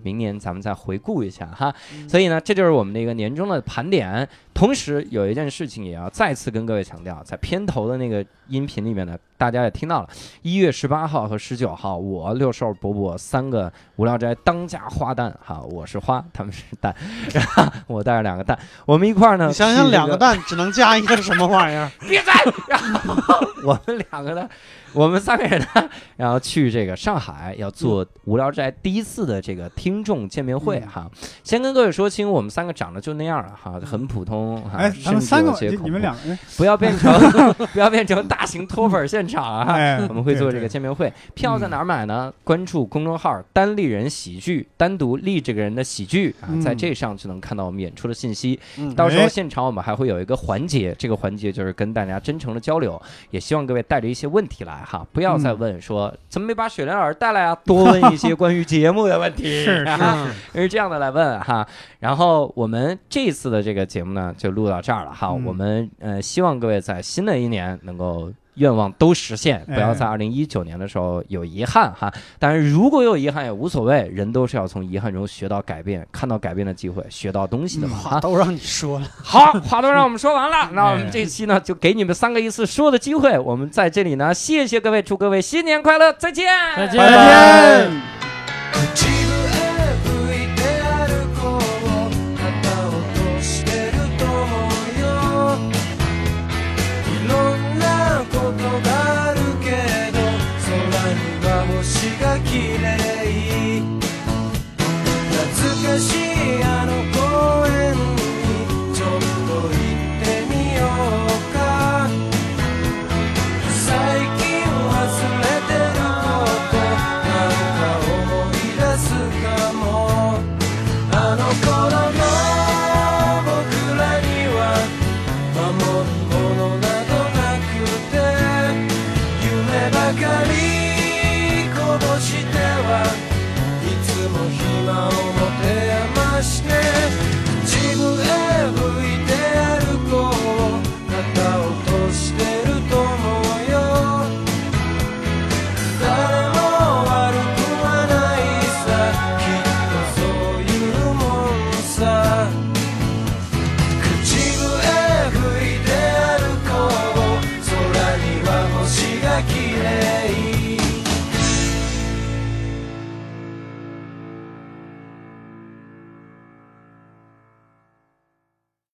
[0.03, 1.68] 明年咱们再回顾一下哈，
[2.07, 4.27] 所以呢，这就是我们的一个年终的盘点。
[4.59, 10.09] 同时有一件事情也要再次跟各位强调，在片头的那个音频里面呢，大家也听到了，
[10.41, 16.93] 一月十八号和十九号，我六兽伯伯三个无聊斋当家花旦哈，我是花，他们是蛋，
[17.33, 21.89] 然后我带着两个蛋，我们一块儿呢，你想想，两个蛋只能加一个什么玩意儿？
[22.05, 22.33] 别在，
[22.67, 24.49] 然后我们两个呢，
[24.91, 31.11] 我们三个人呢，然后去这个上海要做无聊斋第一次的这个听众见面会嗯哈。
[31.45, 34.77] 先跟各位说清，我们三个长得就那样了哈，很普通哈。
[34.77, 37.11] 哎，咱们三个，就你们两个 人，不要变成
[37.73, 39.73] 不要变成大型脱粉现场啊！
[39.73, 42.33] 哎，我们会做这个见面会，票在哪儿买呢？
[42.43, 48.59] 关注公众号“单立人喜剧”，单独立这个人的喜剧啊，嗯在这上就能看到我们演出的信息。
[48.77, 53.01] 嗯到时候哎现场我们还会有一个环节，这个环节就是跟大家真诚的交流，
[53.31, 61.67] 也希望各位带着一些问题来哈，不要再问说怎么没把雪莲老师带来啊，多问一些关于节目的问题，是是 啊是，是这样的来问哈。
[61.99, 65.27] 然后我们这次的这个节目呢，就录到这儿了哈。
[65.27, 68.31] 嗯我们呃希望各位在新的一年能够。
[68.55, 72.13] 愿望都实现，不要在二零一九年的时候有遗憾哈。
[72.37, 77.95] 但是如果有遗憾也无所谓，人都是要从遗憾中学到改变，看到改变的机会，学到东西的嘛。
[77.95, 83.39] 哈，话都让你说了，好， 话都让我们说完了，那我们这期呢就给你们三个一次说的机会。
[83.39, 86.45] 我们在这里呢，谢谢各位，祝各位新年快乐，再见，
[86.75, 87.87] 再见拜拜。